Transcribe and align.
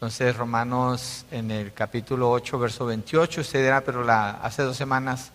Entonces, 0.00 0.34
Romanos 0.34 1.26
en 1.30 1.50
el 1.50 1.74
capítulo 1.74 2.30
8, 2.30 2.58
verso 2.58 2.86
28, 2.86 3.42
usted 3.42 3.62
dirá, 3.62 3.82
pero 3.82 4.02
la, 4.02 4.30
hace 4.30 4.62
dos 4.62 4.74
semanas 4.74 5.30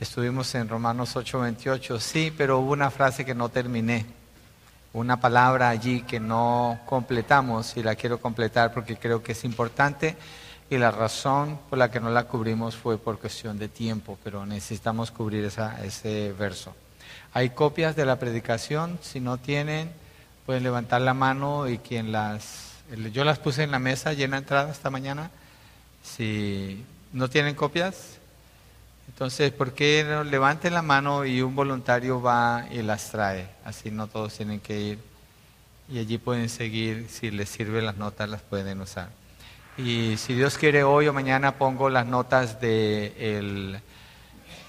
estuvimos 0.00 0.52
en 0.56 0.68
Romanos 0.68 1.14
8, 1.14 1.38
28. 1.38 2.00
Sí, 2.00 2.34
pero 2.36 2.58
hubo 2.58 2.72
una 2.72 2.90
frase 2.90 3.24
que 3.24 3.36
no 3.36 3.48
terminé, 3.48 4.06
una 4.92 5.20
palabra 5.20 5.68
allí 5.68 6.02
que 6.02 6.18
no 6.18 6.80
completamos 6.84 7.76
y 7.76 7.84
la 7.84 7.94
quiero 7.94 8.20
completar 8.20 8.74
porque 8.74 8.96
creo 8.96 9.22
que 9.22 9.30
es 9.30 9.44
importante 9.44 10.16
y 10.68 10.78
la 10.78 10.90
razón 10.90 11.56
por 11.70 11.78
la 11.78 11.88
que 11.88 12.00
no 12.00 12.10
la 12.10 12.24
cubrimos 12.24 12.74
fue 12.74 12.98
por 12.98 13.20
cuestión 13.20 13.56
de 13.56 13.68
tiempo, 13.68 14.18
pero 14.24 14.44
necesitamos 14.44 15.12
cubrir 15.12 15.44
esa, 15.44 15.84
ese 15.84 16.34
verso. 16.36 16.74
Hay 17.34 17.50
copias 17.50 17.94
de 17.94 18.04
la 18.04 18.18
predicación, 18.18 18.98
si 19.00 19.20
no 19.20 19.38
tienen, 19.38 19.92
pueden 20.44 20.64
levantar 20.64 21.02
la 21.02 21.14
mano 21.14 21.68
y 21.68 21.78
quien 21.78 22.10
las 22.10 22.67
yo 23.12 23.24
las 23.24 23.38
puse 23.38 23.62
en 23.62 23.70
la 23.70 23.78
mesa 23.78 24.12
llena 24.12 24.38
entrada 24.38 24.70
esta 24.70 24.90
mañana. 24.90 25.30
Si 26.02 26.84
no 27.12 27.28
tienen 27.28 27.54
copias, 27.54 28.18
entonces, 29.08 29.52
¿por 29.52 29.72
qué 29.72 30.04
no 30.08 30.24
levanten 30.24 30.74
la 30.74 30.82
mano 30.82 31.24
y 31.24 31.42
un 31.42 31.54
voluntario 31.54 32.22
va 32.22 32.66
y 32.70 32.82
las 32.82 33.10
trae? 33.10 33.48
Así 33.64 33.90
no 33.90 34.06
todos 34.06 34.34
tienen 34.34 34.60
que 34.60 34.80
ir. 34.80 34.98
Y 35.90 35.98
allí 35.98 36.18
pueden 36.18 36.48
seguir, 36.48 37.08
si 37.10 37.30
les 37.30 37.48
sirven 37.48 37.84
las 37.84 37.96
notas, 37.96 38.28
las 38.28 38.42
pueden 38.42 38.80
usar. 38.80 39.08
Y 39.76 40.16
si 40.16 40.34
Dios 40.34 40.58
quiere, 40.58 40.84
hoy 40.84 41.08
o 41.08 41.12
mañana 41.12 41.56
pongo 41.56 41.90
las 41.90 42.06
notas 42.06 42.60
de 42.60 43.80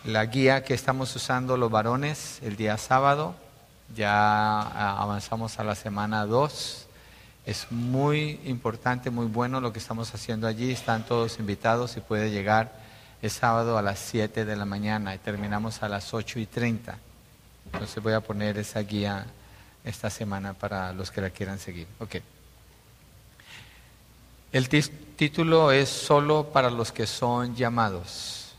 la 0.04 0.26
guía 0.26 0.64
que 0.64 0.74
estamos 0.74 1.16
usando 1.16 1.58
los 1.58 1.72
varones 1.72 2.40
el 2.42 2.56
día 2.56 2.78
sábado. 2.78 3.36
Ya 3.96 4.62
avanzamos 5.02 5.58
a 5.60 5.64
la 5.64 5.76
semana 5.76 6.26
2 6.26 6.89
es 7.50 7.72
muy 7.72 8.40
importante, 8.46 9.10
muy 9.10 9.26
bueno 9.26 9.60
lo 9.60 9.74
que 9.74 9.80
estamos 9.80 10.14
haciendo 10.14 10.46
allí. 10.46 10.72
Están 10.72 11.04
todos 11.04 11.40
invitados 11.40 11.98
y 11.98 12.00
puede 12.00 12.30
llegar 12.30 12.72
el 13.24 13.32
sábado 13.32 13.76
a 13.76 13.82
las 13.82 13.98
7 13.98 14.46
de 14.46 14.56
la 14.56 14.66
mañana 14.66 15.16
y 15.16 15.18
terminamos 15.18 15.82
a 15.82 15.90
las 15.90 16.14
8 16.14 16.38
y 16.38 16.46
30. 16.46 17.00
Entonces 17.74 18.04
voy 18.04 18.14
a 18.14 18.22
poner 18.22 18.60
esa 18.60 18.82
guía 18.82 19.26
esta 19.84 20.12
semana 20.12 20.54
para 20.54 20.94
los 20.94 21.10
que 21.10 21.22
la 21.22 21.32
quieran 21.32 21.58
seguir. 21.58 21.88
Okay. 22.00 22.22
El 24.52 24.70
título 24.70 25.72
es 25.72 25.90
solo 25.90 26.52
para 26.54 26.70
los 26.70 26.92
que 26.92 27.08
son 27.08 27.56
llamados. 27.56 28.54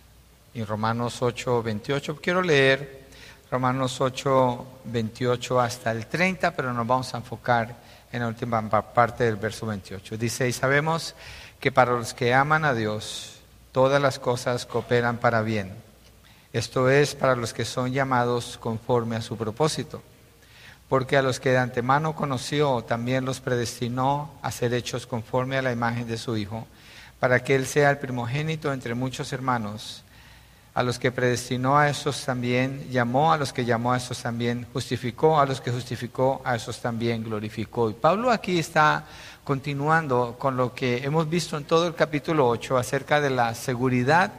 En 0.52 0.66
Romanos 0.66 1.22
8, 1.22 1.62
28. 1.62 2.16
Quiero 2.20 2.42
leer 2.42 3.06
Romanos 3.52 4.00
8, 4.00 4.66
28 4.86 5.60
hasta 5.60 5.92
el 5.92 6.06
30, 6.08 6.56
pero 6.56 6.72
nos 6.72 6.84
vamos 6.84 7.14
a 7.14 7.19
enfocar 7.19 7.89
en 8.12 8.20
la 8.20 8.28
última 8.28 8.69
parte 8.92 9.25
del 9.25 9.36
verso 9.36 9.66
28. 9.66 10.16
Dice, 10.16 10.48
y 10.48 10.53
sabemos 10.53 11.14
que 11.61 11.70
para 11.70 11.92
los 11.92 12.14
que 12.14 12.34
aman 12.34 12.64
a 12.64 12.75
Dios, 12.75 13.41
todas 13.72 14.00
las 14.00 14.19
cosas 14.19 14.66
cooperan 14.66 15.19
para 15.19 15.42
bien. 15.42 15.75
Esto 16.53 16.91
es 16.91 17.14
para 17.14 17.36
los 17.36 17.53
que 17.53 17.64
son 17.64 17.92
llamados 17.92 18.58
conforme 18.58 19.16
a 19.16 19.22
su 19.22 19.36
propósito. 19.36 20.03
Porque 20.88 21.16
a 21.16 21.22
los 21.22 21.38
que 21.38 21.50
de 21.50 21.58
antemano 21.58 22.16
conoció, 22.16 22.83
también 22.83 23.25
los 23.25 23.41
predestinó 23.41 24.34
a 24.42 24.50
ser 24.50 24.75
hechos 24.75 25.06
conforme 25.06 25.56
a 25.56 25.62
la 25.62 25.70
imagen 25.70 26.08
de 26.08 26.19
su 26.19 26.36
Hijo, 26.36 26.66
para 27.20 27.44
que 27.44 27.55
Él 27.55 27.66
sea 27.66 27.91
el 27.91 27.98
primogénito 27.98 28.72
entre 28.72 28.94
muchos 28.94 29.33
hermanos. 29.33 30.03
A 30.72 30.82
los 30.82 30.98
que 30.98 31.10
predestinó 31.10 31.76
a 31.76 31.88
esos 31.88 32.24
también 32.24 32.88
llamó, 32.90 33.32
a 33.32 33.36
los 33.38 33.52
que 33.52 33.64
llamó 33.64 33.92
a 33.92 33.96
esos 33.96 34.22
también 34.22 34.66
justificó, 34.72 35.40
a 35.40 35.46
los 35.46 35.60
que 35.60 35.72
justificó 35.72 36.40
a 36.44 36.54
esos 36.54 36.80
también 36.80 37.24
glorificó. 37.24 37.90
Y 37.90 37.94
Pablo 37.94 38.30
aquí 38.30 38.58
está 38.58 39.04
continuando 39.42 40.36
con 40.38 40.56
lo 40.56 40.72
que 40.72 40.98
hemos 41.04 41.28
visto 41.28 41.56
en 41.56 41.64
todo 41.64 41.88
el 41.88 41.94
capítulo 41.94 42.48
8 42.48 42.78
acerca 42.78 43.20
de 43.20 43.30
la 43.30 43.54
seguridad 43.54 44.32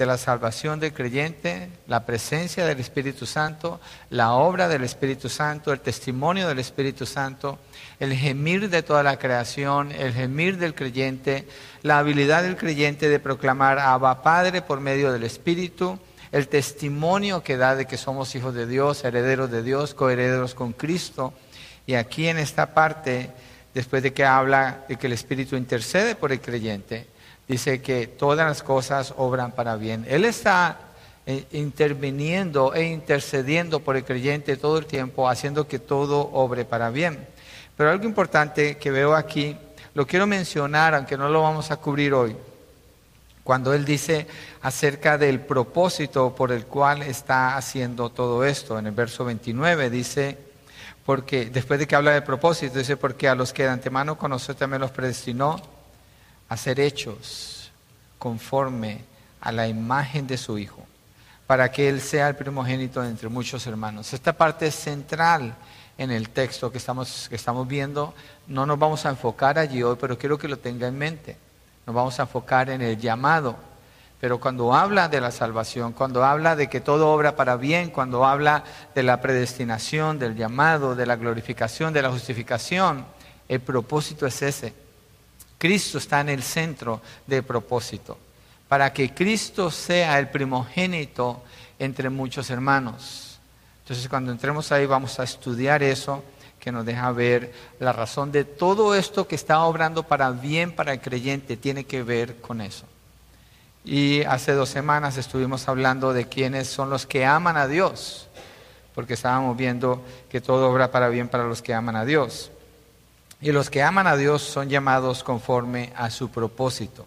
de 0.00 0.06
la 0.06 0.16
salvación 0.16 0.80
del 0.80 0.94
creyente, 0.94 1.68
la 1.86 2.06
presencia 2.06 2.64
del 2.64 2.80
Espíritu 2.80 3.26
Santo, 3.26 3.82
la 4.08 4.32
obra 4.32 4.66
del 4.66 4.82
Espíritu 4.82 5.28
Santo, 5.28 5.74
el 5.74 5.80
testimonio 5.80 6.48
del 6.48 6.58
Espíritu 6.58 7.04
Santo, 7.04 7.58
el 7.98 8.14
gemir 8.14 8.70
de 8.70 8.82
toda 8.82 9.02
la 9.02 9.18
creación, 9.18 9.92
el 9.92 10.14
gemir 10.14 10.56
del 10.56 10.74
creyente, 10.74 11.46
la 11.82 11.98
habilidad 11.98 12.44
del 12.44 12.56
creyente 12.56 13.10
de 13.10 13.18
proclamar 13.18 13.78
a 13.78 13.92
Abba 13.92 14.22
Padre 14.22 14.62
por 14.62 14.80
medio 14.80 15.12
del 15.12 15.24
Espíritu, 15.24 15.98
el 16.32 16.48
testimonio 16.48 17.42
que 17.42 17.58
da 17.58 17.76
de 17.76 17.84
que 17.84 17.98
somos 17.98 18.34
hijos 18.34 18.54
de 18.54 18.66
Dios, 18.66 19.04
herederos 19.04 19.50
de 19.50 19.62
Dios, 19.62 19.92
coherederos 19.92 20.54
con 20.54 20.72
Cristo. 20.72 21.34
Y 21.84 21.92
aquí 21.92 22.26
en 22.26 22.38
esta 22.38 22.72
parte, 22.72 23.32
después 23.74 24.02
de 24.02 24.14
que 24.14 24.24
habla 24.24 24.82
de 24.88 24.96
que 24.96 25.08
el 25.08 25.12
Espíritu 25.12 25.56
intercede 25.56 26.14
por 26.14 26.32
el 26.32 26.40
creyente, 26.40 27.06
dice 27.50 27.82
que 27.82 28.06
todas 28.06 28.46
las 28.46 28.62
cosas 28.62 29.12
obran 29.16 29.50
para 29.50 29.74
bien. 29.74 30.06
Él 30.08 30.24
está 30.24 30.78
eh, 31.26 31.46
interviniendo 31.50 32.74
e 32.74 32.84
intercediendo 32.84 33.80
por 33.80 33.96
el 33.96 34.04
creyente 34.04 34.56
todo 34.56 34.78
el 34.78 34.86
tiempo, 34.86 35.28
haciendo 35.28 35.66
que 35.66 35.80
todo 35.80 36.20
obre 36.32 36.64
para 36.64 36.90
bien. 36.90 37.26
Pero 37.76 37.90
algo 37.90 38.04
importante 38.04 38.76
que 38.76 38.92
veo 38.92 39.16
aquí, 39.16 39.56
lo 39.94 40.06
quiero 40.06 40.28
mencionar, 40.28 40.94
aunque 40.94 41.18
no 41.18 41.28
lo 41.28 41.42
vamos 41.42 41.72
a 41.72 41.78
cubrir 41.78 42.14
hoy, 42.14 42.36
cuando 43.42 43.74
él 43.74 43.84
dice 43.84 44.28
acerca 44.62 45.18
del 45.18 45.40
propósito 45.40 46.32
por 46.32 46.52
el 46.52 46.66
cual 46.66 47.02
está 47.02 47.56
haciendo 47.56 48.10
todo 48.10 48.44
esto. 48.44 48.78
En 48.78 48.86
el 48.86 48.92
verso 48.92 49.24
29 49.24 49.90
dice, 49.90 50.38
porque 51.04 51.46
después 51.46 51.80
de 51.80 51.88
que 51.88 51.96
habla 51.96 52.12
del 52.12 52.22
propósito, 52.22 52.78
dice, 52.78 52.96
porque 52.96 53.28
a 53.28 53.34
los 53.34 53.52
que 53.52 53.64
de 53.64 53.70
antemano 53.70 54.16
conoció 54.16 54.54
también 54.54 54.82
los 54.82 54.92
predestinó 54.92 55.79
hacer 56.50 56.80
hechos 56.80 57.70
conforme 58.18 59.04
a 59.40 59.50
la 59.52 59.66
imagen 59.66 60.26
de 60.26 60.36
su 60.36 60.58
Hijo, 60.58 60.84
para 61.46 61.70
que 61.70 61.88
Él 61.88 62.00
sea 62.02 62.28
el 62.28 62.36
primogénito 62.36 63.02
entre 63.02 63.30
muchos 63.30 63.66
hermanos. 63.66 64.12
Esta 64.12 64.34
parte 64.34 64.66
es 64.66 64.74
central 64.74 65.54
en 65.96 66.10
el 66.10 66.28
texto 66.28 66.70
que 66.70 66.78
estamos, 66.78 67.28
que 67.28 67.36
estamos 67.36 67.66
viendo. 67.66 68.12
No 68.48 68.66
nos 68.66 68.78
vamos 68.78 69.06
a 69.06 69.10
enfocar 69.10 69.58
allí 69.58 69.82
hoy, 69.82 69.96
pero 69.98 70.18
quiero 70.18 70.38
que 70.38 70.48
lo 70.48 70.58
tenga 70.58 70.88
en 70.88 70.98
mente. 70.98 71.36
Nos 71.86 71.94
vamos 71.94 72.18
a 72.18 72.22
enfocar 72.22 72.68
en 72.68 72.82
el 72.82 72.98
llamado. 72.98 73.56
Pero 74.20 74.38
cuando 74.38 74.74
habla 74.74 75.08
de 75.08 75.20
la 75.20 75.30
salvación, 75.30 75.92
cuando 75.92 76.24
habla 76.24 76.56
de 76.56 76.68
que 76.68 76.80
todo 76.80 77.10
obra 77.10 77.36
para 77.36 77.56
bien, 77.56 77.90
cuando 77.90 78.26
habla 78.26 78.64
de 78.94 79.04
la 79.04 79.20
predestinación, 79.20 80.18
del 80.18 80.36
llamado, 80.36 80.94
de 80.94 81.06
la 81.06 81.16
glorificación, 81.16 81.92
de 81.94 82.02
la 82.02 82.10
justificación, 82.10 83.06
el 83.48 83.60
propósito 83.60 84.26
es 84.26 84.42
ese 84.42 84.74
Cristo 85.60 85.98
está 85.98 86.22
en 86.22 86.30
el 86.30 86.42
centro 86.42 87.02
del 87.26 87.42
propósito, 87.42 88.16
para 88.66 88.94
que 88.94 89.12
Cristo 89.12 89.70
sea 89.70 90.18
el 90.18 90.30
primogénito 90.30 91.42
entre 91.78 92.08
muchos 92.08 92.48
hermanos. 92.48 93.38
Entonces 93.82 94.08
cuando 94.08 94.32
entremos 94.32 94.72
ahí 94.72 94.86
vamos 94.86 95.20
a 95.20 95.24
estudiar 95.24 95.82
eso 95.82 96.24
que 96.58 96.72
nos 96.72 96.86
deja 96.86 97.12
ver 97.12 97.52
la 97.78 97.92
razón 97.92 98.32
de 98.32 98.44
todo 98.44 98.94
esto 98.94 99.28
que 99.28 99.34
está 99.34 99.60
obrando 99.64 100.02
para 100.02 100.30
bien 100.30 100.72
para 100.72 100.94
el 100.94 101.00
creyente, 101.02 101.58
tiene 101.58 101.84
que 101.84 102.02
ver 102.02 102.36
con 102.36 102.62
eso. 102.62 102.86
Y 103.84 104.22
hace 104.22 104.52
dos 104.52 104.70
semanas 104.70 105.18
estuvimos 105.18 105.68
hablando 105.68 106.14
de 106.14 106.26
quiénes 106.26 106.68
son 106.68 106.88
los 106.88 107.04
que 107.04 107.26
aman 107.26 107.58
a 107.58 107.66
Dios, 107.66 108.28
porque 108.94 109.12
estábamos 109.12 109.58
viendo 109.58 110.02
que 110.30 110.40
todo 110.40 110.70
obra 110.70 110.90
para 110.90 111.10
bien 111.10 111.28
para 111.28 111.44
los 111.44 111.60
que 111.60 111.74
aman 111.74 111.96
a 111.96 112.06
Dios. 112.06 112.50
Y 113.42 113.52
los 113.52 113.70
que 113.70 113.82
aman 113.82 114.06
a 114.06 114.16
Dios 114.16 114.42
son 114.42 114.68
llamados 114.68 115.24
conforme 115.24 115.92
a 115.96 116.10
su 116.10 116.30
propósito. 116.30 117.06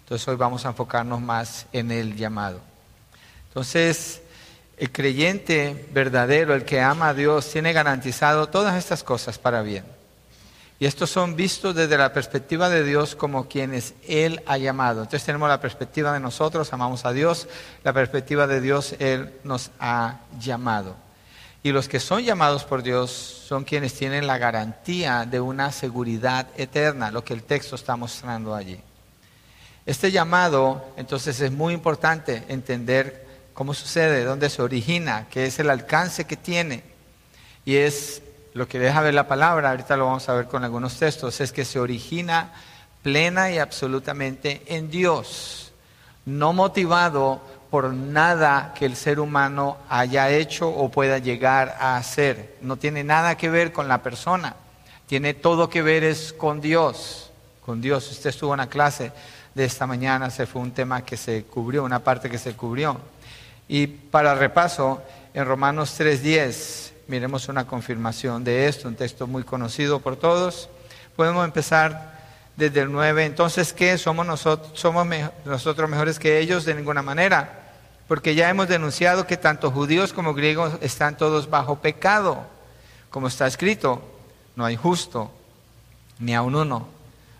Entonces 0.00 0.26
hoy 0.28 0.36
vamos 0.36 0.64
a 0.64 0.68
enfocarnos 0.68 1.20
más 1.20 1.66
en 1.72 1.90
el 1.90 2.16
llamado. 2.16 2.60
Entonces, 3.48 4.22
el 4.76 4.90
creyente 4.92 5.88
verdadero, 5.92 6.54
el 6.54 6.64
que 6.64 6.80
ama 6.80 7.08
a 7.08 7.14
Dios, 7.14 7.50
tiene 7.50 7.72
garantizado 7.72 8.48
todas 8.48 8.76
estas 8.76 9.02
cosas 9.02 9.38
para 9.38 9.62
bien. 9.62 9.84
Y 10.78 10.86
estos 10.86 11.10
son 11.10 11.36
vistos 11.36 11.74
desde 11.74 11.96
la 11.96 12.12
perspectiva 12.12 12.68
de 12.68 12.82
Dios 12.82 13.14
como 13.14 13.48
quienes 13.48 13.94
Él 14.08 14.42
ha 14.46 14.58
llamado. 14.58 15.02
Entonces 15.02 15.24
tenemos 15.24 15.48
la 15.48 15.60
perspectiva 15.60 16.12
de 16.12 16.18
nosotros, 16.18 16.72
amamos 16.72 17.04
a 17.04 17.12
Dios, 17.12 17.46
la 17.84 17.92
perspectiva 17.92 18.46
de 18.46 18.60
Dios, 18.60 18.96
Él 18.98 19.32
nos 19.44 19.70
ha 19.78 20.20
llamado. 20.40 20.96
Y 21.62 21.70
los 21.70 21.88
que 21.88 22.00
son 22.00 22.22
llamados 22.22 22.64
por 22.64 22.82
Dios 22.82 23.10
son 23.10 23.64
quienes 23.64 23.94
tienen 23.94 24.26
la 24.26 24.38
garantía 24.38 25.26
de 25.26 25.40
una 25.40 25.70
seguridad 25.70 26.48
eterna, 26.56 27.10
lo 27.10 27.24
que 27.24 27.34
el 27.34 27.44
texto 27.44 27.76
está 27.76 27.94
mostrando 27.94 28.54
allí. 28.54 28.80
Este 29.86 30.10
llamado, 30.10 30.84
entonces, 30.96 31.40
es 31.40 31.52
muy 31.52 31.74
importante 31.74 32.44
entender 32.48 33.26
cómo 33.52 33.74
sucede, 33.74 34.24
dónde 34.24 34.50
se 34.50 34.62
origina, 34.62 35.26
qué 35.30 35.46
es 35.46 35.58
el 35.58 35.70
alcance 35.70 36.24
que 36.24 36.36
tiene. 36.36 36.82
Y 37.64 37.76
es 37.76 38.22
lo 38.54 38.66
que 38.66 38.78
deja 38.78 39.00
ver 39.00 39.14
la 39.14 39.28
palabra, 39.28 39.70
ahorita 39.70 39.96
lo 39.96 40.06
vamos 40.06 40.28
a 40.28 40.34
ver 40.34 40.46
con 40.46 40.64
algunos 40.64 40.98
textos, 40.98 41.40
es 41.40 41.52
que 41.52 41.64
se 41.64 41.78
origina 41.78 42.52
plena 43.02 43.50
y 43.50 43.58
absolutamente 43.58 44.62
en 44.66 44.90
Dios, 44.90 45.72
no 46.24 46.52
motivado 46.52 47.40
por 47.72 47.94
nada 47.94 48.74
que 48.78 48.84
el 48.84 48.96
ser 48.96 49.18
humano 49.18 49.78
haya 49.88 50.28
hecho 50.28 50.68
o 50.68 50.90
pueda 50.90 51.16
llegar 51.16 51.74
a 51.80 51.96
hacer. 51.96 52.56
No 52.60 52.76
tiene 52.76 53.02
nada 53.02 53.38
que 53.38 53.48
ver 53.48 53.72
con 53.72 53.88
la 53.88 54.02
persona. 54.02 54.56
Tiene 55.06 55.32
todo 55.32 55.70
que 55.70 55.80
ver 55.80 56.04
es 56.04 56.34
con 56.34 56.60
Dios. 56.60 57.30
con 57.64 57.80
Dios. 57.80 58.10
Usted 58.10 58.28
estuvo 58.28 58.50
en 58.50 58.60
una 58.60 58.68
clase 58.68 59.10
de 59.54 59.64
esta 59.64 59.86
mañana, 59.86 60.28
se 60.28 60.44
fue 60.44 60.60
un 60.60 60.72
tema 60.72 61.02
que 61.02 61.16
se 61.16 61.44
cubrió, 61.44 61.82
una 61.82 62.00
parte 62.00 62.28
que 62.28 62.36
se 62.36 62.52
cubrió. 62.52 62.98
Y 63.68 63.86
para 63.86 64.34
repaso, 64.34 65.02
en 65.32 65.46
Romanos 65.46 65.98
3.10, 65.98 66.90
miremos 67.08 67.48
una 67.48 67.66
confirmación 67.66 68.44
de 68.44 68.68
esto, 68.68 68.86
un 68.86 68.96
texto 68.96 69.26
muy 69.26 69.44
conocido 69.44 69.98
por 70.00 70.16
todos. 70.16 70.68
Podemos 71.16 71.42
empezar 71.42 72.20
desde 72.54 72.82
el 72.82 72.92
9. 72.92 73.24
Entonces, 73.24 73.72
¿qué? 73.72 73.96
¿Somos 73.96 74.26
nosotros, 74.26 74.78
somos 74.78 75.06
nosotros 75.46 75.88
mejores 75.88 76.18
que 76.18 76.38
ellos? 76.38 76.66
De 76.66 76.74
ninguna 76.74 77.00
manera. 77.00 77.60
Porque 78.12 78.34
ya 78.34 78.50
hemos 78.50 78.68
denunciado 78.68 79.26
que 79.26 79.38
tanto 79.38 79.70
judíos 79.70 80.12
como 80.12 80.34
griegos 80.34 80.74
están 80.82 81.16
todos 81.16 81.48
bajo 81.48 81.76
pecado. 81.76 82.44
Como 83.08 83.26
está 83.26 83.46
escrito, 83.46 84.02
no 84.54 84.66
hay 84.66 84.76
justo, 84.76 85.30
ni 86.18 86.34
aun 86.34 86.54
uno. 86.54 86.88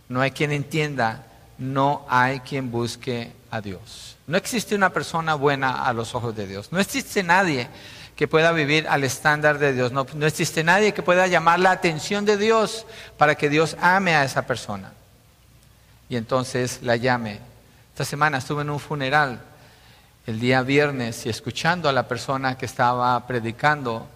No 0.09 0.23
hay 0.23 0.31
quien 0.31 0.51
entienda, 0.51 1.27
no 1.59 2.07
hay 2.09 2.41
quien 2.41 2.71
busque 2.71 3.35
a 3.51 3.61
Dios. 3.61 4.17
No 4.27 4.39
existe 4.39 4.75
una 4.75 4.89
persona 4.89 5.35
buena 5.35 5.85
a 5.85 5.93
los 5.93 6.15
ojos 6.15 6.35
de 6.35 6.47
Dios. 6.47 6.73
No 6.73 6.81
existe 6.81 7.23
nadie 7.23 7.69
que 8.17 8.27
pueda 8.27 8.51
vivir 8.53 8.89
al 8.89 9.05
estándar 9.05 9.59
de 9.59 9.75
Dios. 9.75 9.93
No, 9.93 10.07
no, 10.15 10.25
existe 10.25 10.65
nadie 10.65 10.95
que 10.95 11.03
pueda 11.03 11.27
llamar 11.27 11.61
la 11.61 11.73
atención 11.73 12.25
de 12.25 12.39
Dios 12.39 12.87
para 13.19 13.35
que 13.35 13.51
Dios 13.51 13.77
ame 13.79 14.15
a 14.17 14.25
esa 14.25 14.47
persona. 14.47 14.95
Y 16.09 16.17
entonces 16.17 16.79
la 16.81 16.97
llame. 16.97 17.41
Esta 17.91 18.07
semana 18.07 18.39
estuve 18.39 18.63
en 18.63 18.71
un 18.71 18.81
funeral 18.81 19.52
el 20.27 20.41
día 20.41 20.63
viernes 20.63 21.27
y 21.27 21.29
escuchando 21.29 21.89
a 21.89 21.93
la 21.93 22.09
persona 22.09 22.57
que 22.57 22.67
estaba 22.67 23.27
predicando, 23.27 24.07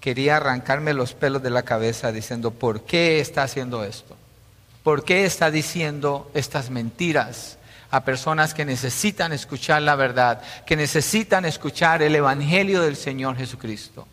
quería 0.00 0.36
arrancarme 0.36 0.92
los 0.92 1.14
pelos 1.14 1.42
de 1.42 1.50
la 1.50 1.62
cabeza 1.62 2.12
diciendo, 2.12 2.50
¿por 2.50 2.82
qué 2.82 3.20
está 3.20 3.42
haciendo 3.42 3.84
esto? 3.84 4.16
¿Por 4.82 5.04
qué 5.04 5.24
está 5.24 5.50
diciendo 5.50 6.30
estas 6.34 6.70
mentiras? 6.70 7.58
a 7.94 8.04
personas 8.04 8.54
que 8.54 8.64
necesitan 8.64 9.32
escuchar 9.32 9.80
la 9.80 9.94
verdad, 9.94 10.42
que 10.66 10.74
necesitan 10.74 11.44
escuchar 11.44 12.02
el 12.02 12.16
Evangelio 12.16 12.82
del 12.82 12.96
Señor 12.96 13.36
Jesucristo. 13.36 14.08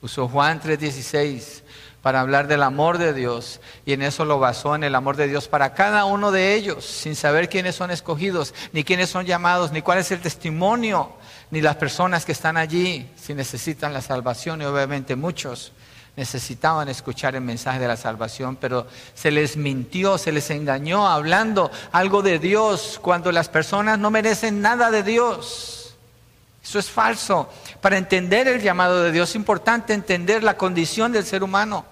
Usó 0.00 0.28
Juan 0.28 0.60
3:16 0.60 1.64
para 2.02 2.20
hablar 2.20 2.46
del 2.46 2.62
amor 2.62 2.98
de 2.98 3.12
Dios 3.12 3.60
y 3.84 3.92
en 3.92 4.02
eso 4.02 4.24
lo 4.24 4.38
basó 4.38 4.74
en 4.74 4.84
el 4.84 4.94
amor 4.94 5.16
de 5.16 5.28
Dios 5.28 5.48
para 5.48 5.74
cada 5.74 6.04
uno 6.04 6.30
de 6.30 6.54
ellos, 6.54 6.84
sin 6.84 7.16
saber 7.16 7.48
quiénes 7.48 7.74
son 7.74 7.90
escogidos, 7.90 8.54
ni 8.72 8.84
quiénes 8.84 9.10
son 9.10 9.26
llamados, 9.26 9.72
ni 9.72 9.82
cuál 9.82 9.98
es 9.98 10.10
el 10.10 10.20
testimonio, 10.20 11.12
ni 11.50 11.60
las 11.60 11.76
personas 11.76 12.24
que 12.24 12.32
están 12.32 12.56
allí, 12.56 13.10
si 13.16 13.34
necesitan 13.34 13.92
la 13.92 14.02
salvación 14.02 14.62
y 14.62 14.64
obviamente 14.64 15.16
muchos 15.16 15.72
necesitaban 16.18 16.88
escuchar 16.88 17.36
el 17.36 17.42
mensaje 17.42 17.78
de 17.78 17.86
la 17.86 17.96
salvación, 17.96 18.56
pero 18.56 18.88
se 19.14 19.30
les 19.30 19.56
mintió, 19.56 20.18
se 20.18 20.32
les 20.32 20.50
engañó 20.50 21.06
hablando 21.06 21.70
algo 21.92 22.22
de 22.22 22.40
Dios 22.40 22.98
cuando 23.00 23.30
las 23.30 23.48
personas 23.48 24.00
no 24.00 24.10
merecen 24.10 24.60
nada 24.60 24.90
de 24.90 25.04
Dios. 25.04 25.77
Eso 26.62 26.78
es 26.78 26.90
falso. 26.90 27.48
Para 27.80 27.96
entender 27.96 28.48
el 28.48 28.60
llamado 28.60 29.02
de 29.02 29.12
Dios 29.12 29.30
es 29.30 29.36
importante 29.36 29.94
entender 29.94 30.42
la 30.42 30.56
condición 30.56 31.12
del 31.12 31.24
ser 31.24 31.42
humano. 31.42 31.84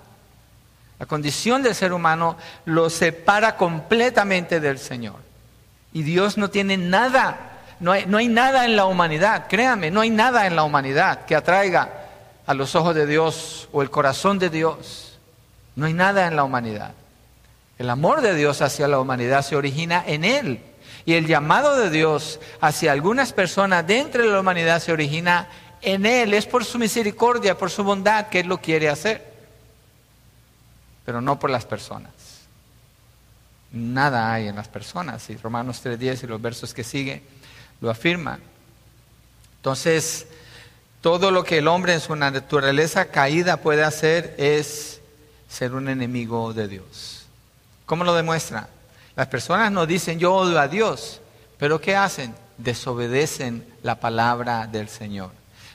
La 0.99 1.07
condición 1.07 1.63
del 1.63 1.75
ser 1.75 1.93
humano 1.93 2.37
lo 2.65 2.89
separa 2.89 3.57
completamente 3.57 4.61
del 4.61 4.79
Señor. 4.79 5.17
Y 5.93 6.03
Dios 6.03 6.37
no 6.39 6.51
tiene 6.51 6.77
nada, 6.77 7.61
no 7.81 7.93
hay, 7.93 8.07
no 8.07 8.19
hay 8.19 8.29
nada 8.29 8.65
en 8.65 8.77
la 8.77 8.87
humanidad, 8.87 9.47
créame, 9.49 9.91
no 9.91 10.01
hay 10.01 10.11
nada 10.11 10.47
en 10.47 10.57
la 10.57 10.63
humanidad 10.63 11.25
que 11.25 11.37
atraiga 11.37 12.07
a 12.47 12.55
los 12.55 12.75
ojos 12.75 12.95
de 12.95 13.07
Dios 13.07 13.69
o 13.73 13.83
el 13.83 13.91
corazón 13.91 14.39
de 14.39 14.51
Dios. 14.51 15.19
No 15.75 15.87
hay 15.87 15.93
nada 15.93 16.27
en 16.27 16.37
la 16.37 16.45
humanidad. 16.45 16.93
El 17.79 17.91
amor 17.91 18.23
de 18.23 18.35
Dios 18.35 18.63
hacia 18.63 18.89
la 18.89 18.99
humanidad 18.99 19.43
se 19.43 19.57
origina 19.57 20.03
en 20.07 20.25
Él. 20.25 20.61
Y 21.06 21.14
el 21.14 21.26
llamado 21.26 21.79
de 21.79 21.88
Dios 21.88 22.41
hacia 22.61 22.91
algunas 22.91 23.32
personas 23.32 23.87
dentro 23.87 24.25
de 24.25 24.29
la 24.29 24.41
humanidad 24.41 24.82
se 24.82 24.93
origina 24.93 25.49
en 25.81 26.05
Él. 26.05 26.35
Es 26.35 26.47
por 26.47 26.64
su 26.64 26.79
misericordia, 26.79 27.56
por 27.56 27.70
su 27.70 27.85
bondad 27.85 28.26
que 28.26 28.41
Él 28.41 28.49
lo 28.49 28.58
quiere 28.58 28.88
hacer. 28.88 29.25
Pero 31.05 31.20
no 31.20 31.38
por 31.38 31.49
las 31.49 31.64
personas. 31.64 32.11
Nada 33.70 34.32
hay 34.32 34.49
en 34.49 34.56
las 34.56 34.67
personas. 34.67 35.31
Y 35.31 35.37
Romanos 35.37 35.81
3.10 35.85 36.25
y 36.25 36.26
los 36.26 36.43
versos 36.43 36.75
que 36.75 36.82
sigue 36.82 37.23
lo 37.81 37.88
afirman. 37.88 38.41
Entonces, 39.58 40.26
todo 41.00 41.31
lo 41.31 41.44
que 41.44 41.58
el 41.58 41.69
hombre 41.69 41.94
en 41.94 42.00
su 42.00 42.17
naturaleza 42.17 43.06
caída 43.06 43.58
puede 43.58 43.85
hacer 43.85 44.35
es 44.38 45.00
ser 45.49 45.73
un 45.75 45.88
enemigo 45.88 46.53
de 46.53 46.67
Dios. 46.67 47.26
¿Cómo 47.85 48.03
lo 48.03 48.12
demuestra? 48.14 48.69
Las 49.17 49.27
personas 49.27 49.73
no 49.73 49.87
dicen 49.87 50.19
yo 50.19 50.35
odio 50.35 50.61
a 50.61 50.69
Dios, 50.69 51.21
pero 51.59 51.81
¿qué 51.81 51.97
hacen? 51.97 52.35
Desobedecen 52.59 53.67
la 53.83 53.99
palabra 53.99 54.67
del 54.67 54.89
Señor 54.89 55.31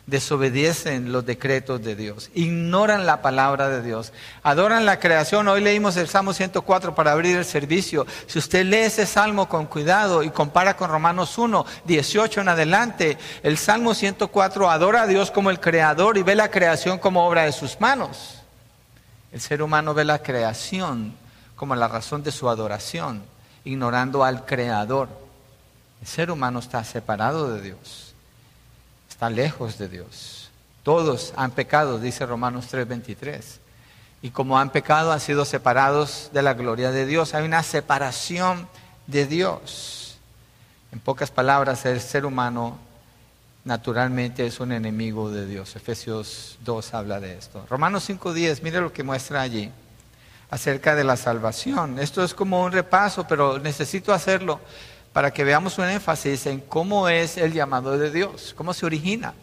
desobedecen 0.06 1.12
los 1.12 1.26
decretos 1.26 1.82
de 1.82 1.96
Dios, 1.96 2.30
ignoran 2.34 3.06
la 3.06 3.22
palabra 3.22 3.70
de 3.70 3.82
Dios, 3.82 4.12
adoran 4.44 4.86
la 4.86 5.00
creación. 5.00 5.48
Hoy 5.48 5.62
leímos 5.62 5.96
el 5.98 6.08
Salmo 6.08 6.34
104 6.34 6.96
para 6.96 7.12
abrir 7.12 7.38
el 7.38 7.46
servicio. 7.46 8.06
Si 8.28 8.40
usted 8.40 8.66
lee 8.66 8.78
ese 8.78 9.06
salmo 9.06 9.48
con 9.48 9.68
cuidado 9.68 10.24
y 10.24 10.30
compara 10.30 10.76
con 10.76 10.90
Romanos 10.90 11.38
1, 11.38 11.66
18 11.86 12.42
en 12.42 12.50
adelante, 12.50 13.18
el 13.44 13.58
Salmo 13.58 13.94
104 13.94 14.70
adora 14.70 15.04
a 15.04 15.08
Dios 15.08 15.32
como 15.32 15.50
el 15.50 15.60
creador 15.60 16.18
y 16.18 16.24
ve 16.24 16.36
la 16.36 16.52
creación 16.52 17.00
como 17.00 17.26
obra 17.26 17.44
de 17.44 17.52
sus 17.52 17.80
manos. 17.80 18.42
El 19.32 19.40
ser 19.40 19.62
humano 19.62 19.94
ve 19.94 20.04
la 20.04 20.20
creación 20.20 21.16
como 21.56 21.76
la 21.76 21.88
razón 21.88 22.22
de 22.24 22.32
su 22.32 22.50
adoración, 22.50 23.24
ignorando 23.64 24.24
al 24.24 24.46
creador. 24.46 25.10
El 26.02 26.08
ser 26.08 26.32
humano 26.32 26.60
está 26.60 26.84
separado 26.84 27.54
de 27.54 27.62
Dios 27.62 28.12
está 29.22 29.30
lejos 29.30 29.78
de 29.78 29.88
Dios. 29.88 30.50
Todos 30.82 31.32
han 31.36 31.52
pecado, 31.52 32.00
dice 32.00 32.26
Romanos 32.26 32.66
3:23. 32.72 33.60
Y 34.24 34.32
como 34.32 34.58
han 34.58 34.72
pecado, 34.72 35.12
han 35.12 35.20
sido 35.20 35.46
separados 35.46 36.32
de 36.34 36.42
la 36.42 36.56
gloria 36.56 36.90
de 36.90 37.06
Dios. 37.06 37.36
Hay 37.36 37.46
una 37.46 37.62
separación 37.62 38.68
de 39.06 39.28
Dios. 39.28 40.18
En 40.92 41.00
pocas 41.00 41.30
palabras, 41.30 41.86
el 41.86 42.02
ser 42.02 42.26
humano 42.26 42.80
naturalmente 43.64 44.44
es 44.44 44.60
un 44.60 44.72
enemigo 44.72 45.30
de 45.30 45.46
Dios. 45.46 45.76
Efesios 45.76 46.58
2 46.66 46.94
habla 46.96 47.20
de 47.20 47.38
esto. 47.38 47.64
Romanos 47.70 48.10
5:10, 48.10 48.64
mire 48.64 48.82
lo 48.82 48.92
que 48.92 49.04
muestra 49.04 49.42
allí 49.42 49.72
acerca 50.52 50.96
de 50.96 51.04
la 51.04 51.18
salvación. 51.18 51.98
Esto 51.98 52.24
es 52.24 52.36
como 52.36 52.64
un 52.64 52.72
repaso, 52.72 53.26
pero 53.28 53.58
necesito 53.58 54.14
hacerlo 54.14 54.60
para 55.14 55.32
que 55.32 55.44
veamos 55.44 55.78
un 55.78 55.86
énfasis 55.86 56.46
en 56.46 56.60
cómo 56.60 57.10
es 57.10 57.38
el 57.38 57.54
llamado 57.54 57.98
de 57.98 58.12
Dios, 58.12 58.54
cómo 58.56 58.74
se 58.74 58.86
origina 58.86 59.34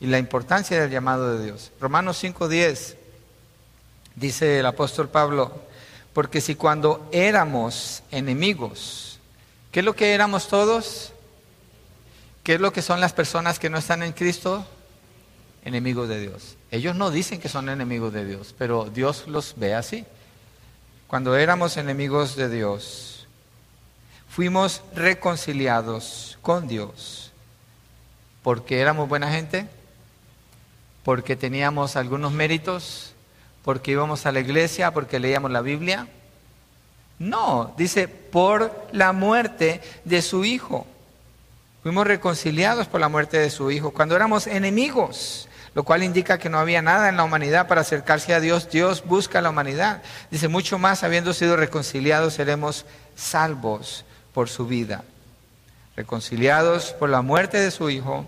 y 0.00 0.06
la 0.06 0.18
importancia 0.18 0.80
del 0.80 0.90
llamado 0.90 1.38
de 1.38 1.44
Dios. 1.44 1.72
Romanos 1.80 2.22
5:10 2.22 2.96
dice 4.16 4.58
el 4.58 4.66
apóstol 4.66 5.08
Pablo, 5.08 5.52
porque 6.12 6.40
si 6.40 6.56
cuando 6.56 7.08
éramos 7.12 8.02
enemigos, 8.10 9.20
¿qué 9.70 9.80
es 9.80 9.86
lo 9.86 9.94
que 9.94 10.14
éramos 10.14 10.48
todos? 10.48 11.12
¿Qué 12.42 12.54
es 12.54 12.60
lo 12.60 12.72
que 12.72 12.82
son 12.82 13.00
las 13.00 13.12
personas 13.12 13.58
que 13.58 13.70
no 13.70 13.78
están 13.78 14.02
en 14.02 14.12
Cristo? 14.12 14.66
Enemigos 15.64 16.08
de 16.08 16.20
Dios. 16.20 16.56
Ellos 16.70 16.94
no 16.94 17.10
dicen 17.10 17.40
que 17.40 17.48
son 17.48 17.68
enemigos 17.68 18.12
de 18.12 18.24
Dios, 18.26 18.54
pero 18.58 18.90
Dios 18.92 19.24
los 19.28 19.54
ve 19.56 19.74
así. 19.74 20.04
Cuando 21.14 21.36
éramos 21.36 21.76
enemigos 21.76 22.34
de 22.34 22.48
Dios, 22.48 23.28
fuimos 24.28 24.82
reconciliados 24.96 26.40
con 26.42 26.66
Dios. 26.66 27.30
¿Porque 28.42 28.80
éramos 28.80 29.08
buena 29.08 29.30
gente? 29.30 29.68
¿Porque 31.04 31.36
teníamos 31.36 31.94
algunos 31.94 32.32
méritos? 32.32 33.14
¿Porque 33.62 33.92
íbamos 33.92 34.26
a 34.26 34.32
la 34.32 34.40
iglesia? 34.40 34.90
¿Porque 34.92 35.20
leíamos 35.20 35.52
la 35.52 35.60
Biblia? 35.60 36.08
No, 37.20 37.72
dice, 37.78 38.08
por 38.08 38.88
la 38.90 39.12
muerte 39.12 39.82
de 40.04 40.20
su 40.20 40.44
Hijo. 40.44 40.84
Fuimos 41.84 42.08
reconciliados 42.08 42.88
por 42.88 43.00
la 43.00 43.08
muerte 43.08 43.38
de 43.38 43.50
su 43.50 43.70
Hijo, 43.70 43.92
cuando 43.92 44.16
éramos 44.16 44.48
enemigos, 44.48 45.48
lo 45.74 45.82
cual 45.82 46.02
indica 46.02 46.38
que 46.38 46.48
no 46.48 46.58
había 46.58 46.82
nada 46.82 47.08
en 47.08 47.16
la 47.16 47.24
humanidad 47.24 47.66
para 47.66 47.80
acercarse 47.80 48.32
a 48.32 48.40
Dios. 48.40 48.70
Dios 48.70 49.04
busca 49.04 49.40
a 49.40 49.42
la 49.42 49.50
humanidad. 49.50 50.02
Dice, 50.30 50.48
mucho 50.48 50.78
más, 50.78 51.02
habiendo 51.02 51.34
sido 51.34 51.56
reconciliados, 51.56 52.34
seremos 52.34 52.86
salvos 53.16 54.04
por 54.32 54.48
su 54.48 54.66
vida, 54.66 55.02
reconciliados 55.96 56.92
por 56.92 57.08
la 57.08 57.22
muerte 57.22 57.58
de 57.58 57.70
su 57.70 57.90
Hijo 57.90 58.26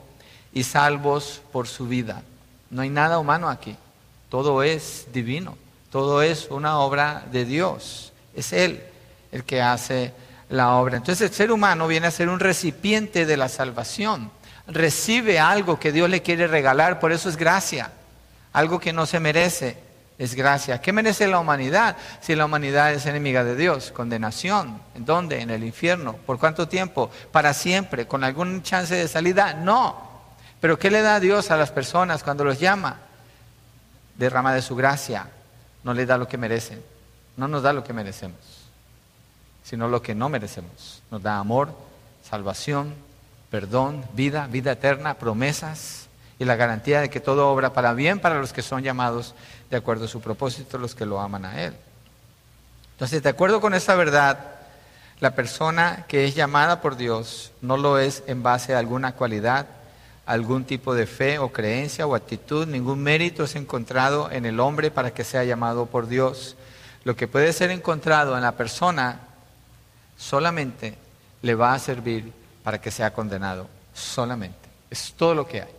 y 0.52 0.64
salvos 0.64 1.42
por 1.52 1.68
su 1.68 1.86
vida. 1.86 2.22
No 2.70 2.82
hay 2.82 2.90
nada 2.90 3.18
humano 3.18 3.48
aquí, 3.48 3.76
todo 4.28 4.62
es 4.62 5.06
divino, 5.12 5.56
todo 5.90 6.22
es 6.22 6.48
una 6.50 6.78
obra 6.78 7.24
de 7.30 7.44
Dios, 7.44 8.12
es 8.34 8.52
Él 8.52 8.82
el 9.32 9.44
que 9.44 9.62
hace 9.62 10.12
la 10.48 10.74
obra. 10.76 10.96
Entonces 10.96 11.30
el 11.30 11.34
ser 11.34 11.52
humano 11.52 11.86
viene 11.86 12.06
a 12.06 12.10
ser 12.10 12.28
un 12.28 12.40
recipiente 12.40 13.26
de 13.26 13.36
la 13.36 13.48
salvación, 13.48 14.30
recibe 14.68 15.38
algo 15.38 15.78
que 15.78 15.92
Dios 15.92 16.10
le 16.10 16.22
quiere 16.22 16.46
regalar, 16.46 16.98
por 17.00 17.12
eso 17.12 17.28
es 17.28 17.36
gracia, 17.36 17.92
algo 18.52 18.78
que 18.78 18.92
no 18.92 19.06
se 19.06 19.20
merece, 19.20 19.78
es 20.18 20.34
gracia. 20.34 20.80
¿Qué 20.80 20.92
merece 20.92 21.26
la 21.26 21.38
humanidad 21.38 21.96
si 22.20 22.34
la 22.34 22.46
humanidad 22.46 22.92
es 22.92 23.04
enemiga 23.06 23.44
de 23.44 23.54
Dios? 23.54 23.92
Condenación. 23.92 24.80
¿En 24.94 25.04
dónde? 25.04 25.40
En 25.40 25.50
el 25.50 25.62
infierno. 25.62 26.14
¿Por 26.14 26.38
cuánto 26.38 26.66
tiempo? 26.68 27.10
Para 27.32 27.52
siempre. 27.52 28.06
¿Con 28.06 28.24
algún 28.24 28.62
chance 28.62 28.94
de 28.94 29.08
salida? 29.08 29.52
No. 29.52 30.06
Pero 30.58 30.78
¿qué 30.78 30.90
le 30.90 31.02
da 31.02 31.20
Dios 31.20 31.50
a 31.50 31.58
las 31.58 31.70
personas 31.70 32.22
cuando 32.22 32.44
los 32.44 32.58
llama? 32.58 32.96
Derrama 34.16 34.54
de 34.54 34.62
su 34.62 34.74
gracia. 34.74 35.28
No 35.84 35.92
le 35.92 36.06
da 36.06 36.16
lo 36.16 36.26
que 36.26 36.38
merecen. 36.38 36.82
No 37.36 37.46
nos 37.46 37.62
da 37.62 37.72
lo 37.72 37.84
que 37.84 37.92
merecemos, 37.92 38.38
sino 39.62 39.88
lo 39.88 40.00
que 40.00 40.14
no 40.14 40.30
merecemos. 40.30 41.02
Nos 41.10 41.22
da 41.22 41.38
amor, 41.38 41.68
salvación, 42.28 42.94
perdón, 43.56 44.04
vida, 44.12 44.48
vida 44.48 44.72
eterna, 44.72 45.14
promesas 45.14 46.08
y 46.38 46.44
la 46.44 46.56
garantía 46.56 47.00
de 47.00 47.08
que 47.08 47.20
todo 47.20 47.48
obra 47.48 47.72
para 47.72 47.94
bien 47.94 48.20
para 48.20 48.38
los 48.38 48.52
que 48.52 48.60
son 48.60 48.82
llamados 48.82 49.34
de 49.70 49.78
acuerdo 49.78 50.04
a 50.04 50.08
su 50.08 50.20
propósito, 50.20 50.76
los 50.76 50.94
que 50.94 51.06
lo 51.06 51.18
aman 51.18 51.46
a 51.46 51.62
Él. 51.62 51.74
Entonces, 52.92 53.22
de 53.22 53.30
acuerdo 53.30 53.62
con 53.62 53.72
esa 53.72 53.94
verdad, 53.94 54.40
la 55.20 55.34
persona 55.34 56.04
que 56.06 56.26
es 56.26 56.34
llamada 56.34 56.82
por 56.82 56.98
Dios 56.98 57.50
no 57.62 57.78
lo 57.78 57.98
es 57.98 58.22
en 58.26 58.42
base 58.42 58.74
a 58.74 58.78
alguna 58.78 59.12
cualidad, 59.12 59.68
algún 60.26 60.66
tipo 60.66 60.94
de 60.94 61.06
fe 61.06 61.38
o 61.38 61.50
creencia 61.50 62.06
o 62.06 62.14
actitud, 62.14 62.66
ningún 62.66 63.02
mérito 63.02 63.44
es 63.44 63.56
encontrado 63.56 64.30
en 64.30 64.44
el 64.44 64.60
hombre 64.60 64.90
para 64.90 65.14
que 65.14 65.24
sea 65.24 65.44
llamado 65.44 65.86
por 65.86 66.08
Dios. 66.08 66.56
Lo 67.04 67.16
que 67.16 67.26
puede 67.26 67.54
ser 67.54 67.70
encontrado 67.70 68.36
en 68.36 68.42
la 68.42 68.52
persona 68.52 69.20
solamente 70.18 70.98
le 71.40 71.54
va 71.54 71.72
a 71.72 71.78
servir 71.78 72.44
para 72.66 72.80
que 72.80 72.90
sea 72.90 73.12
condenado, 73.12 73.68
solamente. 73.94 74.58
Es 74.90 75.12
todo 75.16 75.36
lo 75.36 75.46
que 75.46 75.62
hay. 75.62 75.70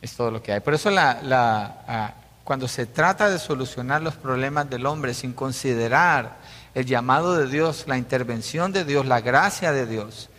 Es 0.00 0.14
todo 0.14 0.30
lo 0.30 0.42
que 0.42 0.50
hay. 0.50 0.60
Por 0.60 0.72
eso 0.72 0.88
la, 0.88 1.20
la, 1.22 2.14
cuando 2.42 2.68
se 2.68 2.86
trata 2.86 3.28
de 3.28 3.38
solucionar 3.38 4.00
los 4.00 4.14
problemas 4.14 4.70
del 4.70 4.86
hombre 4.86 5.12
sin 5.12 5.34
considerar 5.34 6.38
el 6.74 6.86
llamado 6.86 7.36
de 7.36 7.48
Dios, 7.48 7.84
la 7.86 7.98
intervención 7.98 8.72
de 8.72 8.86
Dios, 8.86 9.04
la 9.04 9.20
gracia 9.20 9.72
de 9.72 9.84
Dios, 9.84 10.30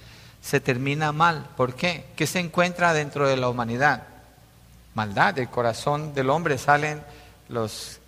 se 0.42 0.60
termina 0.60 1.12
mal. 1.12 1.48
¿Por 1.56 1.76
qué? 1.76 2.08
¿Qué 2.16 2.26
se 2.26 2.40
encuentra 2.40 2.94
dentro 2.94 3.28
de 3.28 3.38
la 3.38 3.48
humanidad? 3.48 4.02
Maldad. 4.96 5.36
Del 5.36 5.50
corazón 5.50 6.16
del 6.16 6.32
hombre 6.32 6.58
salen 6.58 7.04
los 7.50 8.00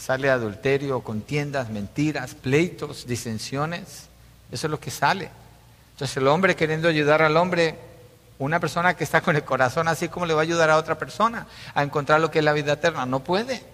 sale 0.00 0.30
adulterio, 0.30 1.02
contiendas, 1.02 1.68
mentiras, 1.68 2.34
pleitos, 2.34 3.06
disensiones. 3.06 4.08
Eso 4.50 4.66
es 4.66 4.70
lo 4.70 4.80
que 4.80 4.90
sale. 4.90 5.28
Entonces 5.98 6.16
el 6.16 6.28
hombre 6.28 6.54
queriendo 6.54 6.86
ayudar 6.86 7.22
al 7.22 7.36
hombre 7.36 7.74
una 8.38 8.60
persona 8.60 8.94
que 8.94 9.02
está 9.02 9.20
con 9.20 9.34
el 9.34 9.42
corazón 9.42 9.88
así 9.88 10.08
como 10.08 10.26
le 10.26 10.34
va 10.34 10.42
a 10.42 10.44
ayudar 10.44 10.70
a 10.70 10.76
otra 10.76 10.96
persona 10.96 11.48
a 11.74 11.82
encontrar 11.82 12.20
lo 12.20 12.30
que 12.30 12.38
es 12.38 12.44
la 12.44 12.52
vida 12.52 12.74
eterna. 12.74 13.04
No 13.04 13.18
puede. 13.18 13.64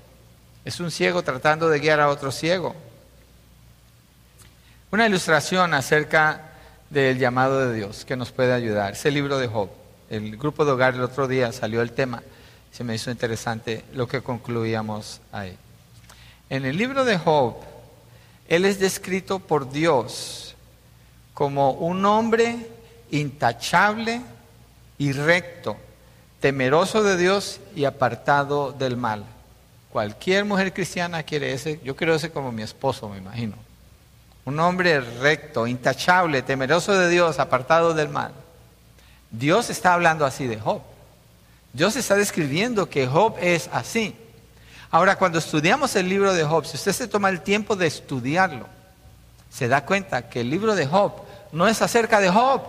Es 0.64 0.80
un 0.80 0.90
ciego 0.90 1.22
tratando 1.22 1.68
de 1.68 1.80
guiar 1.80 2.00
a 2.00 2.08
otro 2.08 2.32
ciego. 2.32 2.74
Una 4.90 5.06
ilustración 5.06 5.74
acerca 5.74 6.52
del 6.88 7.18
llamado 7.18 7.68
de 7.68 7.74
Dios 7.74 8.06
que 8.06 8.16
nos 8.16 8.32
puede 8.32 8.54
ayudar. 8.54 8.94
Es 8.94 9.04
el 9.04 9.12
libro 9.12 9.36
de 9.36 9.46
Job. 9.46 9.68
El 10.08 10.38
grupo 10.38 10.64
de 10.64 10.72
hogar 10.72 10.94
el 10.94 11.02
otro 11.02 11.28
día 11.28 11.52
salió 11.52 11.82
el 11.82 11.92
tema. 11.92 12.22
Se 12.72 12.84
me 12.84 12.94
hizo 12.94 13.10
interesante 13.10 13.84
lo 13.92 14.08
que 14.08 14.22
concluíamos 14.22 15.20
ahí. 15.30 15.58
En 16.48 16.64
el 16.64 16.78
libro 16.78 17.04
de 17.04 17.18
Job, 17.18 17.56
él 18.48 18.64
es 18.64 18.78
descrito 18.78 19.40
por 19.40 19.70
Dios 19.70 20.43
como 21.34 21.72
un 21.72 22.06
hombre 22.06 22.56
intachable, 23.10 24.22
y 24.98 25.12
recto, 25.12 25.76
temeroso 26.40 27.02
de 27.02 27.16
Dios 27.16 27.60
y 27.74 27.84
apartado 27.84 28.72
del 28.72 28.96
mal. 28.96 29.24
Cualquier 29.90 30.44
mujer 30.44 30.72
cristiana 30.72 31.22
quiere 31.22 31.52
ese, 31.52 31.80
yo 31.84 31.96
quiero 31.96 32.14
ese 32.14 32.30
como 32.30 32.52
mi 32.52 32.62
esposo, 32.62 33.08
me 33.08 33.18
imagino. 33.18 33.56
Un 34.44 34.60
hombre 34.60 35.00
recto, 35.00 35.66
intachable, 35.66 36.42
temeroso 36.42 36.92
de 36.92 37.08
Dios, 37.08 37.38
apartado 37.38 37.94
del 37.94 38.08
mal. 38.08 38.32
Dios 39.30 39.70
está 39.70 39.94
hablando 39.94 40.26
así 40.26 40.46
de 40.46 40.60
Job. 40.60 40.82
Dios 41.72 41.96
está 41.96 42.14
describiendo 42.14 42.88
que 42.88 43.06
Job 43.06 43.36
es 43.40 43.68
así. 43.72 44.14
Ahora, 44.90 45.16
cuando 45.16 45.38
estudiamos 45.38 45.96
el 45.96 46.08
libro 46.08 46.34
de 46.34 46.44
Job, 46.44 46.66
si 46.66 46.76
usted 46.76 46.92
se 46.92 47.08
toma 47.08 47.30
el 47.30 47.40
tiempo 47.40 47.74
de 47.74 47.86
estudiarlo, 47.86 48.68
se 49.54 49.68
da 49.68 49.84
cuenta 49.84 50.28
que 50.28 50.40
el 50.40 50.50
libro 50.50 50.74
de 50.74 50.86
Job 50.86 51.12
no 51.52 51.68
es 51.68 51.80
acerca 51.80 52.20
de 52.20 52.28
Job, 52.28 52.62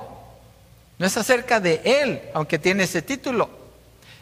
no 1.00 1.06
es 1.08 1.18
acerca 1.18 1.60
de 1.60 1.82
él, 1.84 2.22
aunque 2.36 2.60
tiene 2.60 2.84
ese 2.84 3.02
título. 3.02 3.50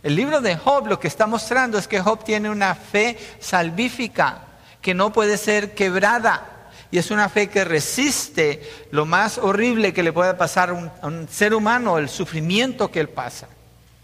El 0.01 0.15
libro 0.15 0.39
de 0.39 0.55
Job 0.55 0.87
lo 0.87 0.97
que 0.97 1.09
está 1.09 1.27
mostrando 1.27 1.77
es 1.77 1.89
que 1.89 1.99
Job 1.99 2.23
tiene 2.23 2.49
una 2.49 2.73
fe 2.73 3.17
salvífica 3.41 4.43
que 4.81 4.93
no 4.93 5.11
puede 5.11 5.37
ser 5.37 5.73
quebrada. 5.73 6.69
Y 6.89 6.99
es 6.99 7.11
una 7.11 7.27
fe 7.27 7.47
que 7.47 7.65
resiste 7.65 8.61
lo 8.91 9.05
más 9.05 9.39
horrible 9.39 9.93
que 9.93 10.03
le 10.03 10.13
puede 10.13 10.33
pasar 10.35 10.69
a 10.69 10.73
un, 10.73 10.91
a 11.01 11.07
un 11.07 11.27
ser 11.27 11.53
humano, 11.53 11.97
el 11.97 12.07
sufrimiento 12.07 12.89
que 12.89 13.01
él 13.01 13.09
pasa, 13.09 13.47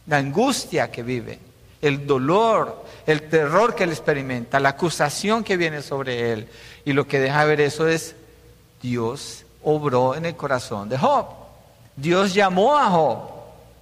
la 0.08 0.18
angustia 0.18 0.92
que 0.92 1.04
vive, 1.04 1.40
el 1.82 2.06
dolor, 2.06 2.84
el 3.06 3.30
terror 3.30 3.74
que 3.76 3.86
él 3.86 3.92
experimenta, 3.92 4.60
la 4.60 4.70
acusación 4.70 5.46
que 5.46 5.56
viene 5.56 5.82
sobre 5.82 6.34
él. 6.34 6.50
Y 6.84 6.92
lo 6.92 7.08
que 7.08 7.20
deja 7.20 7.46
ver 7.46 7.62
eso 7.62 7.88
es 7.88 8.16
Dios 8.82 9.46
obró 9.64 10.16
en 10.16 10.26
el 10.26 10.36
corazón 10.36 10.90
de 10.90 10.98
Job. 10.98 11.26
Dios 11.96 12.34
llamó 12.34 12.78
a 12.78 12.90
Job 12.90 13.20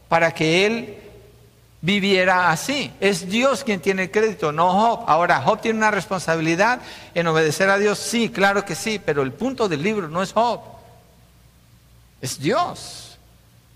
para 0.07 0.33
que 0.33 0.65
él 0.65 0.97
viviera 1.81 2.49
así. 2.49 2.91
Es 2.99 3.29
Dios 3.29 3.63
quien 3.63 3.79
tiene 3.79 4.03
el 4.03 4.11
crédito, 4.11 4.51
no 4.51 4.71
Job. 4.71 5.05
Ahora, 5.07 5.41
Job 5.41 5.61
tiene 5.61 5.77
una 5.77 5.91
responsabilidad 5.91 6.81
en 7.13 7.27
obedecer 7.27 7.69
a 7.69 7.77
Dios, 7.77 7.99
sí, 7.99 8.29
claro 8.29 8.65
que 8.65 8.75
sí, 8.75 8.99
pero 9.03 9.21
el 9.21 9.31
punto 9.31 9.69
del 9.69 9.83
libro 9.83 10.07
no 10.07 10.23
es 10.23 10.33
Job, 10.33 10.61
es 12.21 12.39
Dios. 12.39 13.03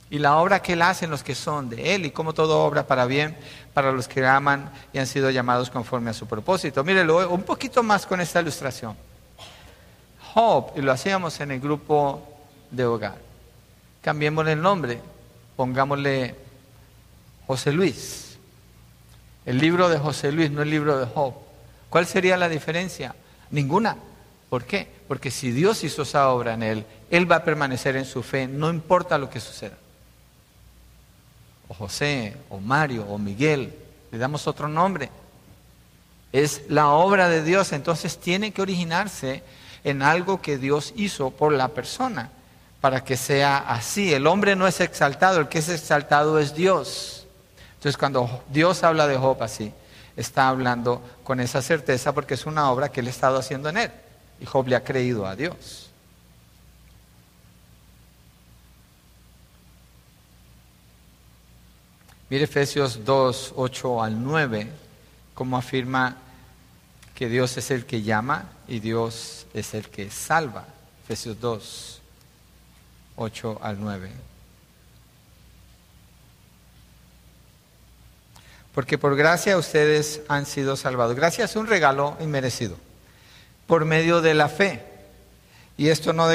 Y 0.09 0.19
la 0.19 0.37
obra 0.37 0.61
que 0.61 0.73
él 0.73 0.81
hace 0.81 1.05
en 1.05 1.11
los 1.11 1.23
que 1.23 1.35
son 1.35 1.69
de 1.69 1.95
él 1.95 2.05
y 2.05 2.11
como 2.11 2.33
todo 2.33 2.65
obra 2.65 2.85
para 2.85 3.05
bien 3.05 3.37
para 3.73 3.93
los 3.93 4.09
que 4.09 4.25
aman 4.25 4.69
y 4.91 4.99
han 4.99 5.07
sido 5.07 5.29
llamados 5.29 5.69
conforme 5.69 6.09
a 6.09 6.13
su 6.13 6.27
propósito. 6.27 6.83
Mírelo 6.83 7.29
un 7.29 7.43
poquito 7.43 7.81
más 7.81 8.05
con 8.05 8.19
esta 8.19 8.41
ilustración. 8.41 8.97
Job, 10.33 10.71
y 10.75 10.81
lo 10.81 10.91
hacíamos 10.91 11.39
en 11.39 11.51
el 11.51 11.59
grupo 11.59 12.21
de 12.69 12.85
hogar 12.85 13.31
cambiémosle 14.01 14.53
el 14.53 14.61
nombre, 14.61 14.99
pongámosle 15.55 16.35
José 17.47 17.71
Luis. 17.71 18.37
El 19.45 19.59
libro 19.59 19.89
de 19.89 19.97
José 19.97 20.31
Luis, 20.31 20.51
no 20.51 20.61
el 20.61 20.69
libro 20.69 20.99
de 20.99 21.05
Job. 21.05 21.33
¿Cuál 21.89 22.05
sería 22.05 22.37
la 22.37 22.49
diferencia? 22.49 23.15
Ninguna. 23.51 23.97
¿Por 24.49 24.65
qué? 24.65 24.87
Porque 25.07 25.31
si 25.31 25.51
Dios 25.51 25.83
hizo 25.83 26.01
esa 26.01 26.29
obra 26.29 26.53
en 26.53 26.63
él, 26.63 26.85
él 27.09 27.31
va 27.31 27.37
a 27.37 27.43
permanecer 27.43 27.95
en 27.95 28.05
su 28.05 28.21
fe, 28.23 28.47
no 28.47 28.69
importa 28.69 29.17
lo 29.17 29.29
que 29.29 29.39
suceda. 29.39 29.77
O 31.67 31.73
José, 31.73 32.35
o 32.49 32.59
Mario, 32.59 33.05
o 33.07 33.17
Miguel, 33.17 33.73
le 34.11 34.17
damos 34.17 34.47
otro 34.47 34.67
nombre. 34.67 35.09
Es 36.31 36.63
la 36.69 36.89
obra 36.89 37.29
de 37.29 37.43
Dios, 37.43 37.71
entonces 37.71 38.17
tiene 38.17 38.51
que 38.51 38.61
originarse 38.61 39.43
en 39.83 40.01
algo 40.01 40.41
que 40.41 40.57
Dios 40.57 40.93
hizo 40.95 41.31
por 41.31 41.53
la 41.53 41.69
persona 41.69 42.31
para 42.81 43.03
que 43.03 43.15
sea 43.15 43.57
así. 43.57 44.13
El 44.13 44.27
hombre 44.27 44.55
no 44.55 44.67
es 44.67 44.79
exaltado, 44.79 45.39
el 45.39 45.47
que 45.47 45.59
es 45.59 45.69
exaltado 45.69 46.39
es 46.39 46.53
Dios. 46.55 47.25
Entonces 47.75 47.97
cuando 47.97 48.43
Dios 48.49 48.83
habla 48.83 49.07
de 49.07 49.17
Job 49.17 49.41
así, 49.41 49.71
está 50.15 50.49
hablando 50.49 51.01
con 51.23 51.39
esa 51.39 51.61
certeza 51.61 52.13
porque 52.13 52.33
es 52.33 52.45
una 52.45 52.69
obra 52.71 52.89
que 52.89 52.99
él 52.99 53.07
ha 53.07 53.11
estado 53.11 53.37
haciendo 53.37 53.69
en 53.69 53.77
él. 53.77 53.91
Y 54.39 54.45
Job 54.45 54.67
le 54.67 54.75
ha 54.75 54.83
creído 54.83 55.25
a 55.25 55.35
Dios. 55.35 55.87
Mire 62.29 62.45
Efesios 62.45 63.03
2, 63.03 63.53
8 63.57 64.03
al 64.03 64.23
9, 64.23 64.71
cómo 65.33 65.57
afirma 65.57 66.15
que 67.13 67.27
Dios 67.27 67.57
es 67.57 67.71
el 67.71 67.85
que 67.85 68.03
llama 68.03 68.45
y 68.69 68.79
Dios 68.79 69.40
es 69.53 69.73
el 69.73 69.89
que 69.89 70.09
salva. 70.09 70.65
Efesios 71.03 71.39
2. 71.39 72.01
8 73.15 73.59
al 73.61 73.79
9. 73.79 74.09
Porque 78.73 78.97
por 78.97 79.15
gracia 79.15 79.57
ustedes 79.57 80.21
han 80.27 80.45
sido 80.45 80.75
salvados. 80.75 81.15
Gracia 81.15 81.45
es 81.45 81.55
un 81.55 81.67
regalo 81.67 82.15
inmerecido, 82.21 82.77
por 83.67 83.85
medio 83.85 84.21
de 84.21 84.33
la 84.33 84.47
fe. 84.47 84.83
Y 85.77 85.89
esto 85.89 86.13
no 86.13 86.27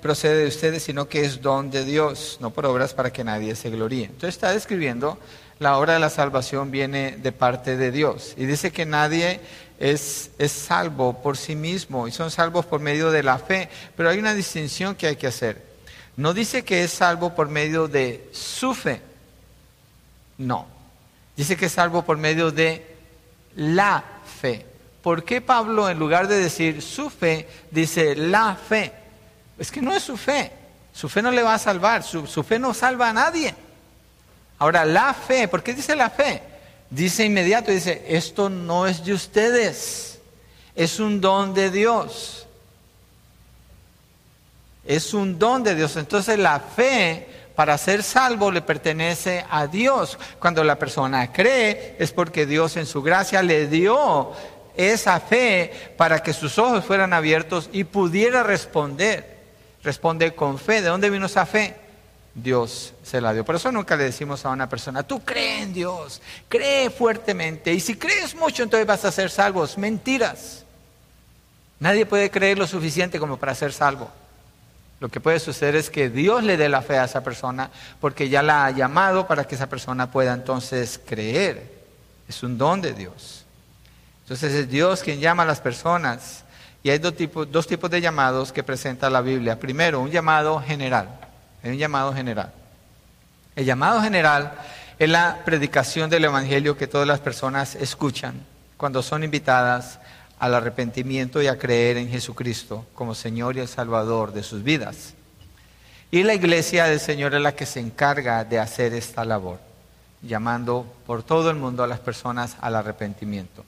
procede 0.00 0.36
de 0.38 0.48
ustedes, 0.48 0.82
sino 0.82 1.08
que 1.08 1.24
es 1.24 1.42
don 1.42 1.70
de 1.70 1.84
Dios, 1.84 2.38
no 2.40 2.50
por 2.50 2.66
obras 2.66 2.94
para 2.94 3.12
que 3.12 3.24
nadie 3.24 3.54
se 3.54 3.70
gloríe. 3.70 4.06
Entonces 4.06 4.34
está 4.34 4.52
describiendo 4.52 5.18
la 5.58 5.78
obra 5.78 5.94
de 5.94 6.00
la 6.00 6.10
salvación 6.10 6.70
viene 6.70 7.16
de 7.18 7.30
parte 7.30 7.76
de 7.76 7.92
Dios. 7.92 8.34
Y 8.36 8.46
dice 8.46 8.72
que 8.72 8.84
nadie 8.84 9.40
es, 9.82 10.30
es 10.38 10.52
salvo 10.52 11.22
por 11.22 11.36
sí 11.36 11.56
mismo 11.56 12.06
y 12.06 12.12
son 12.12 12.30
salvos 12.30 12.64
por 12.64 12.80
medio 12.80 13.10
de 13.10 13.22
la 13.22 13.38
fe. 13.38 13.68
Pero 13.96 14.08
hay 14.08 14.18
una 14.18 14.32
distinción 14.32 14.94
que 14.94 15.08
hay 15.08 15.16
que 15.16 15.26
hacer. 15.26 15.62
No 16.16 16.32
dice 16.32 16.64
que 16.64 16.84
es 16.84 16.92
salvo 16.92 17.34
por 17.34 17.48
medio 17.48 17.88
de 17.88 18.30
su 18.32 18.74
fe. 18.74 19.02
No. 20.38 20.66
Dice 21.36 21.56
que 21.56 21.66
es 21.66 21.72
salvo 21.72 22.02
por 22.02 22.16
medio 22.16 22.50
de 22.50 22.96
la 23.56 24.04
fe. 24.40 24.66
¿por 25.02 25.24
qué 25.24 25.40
Pablo 25.40 25.90
en 25.90 25.98
lugar 25.98 26.28
de 26.28 26.38
decir 26.38 26.80
su 26.80 27.10
fe, 27.10 27.48
dice 27.70 28.14
la 28.14 28.54
fe? 28.54 28.92
Es 29.58 29.70
que 29.70 29.82
no 29.82 29.92
es 29.92 30.02
su 30.02 30.16
fe. 30.16 30.52
Su 30.92 31.08
fe 31.08 31.22
no 31.22 31.30
le 31.30 31.42
va 31.42 31.54
a 31.54 31.58
salvar. 31.58 32.02
Su, 32.02 32.26
su 32.26 32.42
fe 32.42 32.58
no 32.58 32.72
salva 32.72 33.08
a 33.08 33.12
nadie. 33.12 33.54
Ahora, 34.58 34.84
la 34.84 35.12
fe, 35.12 35.48
¿por 35.48 35.62
qué 35.62 35.74
dice 35.74 35.96
la 35.96 36.08
fe? 36.08 36.40
Dice 36.92 37.24
inmediato, 37.24 37.70
dice, 37.70 38.04
esto 38.06 38.50
no 38.50 38.86
es 38.86 39.02
de 39.02 39.14
ustedes. 39.14 40.20
Es 40.74 41.00
un 41.00 41.22
don 41.22 41.54
de 41.54 41.70
Dios. 41.70 42.46
Es 44.84 45.14
un 45.14 45.38
don 45.38 45.62
de 45.62 45.74
Dios. 45.74 45.96
Entonces 45.96 46.38
la 46.38 46.60
fe 46.60 47.26
para 47.56 47.78
ser 47.78 48.02
salvo 48.02 48.50
le 48.50 48.60
pertenece 48.60 49.42
a 49.50 49.66
Dios. 49.66 50.18
Cuando 50.38 50.62
la 50.62 50.78
persona 50.78 51.32
cree 51.32 51.96
es 51.98 52.12
porque 52.12 52.44
Dios 52.44 52.76
en 52.76 52.84
su 52.84 53.00
gracia 53.00 53.42
le 53.42 53.68
dio 53.68 54.32
esa 54.76 55.18
fe 55.18 55.94
para 55.96 56.22
que 56.22 56.34
sus 56.34 56.58
ojos 56.58 56.84
fueran 56.84 57.14
abiertos 57.14 57.70
y 57.72 57.84
pudiera 57.84 58.42
responder. 58.42 59.38
Responde 59.82 60.34
con 60.34 60.58
fe. 60.58 60.82
¿De 60.82 60.88
dónde 60.88 61.08
vino 61.08 61.24
esa 61.24 61.46
fe? 61.46 61.74
Dios 62.34 62.94
se 63.02 63.20
la 63.20 63.32
dio. 63.32 63.44
Por 63.44 63.56
eso 63.56 63.70
nunca 63.70 63.96
le 63.96 64.04
decimos 64.04 64.44
a 64.44 64.50
una 64.50 64.68
persona, 64.68 65.02
tú 65.02 65.22
cree 65.22 65.62
en 65.62 65.74
Dios, 65.74 66.22
cree 66.48 66.90
fuertemente. 66.90 67.72
Y 67.72 67.80
si 67.80 67.96
crees 67.96 68.34
mucho, 68.34 68.62
entonces 68.62 68.86
vas 68.86 69.04
a 69.04 69.12
ser 69.12 69.30
salvos. 69.30 69.76
Mentiras. 69.76 70.64
Nadie 71.78 72.06
puede 72.06 72.30
creer 72.30 72.58
lo 72.58 72.66
suficiente 72.66 73.18
como 73.18 73.36
para 73.36 73.54
ser 73.54 73.72
salvo. 73.72 74.10
Lo 75.00 75.08
que 75.08 75.20
puede 75.20 75.40
suceder 75.40 75.74
es 75.74 75.90
que 75.90 76.10
Dios 76.10 76.44
le 76.44 76.56
dé 76.56 76.68
la 76.68 76.80
fe 76.80 76.96
a 76.96 77.04
esa 77.04 77.24
persona 77.24 77.70
porque 78.00 78.28
ya 78.28 78.40
la 78.40 78.66
ha 78.66 78.70
llamado 78.70 79.26
para 79.26 79.44
que 79.44 79.56
esa 79.56 79.68
persona 79.68 80.10
pueda 80.10 80.32
entonces 80.32 81.00
creer. 81.04 81.82
Es 82.28 82.42
un 82.44 82.56
don 82.56 82.80
de 82.80 82.92
Dios. 82.92 83.44
Entonces 84.22 84.52
es 84.52 84.70
Dios 84.70 85.02
quien 85.02 85.18
llama 85.18 85.42
a 85.42 85.46
las 85.46 85.60
personas. 85.60 86.44
Y 86.84 86.90
hay 86.90 86.98
dos 86.98 87.16
tipos, 87.16 87.50
dos 87.50 87.66
tipos 87.66 87.90
de 87.90 88.00
llamados 88.00 88.52
que 88.52 88.62
presenta 88.62 89.10
la 89.10 89.20
Biblia. 89.20 89.58
Primero, 89.58 90.00
un 90.00 90.10
llamado 90.10 90.60
general. 90.60 91.08
Hay 91.62 91.70
un 91.70 91.78
llamado 91.78 92.12
general. 92.12 92.52
El 93.54 93.64
llamado 93.64 94.00
general 94.02 94.52
es 94.98 95.08
la 95.08 95.40
predicación 95.44 96.10
del 96.10 96.24
Evangelio 96.24 96.76
que 96.76 96.86
todas 96.86 97.06
las 97.06 97.20
personas 97.20 97.74
escuchan 97.74 98.34
cuando 98.76 99.02
son 99.02 99.22
invitadas 99.22 100.00
al 100.38 100.54
arrepentimiento 100.54 101.40
y 101.40 101.46
a 101.46 101.58
creer 101.58 101.98
en 101.98 102.08
Jesucristo 102.08 102.84
como 102.94 103.14
Señor 103.14 103.56
y 103.56 103.60
el 103.60 103.68
Salvador 103.68 104.32
de 104.32 104.42
sus 104.42 104.64
vidas. 104.64 105.14
Y 106.10 106.24
la 106.24 106.34
iglesia 106.34 106.86
del 106.86 106.98
Señor 106.98 107.34
es 107.34 107.40
la 107.40 107.54
que 107.54 107.64
se 107.64 107.80
encarga 107.80 108.44
de 108.44 108.58
hacer 108.58 108.92
esta 108.92 109.24
labor, 109.24 109.60
llamando 110.20 110.84
por 111.06 111.22
todo 111.22 111.50
el 111.50 111.56
mundo 111.56 111.84
a 111.84 111.86
las 111.86 112.00
personas 112.00 112.56
al 112.60 112.74
arrepentimiento. 112.74 113.64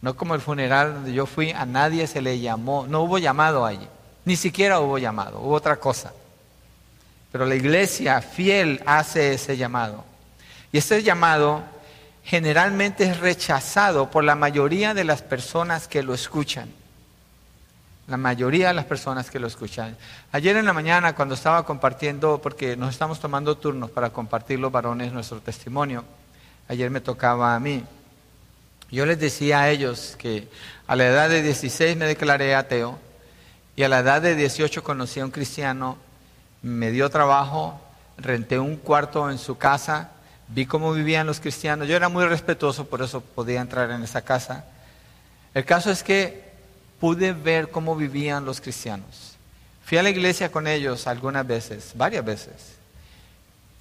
No 0.00 0.16
como 0.16 0.34
el 0.34 0.40
funeral 0.40 0.94
donde 0.94 1.12
yo 1.12 1.26
fui, 1.26 1.52
a 1.52 1.66
nadie 1.66 2.06
se 2.06 2.22
le 2.22 2.40
llamó, 2.40 2.86
no 2.88 3.02
hubo 3.02 3.18
llamado 3.18 3.66
allí, 3.66 3.86
ni 4.24 4.36
siquiera 4.36 4.80
hubo 4.80 4.98
llamado, 4.98 5.40
hubo 5.40 5.54
otra 5.54 5.76
cosa. 5.76 6.12
Pero 7.34 7.46
la 7.46 7.56
iglesia 7.56 8.22
fiel 8.22 8.80
hace 8.86 9.34
ese 9.34 9.56
llamado. 9.56 10.04
Y 10.70 10.78
ese 10.78 11.02
llamado 11.02 11.64
generalmente 12.22 13.02
es 13.02 13.18
rechazado 13.18 14.08
por 14.08 14.22
la 14.22 14.36
mayoría 14.36 14.94
de 14.94 15.02
las 15.02 15.20
personas 15.22 15.88
que 15.88 16.04
lo 16.04 16.14
escuchan. 16.14 16.70
La 18.06 18.16
mayoría 18.16 18.68
de 18.68 18.74
las 18.74 18.84
personas 18.84 19.32
que 19.32 19.40
lo 19.40 19.48
escuchan. 19.48 19.96
Ayer 20.30 20.56
en 20.56 20.64
la 20.64 20.72
mañana 20.72 21.16
cuando 21.16 21.34
estaba 21.34 21.66
compartiendo, 21.66 22.40
porque 22.40 22.76
nos 22.76 22.90
estamos 22.90 23.18
tomando 23.18 23.56
turnos 23.56 23.90
para 23.90 24.10
compartir 24.10 24.60
los 24.60 24.70
varones 24.70 25.12
nuestro 25.12 25.40
testimonio, 25.40 26.04
ayer 26.68 26.88
me 26.88 27.00
tocaba 27.00 27.56
a 27.56 27.58
mí. 27.58 27.82
Yo 28.92 29.06
les 29.06 29.18
decía 29.18 29.62
a 29.62 29.70
ellos 29.70 30.14
que 30.20 30.46
a 30.86 30.94
la 30.94 31.06
edad 31.06 31.28
de 31.28 31.42
16 31.42 31.96
me 31.96 32.06
declaré 32.06 32.54
ateo 32.54 32.96
y 33.74 33.82
a 33.82 33.88
la 33.88 33.98
edad 33.98 34.22
de 34.22 34.36
18 34.36 34.84
conocí 34.84 35.18
a 35.18 35.24
un 35.24 35.32
cristiano, 35.32 35.98
me 36.64 36.90
dio 36.90 37.08
trabajo, 37.10 37.80
renté 38.18 38.58
un 38.58 38.76
cuarto 38.76 39.30
en 39.30 39.38
su 39.38 39.56
casa 39.56 40.10
vi 40.48 40.66
cómo 40.66 40.92
vivían 40.92 41.26
los 41.26 41.40
cristianos. 41.40 41.88
Yo 41.88 41.96
era 41.96 42.08
muy 42.08 42.24
respetuoso, 42.24 42.86
por 42.86 43.02
eso 43.02 43.20
podía 43.20 43.60
entrar 43.60 43.90
en 43.90 44.02
esa 44.02 44.22
casa. 44.22 44.64
El 45.54 45.64
caso 45.64 45.90
es 45.90 46.02
que 46.02 46.52
pude 47.00 47.32
ver 47.32 47.70
cómo 47.70 47.96
vivían 47.96 48.44
los 48.44 48.60
cristianos. 48.60 49.36
Fui 49.84 49.98
a 49.98 50.02
la 50.02 50.10
iglesia 50.10 50.50
con 50.50 50.66
ellos 50.66 51.06
algunas 51.06 51.46
veces, 51.46 51.92
varias 51.94 52.24
veces. 52.24 52.76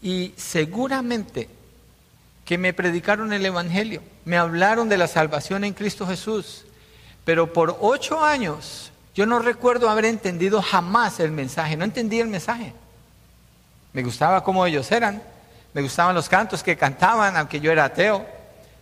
Y 0.01 0.33
seguramente 0.35 1.49
que 2.45 2.57
me 2.57 2.73
predicaron 2.73 3.31
el 3.31 3.45
Evangelio, 3.45 4.01
me 4.25 4.37
hablaron 4.37 4.89
de 4.89 4.97
la 4.97 5.07
salvación 5.07 5.63
en 5.63 5.73
Cristo 5.73 6.05
Jesús. 6.05 6.65
Pero 7.23 7.53
por 7.53 7.77
ocho 7.79 8.21
años 8.21 8.91
yo 9.15 9.25
no 9.25 9.39
recuerdo 9.39 9.89
haber 9.89 10.05
entendido 10.05 10.61
jamás 10.61 11.19
el 11.19 11.31
mensaje, 11.31 11.77
no 11.77 11.85
entendí 11.85 12.19
el 12.19 12.27
mensaje. 12.27 12.73
Me 13.93 14.01
gustaba 14.01 14.43
cómo 14.43 14.65
ellos 14.65 14.91
eran, 14.91 15.21
me 15.73 15.81
gustaban 15.81 16.15
los 16.15 16.29
cantos 16.29 16.63
que 16.63 16.77
cantaban, 16.77 17.35
aunque 17.37 17.59
yo 17.59 17.71
era 17.71 17.85
ateo. 17.85 18.25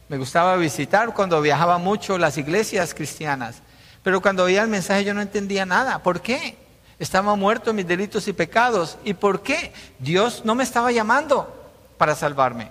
Me 0.10 0.18
gustaba 0.18 0.58
visitar 0.58 1.14
cuando 1.14 1.40
viajaba 1.42 1.78
mucho 1.78 2.18
las 2.18 2.38
iglesias 2.38 2.94
cristianas. 2.94 3.62
Pero 4.04 4.22
cuando 4.22 4.44
oía 4.44 4.62
el 4.62 4.68
mensaje 4.68 5.06
yo 5.06 5.14
no 5.14 5.22
entendía 5.22 5.66
nada. 5.66 6.00
¿Por 6.00 6.22
qué? 6.22 6.58
Estaba 7.00 7.36
muerto 7.36 7.70
en 7.70 7.78
mis 7.78 7.88
delitos 7.88 8.28
y 8.28 8.34
pecados. 8.34 8.98
¿Y 9.06 9.14
por 9.14 9.42
qué? 9.42 9.74
Dios 10.00 10.44
no 10.44 10.54
me 10.54 10.64
estaba 10.64 10.92
llamando 10.92 11.72
para 11.98 12.14
salvarme. 12.14 12.70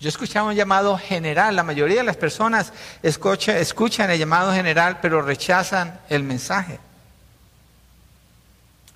Yo 0.00 0.08
escuchaba 0.08 0.48
un 0.48 0.54
llamado 0.54 0.96
general. 0.96 1.54
La 1.54 1.62
mayoría 1.62 1.98
de 1.98 2.04
las 2.04 2.16
personas 2.16 2.72
escuchan 3.02 4.10
el 4.10 4.18
llamado 4.18 4.50
general, 4.52 4.98
pero 5.02 5.20
rechazan 5.20 6.00
el 6.08 6.24
mensaje. 6.24 6.78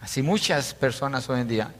Así 0.00 0.22
muchas 0.22 0.74
personas 0.74 1.28
hoy 1.28 1.40
en 1.40 1.48
día 1.48 1.74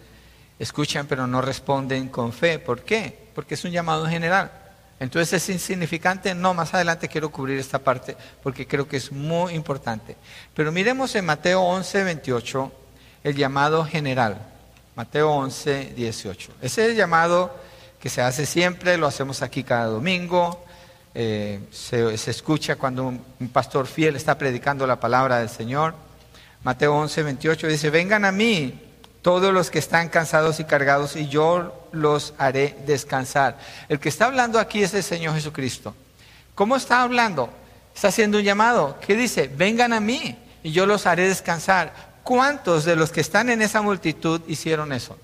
escuchan 0.58 1.06
pero 1.06 1.26
no 1.26 1.40
responden 1.40 2.08
con 2.08 2.32
fe. 2.32 2.58
¿Por 2.58 2.82
qué? 2.82 3.28
Porque 3.34 3.54
es 3.54 3.64
un 3.64 3.70
llamado 3.70 4.06
general. 4.06 4.52
Entonces 5.00 5.32
es 5.32 5.48
insignificante. 5.48 6.34
No, 6.34 6.52
más 6.52 6.74
adelante 6.74 7.08
quiero 7.08 7.30
cubrir 7.30 7.58
esta 7.58 7.78
parte 7.78 8.16
porque 8.42 8.66
creo 8.66 8.86
que 8.86 8.98
es 8.98 9.10
muy 9.10 9.54
importante. 9.54 10.16
Pero 10.54 10.70
miremos 10.70 11.14
en 11.14 11.24
Mateo 11.24 11.62
11, 11.62 12.04
28, 12.04 12.72
el 13.24 13.34
llamado 13.34 13.84
general. 13.86 14.38
Mateo 14.96 15.30
11, 15.30 15.94
18. 15.96 16.52
Ese 16.60 16.84
es 16.84 16.90
el 16.90 16.96
llamado 16.96 17.54
que 18.04 18.10
se 18.10 18.20
hace 18.20 18.44
siempre, 18.44 18.98
lo 18.98 19.06
hacemos 19.06 19.40
aquí 19.40 19.64
cada 19.64 19.86
domingo. 19.86 20.62
Eh, 21.14 21.58
se, 21.70 22.12
escucha 22.12 22.76
cuando 22.76 23.04
un, 23.04 23.24
un 23.40 23.48
pastor 23.48 23.86
fiel 23.86 24.14
está 24.14 24.36
predicando 24.36 24.86
la 24.86 25.00
palabra 25.00 25.38
del 25.38 25.48
Señor. 25.48 25.94
Mateo 26.64 26.94
11, 26.96 27.22
28 27.22 27.66
dice, 27.66 27.88
vengan 27.88 28.26
a 28.26 28.30
mí 28.30 28.78
todos 29.22 29.54
los 29.54 29.70
que 29.70 29.78
están 29.78 30.10
cansados 30.10 30.60
y 30.60 30.64
cargados, 30.64 31.16
y 31.16 31.28
yo 31.28 31.88
los 31.92 32.34
haré 32.36 32.76
descansar. 32.84 33.56
El 33.88 33.98
que 33.98 34.10
está 34.10 34.26
hablando 34.26 34.58
aquí 34.58 34.82
es 34.82 34.92
el 34.92 35.02
Señor 35.02 35.34
Jesucristo. 35.34 35.94
¿Cómo 36.54 36.76
está 36.76 37.00
hablando? 37.00 37.48
Está 37.94 38.08
haciendo 38.08 38.36
un 38.36 38.44
llamado. 38.44 38.98
¿Qué 39.00 39.16
dice? 39.16 39.48
Vengan 39.48 39.94
a 39.94 40.00
mí 40.00 40.36
y 40.62 40.72
yo 40.72 40.84
los 40.84 41.06
haré 41.06 41.26
descansar. 41.26 41.94
¿Cuántos 42.22 42.84
de 42.84 42.96
los 42.96 43.10
que 43.10 43.22
están 43.22 43.48
en 43.48 43.62
esa 43.62 43.80
multitud 43.80 44.42
hicieron 44.46 44.92
eso? 44.92 45.16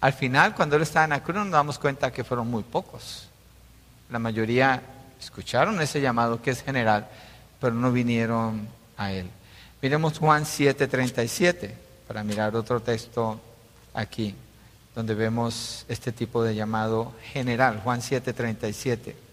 Al 0.00 0.12
final, 0.12 0.54
cuando 0.54 0.76
él 0.76 0.82
estaba 0.82 1.04
en 1.04 1.10
la 1.10 1.22
cruz, 1.22 1.36
nos 1.36 1.50
damos 1.50 1.78
cuenta 1.78 2.12
que 2.12 2.22
fueron 2.22 2.48
muy 2.48 2.62
pocos. 2.62 3.28
La 4.10 4.18
mayoría 4.18 4.80
escucharon 5.20 5.80
ese 5.80 6.00
llamado 6.00 6.40
que 6.40 6.50
es 6.50 6.62
general, 6.62 7.08
pero 7.60 7.74
no 7.74 7.90
vinieron 7.90 8.68
a 8.96 9.12
él. 9.12 9.28
Miremos 9.82 10.18
Juan 10.18 10.44
7:37 10.44 11.74
para 12.06 12.22
mirar 12.22 12.54
otro 12.54 12.80
texto 12.80 13.40
aquí, 13.92 14.34
donde 14.94 15.14
vemos 15.14 15.84
este 15.88 16.12
tipo 16.12 16.42
de 16.42 16.54
llamado 16.54 17.12
general, 17.32 17.80
Juan 17.82 18.00
7:37. 18.00 19.27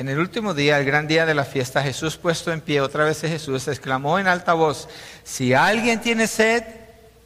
En 0.00 0.08
el 0.08 0.18
último 0.18 0.54
día, 0.54 0.78
el 0.78 0.86
gran 0.86 1.06
día 1.06 1.26
de 1.26 1.34
la 1.34 1.44
fiesta, 1.44 1.82
Jesús 1.82 2.16
puesto 2.16 2.50
en 2.50 2.62
pie, 2.62 2.80
otra 2.80 3.04
vez 3.04 3.20
Jesús 3.20 3.68
exclamó 3.68 4.18
en 4.18 4.28
alta 4.28 4.54
voz, 4.54 4.88
si 5.24 5.52
alguien 5.52 6.00
tiene 6.00 6.26
sed, 6.26 6.64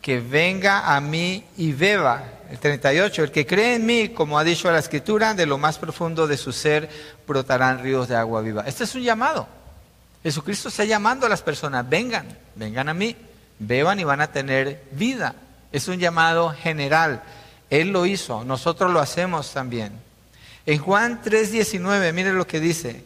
que 0.02 0.18
venga 0.18 0.92
a 0.92 1.00
mí 1.00 1.44
y 1.56 1.70
beba. 1.70 2.24
El 2.50 2.58
38, 2.58 3.22
el 3.22 3.30
que 3.30 3.46
cree 3.46 3.76
en 3.76 3.86
mí, 3.86 4.08
como 4.08 4.40
ha 4.40 4.42
dicho 4.42 4.72
la 4.72 4.80
escritura, 4.80 5.34
de 5.34 5.46
lo 5.46 5.56
más 5.56 5.78
profundo 5.78 6.26
de 6.26 6.36
su 6.36 6.50
ser 6.50 6.90
brotarán 7.28 7.80
ríos 7.80 8.08
de 8.08 8.16
agua 8.16 8.40
viva. 8.40 8.64
Este 8.66 8.82
es 8.82 8.94
un 8.96 9.02
llamado. 9.02 9.46
Jesucristo 10.24 10.68
está 10.68 10.82
llamando 10.82 11.26
a 11.26 11.28
las 11.28 11.42
personas, 11.42 11.88
vengan, 11.88 12.26
vengan 12.56 12.88
a 12.88 12.94
mí, 12.94 13.14
beban 13.60 14.00
y 14.00 14.04
van 14.04 14.20
a 14.20 14.32
tener 14.32 14.82
vida. 14.90 15.36
Es 15.70 15.86
un 15.86 16.00
llamado 16.00 16.50
general. 16.50 17.22
Él 17.70 17.90
lo 17.90 18.04
hizo, 18.04 18.42
nosotros 18.42 18.90
lo 18.90 18.98
hacemos 18.98 19.52
también. 19.52 20.03
En 20.66 20.78
Juan 20.78 21.20
3:19, 21.22 22.12
mire 22.12 22.32
lo 22.32 22.46
que 22.46 22.60
dice. 22.60 23.04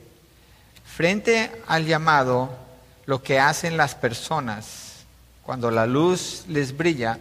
Frente 0.85 1.51
al 1.66 1.87
llamado, 1.87 2.57
lo 3.07 3.23
que 3.23 3.40
hacen 3.40 3.77
las 3.77 3.94
personas 3.94 4.88
cuando 5.42 5.71
la 5.71 5.87
luz 5.87 6.44
les 6.49 6.77
brilla, 6.77 7.18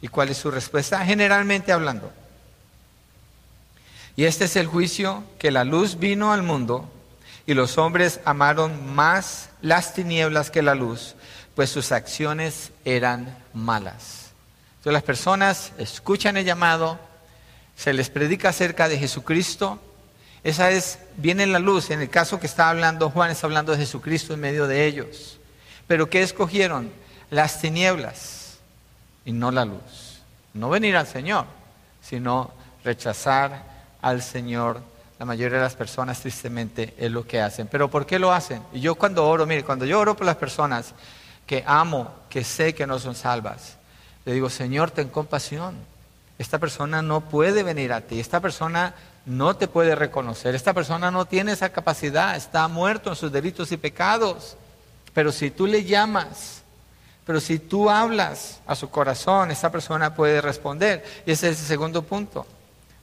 ¿y 0.00 0.08
cuál 0.08 0.30
es 0.30 0.38
su 0.38 0.50
respuesta? 0.50 1.04
Generalmente 1.04 1.70
hablando. 1.70 2.10
Y 4.16 4.24
este 4.24 4.46
es 4.46 4.56
el 4.56 4.66
juicio, 4.66 5.22
que 5.38 5.50
la 5.50 5.64
luz 5.64 5.98
vino 5.98 6.32
al 6.32 6.42
mundo 6.42 6.90
y 7.46 7.54
los 7.54 7.78
hombres 7.78 8.20
amaron 8.24 8.94
más 8.94 9.50
las 9.62 9.94
tinieblas 9.94 10.50
que 10.50 10.62
la 10.62 10.74
luz, 10.74 11.14
pues 11.54 11.70
sus 11.70 11.92
acciones 11.92 12.72
eran 12.84 13.36
malas. 13.52 14.30
Entonces 14.78 14.92
las 14.92 15.02
personas 15.02 15.72
escuchan 15.78 16.36
el 16.36 16.44
llamado, 16.44 16.98
se 17.78 17.92
les 17.92 18.10
predica 18.10 18.48
acerca 18.48 18.88
de 18.88 18.98
Jesucristo, 18.98 19.78
esa 20.42 20.72
es, 20.72 20.98
viene 21.16 21.46
la 21.46 21.60
luz, 21.60 21.90
en 21.90 22.00
el 22.00 22.10
caso 22.10 22.40
que 22.40 22.48
está 22.48 22.70
hablando 22.70 23.08
Juan, 23.08 23.30
está 23.30 23.46
hablando 23.46 23.70
de 23.70 23.78
Jesucristo 23.78 24.34
en 24.34 24.40
medio 24.40 24.66
de 24.66 24.84
ellos. 24.84 25.38
Pero 25.86 26.10
¿qué 26.10 26.22
escogieron? 26.22 26.90
Las 27.30 27.60
tinieblas 27.60 28.58
y 29.24 29.30
no 29.30 29.52
la 29.52 29.64
luz. 29.64 30.22
No 30.54 30.70
venir 30.70 30.96
al 30.96 31.06
Señor, 31.06 31.46
sino 32.02 32.50
rechazar 32.82 33.62
al 34.02 34.22
Señor. 34.22 34.80
La 35.20 35.24
mayoría 35.24 35.58
de 35.58 35.62
las 35.62 35.76
personas 35.76 36.20
tristemente 36.20 36.94
es 36.98 37.12
lo 37.12 37.28
que 37.28 37.40
hacen. 37.40 37.68
Pero 37.68 37.88
¿por 37.88 38.06
qué 38.06 38.18
lo 38.18 38.32
hacen? 38.32 38.60
Y 38.72 38.80
yo 38.80 38.96
cuando 38.96 39.24
oro, 39.24 39.46
mire, 39.46 39.62
cuando 39.62 39.84
yo 39.84 40.00
oro 40.00 40.16
por 40.16 40.26
las 40.26 40.36
personas 40.36 40.94
que 41.46 41.62
amo, 41.64 42.12
que 42.28 42.42
sé 42.42 42.74
que 42.74 42.88
no 42.88 42.98
son 42.98 43.14
salvas, 43.14 43.76
le 44.24 44.32
digo, 44.32 44.50
Señor, 44.50 44.90
ten 44.90 45.08
compasión. 45.08 45.76
Esta 46.38 46.58
persona 46.58 47.02
no 47.02 47.22
puede 47.22 47.62
venir 47.62 47.92
a 47.92 48.00
ti. 48.00 48.20
Esta 48.20 48.40
persona 48.40 48.94
no 49.26 49.56
te 49.56 49.68
puede 49.68 49.94
reconocer. 49.94 50.54
Esta 50.54 50.72
persona 50.72 51.10
no 51.10 51.26
tiene 51.26 51.52
esa 51.52 51.70
capacidad. 51.70 52.36
Está 52.36 52.68
muerto 52.68 53.10
en 53.10 53.16
sus 53.16 53.32
delitos 53.32 53.72
y 53.72 53.76
pecados. 53.76 54.56
Pero 55.12 55.32
si 55.32 55.50
tú 55.50 55.66
le 55.66 55.84
llamas, 55.84 56.62
pero 57.26 57.40
si 57.40 57.58
tú 57.58 57.90
hablas 57.90 58.60
a 58.66 58.76
su 58.76 58.88
corazón, 58.88 59.50
esta 59.50 59.70
persona 59.70 60.14
puede 60.14 60.40
responder. 60.40 61.04
Y 61.26 61.32
ese 61.32 61.50
es 61.50 61.60
el 61.60 61.66
segundo 61.66 62.02
punto 62.02 62.46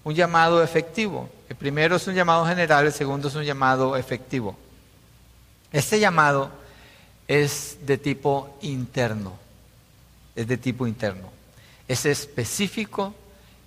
un 0.06 0.13
llamado 0.13 0.63
efectivo. 0.63 1.30
El 1.50 1.58
primero 1.58 1.98
es 1.98 2.08
un 2.08 2.13
llamado 2.13 2.45
general, 2.45 2.86
el 2.86 2.93
segundo 2.93 3.28
es 3.28 3.36
un 3.36 3.43
llamado 3.43 3.98
efectivo. 3.98 4.56
Este 5.74 6.00
llamado 6.00 6.52
es 7.28 7.80
de 7.82 7.98
tipo 7.98 8.56
interno, 8.62 9.34
es 10.36 10.48
de 10.48 10.58
tipo 10.58 10.88
interno. 10.88 11.32
Es 11.88 12.06
específico 12.06 13.15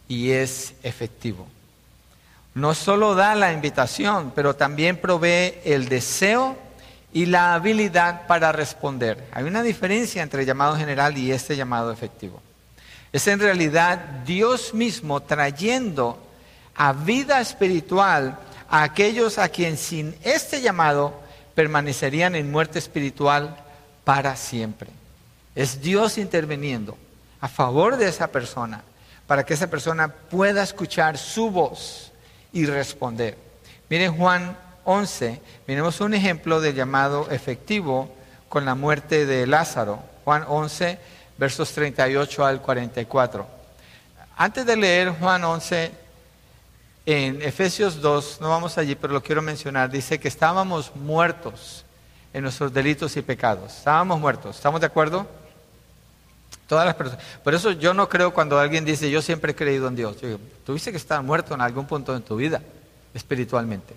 y 0.08 0.30
es 0.30 0.74
efectivo. 0.82 1.46
No 2.54 2.74
solo 2.74 3.14
da 3.14 3.34
la 3.34 3.52
invitación, 3.52 4.32
pero 4.34 4.56
también 4.56 4.96
provee 4.96 5.54
el 5.64 5.88
deseo 5.88 6.56
y 7.12 7.26
la 7.26 7.54
habilidad 7.54 8.26
para 8.26 8.50
responder. 8.50 9.28
Hay 9.32 9.44
una 9.44 9.62
diferencia 9.62 10.22
entre 10.22 10.40
el 10.40 10.46
llamado 10.46 10.76
general 10.76 11.16
y 11.16 11.30
este 11.30 11.56
llamado 11.56 11.92
efectivo. 11.92 12.42
Es 13.12 13.26
en 13.28 13.38
realidad 13.38 13.98
Dios 14.26 14.74
mismo 14.74 15.20
trayendo 15.20 16.18
a 16.74 16.92
vida 16.92 17.40
espiritual 17.40 18.38
a 18.68 18.82
aquellos 18.82 19.38
a 19.38 19.48
quien 19.48 19.76
sin 19.76 20.14
este 20.22 20.60
llamado 20.60 21.14
permanecerían 21.54 22.34
en 22.34 22.50
muerte 22.50 22.78
espiritual 22.78 23.56
para 24.04 24.36
siempre. 24.36 24.90
Es 25.54 25.80
Dios 25.80 26.18
interviniendo 26.18 26.96
a 27.40 27.48
favor 27.48 27.96
de 27.96 28.08
esa 28.08 28.28
persona 28.28 28.82
para 29.28 29.44
que 29.44 29.54
esa 29.54 29.68
persona 29.68 30.08
pueda 30.08 30.62
escuchar 30.62 31.18
su 31.18 31.50
voz 31.50 32.10
y 32.50 32.64
responder. 32.64 33.36
Miren 33.90 34.16
Juan 34.16 34.56
11, 34.84 35.40
miremos 35.66 36.00
un 36.00 36.14
ejemplo 36.14 36.62
del 36.62 36.74
llamado 36.74 37.30
efectivo 37.30 38.10
con 38.48 38.64
la 38.64 38.74
muerte 38.74 39.26
de 39.26 39.46
Lázaro. 39.46 40.02
Juan 40.24 40.44
11, 40.48 40.98
versos 41.36 41.70
38 41.72 42.46
al 42.46 42.62
44. 42.62 43.46
Antes 44.38 44.64
de 44.64 44.76
leer 44.76 45.10
Juan 45.10 45.44
11, 45.44 45.92
en 47.04 47.42
Efesios 47.42 48.00
2, 48.00 48.38
no 48.40 48.48
vamos 48.48 48.78
allí, 48.78 48.94
pero 48.94 49.12
lo 49.12 49.22
quiero 49.22 49.42
mencionar, 49.42 49.90
dice 49.90 50.18
que 50.18 50.28
estábamos 50.28 50.96
muertos 50.96 51.84
en 52.32 52.44
nuestros 52.44 52.72
delitos 52.72 53.14
y 53.18 53.20
pecados. 53.20 53.76
Estábamos 53.76 54.18
muertos, 54.20 54.56
¿estamos 54.56 54.80
de 54.80 54.86
acuerdo? 54.86 55.26
Todas 56.68 56.84
las 56.84 56.94
personas. 56.94 57.24
Por 57.42 57.54
eso 57.54 57.72
yo 57.72 57.94
no 57.94 58.08
creo 58.10 58.34
cuando 58.34 58.58
alguien 58.58 58.84
dice, 58.84 59.10
yo 59.10 59.22
siempre 59.22 59.52
he 59.52 59.54
creído 59.54 59.88
en 59.88 59.96
Dios. 59.96 60.20
Yo 60.20 60.28
digo, 60.28 60.40
tuviste 60.66 60.90
que 60.90 60.98
estar 60.98 61.22
muerto 61.22 61.54
en 61.54 61.62
algún 61.62 61.86
punto 61.86 62.12
de 62.12 62.20
tu 62.20 62.36
vida, 62.36 62.60
espiritualmente. 63.14 63.96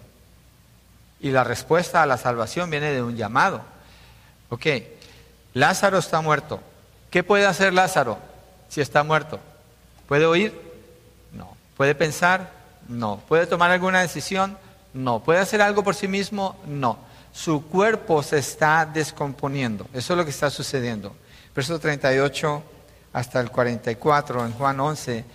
Y 1.20 1.32
la 1.32 1.44
respuesta 1.44 2.02
a 2.02 2.06
la 2.06 2.18
salvación 2.18 2.70
viene 2.70 2.92
de 2.92 3.04
un 3.04 3.18
llamado. 3.18 3.62
Ok, 4.50 4.66
Lázaro 5.54 5.98
está 5.98 6.22
muerto. 6.22 6.62
¿Qué 7.10 7.24
puede 7.24 7.46
hacer 7.46 7.74
Lázaro 7.74 8.18
si 8.70 8.80
está 8.80 9.04
muerto? 9.04 9.40
¿Puede 10.08 10.26
oír? 10.26 10.60
No. 11.34 11.56
¿Puede 11.76 11.94
pensar? 11.94 12.52
No. 12.88 13.22
¿Puede 13.28 13.48
tomar 13.48 13.70
alguna 13.72 14.00
decisión? 14.00 14.58
No. 14.94 15.22
¿Puede 15.22 15.40
hacer 15.40 15.62
algo 15.62 15.84
por 15.84 15.94
sí 15.94 16.08
mismo? 16.08 16.58
No. 16.66 16.98
Su 17.34 17.66
cuerpo 17.68 18.24
se 18.24 18.38
está 18.38 18.86
descomponiendo. 18.86 19.88
Eso 19.94 20.14
es 20.14 20.18
lo 20.18 20.24
que 20.24 20.32
está 20.32 20.50
sucediendo. 20.50 21.14
Verso 21.56 21.80
38 21.80 22.64
hasta 23.14 23.42
el 23.42 23.52
44 23.52 24.46
en 24.46 24.54
Juan 24.54 24.80
11 24.80 25.26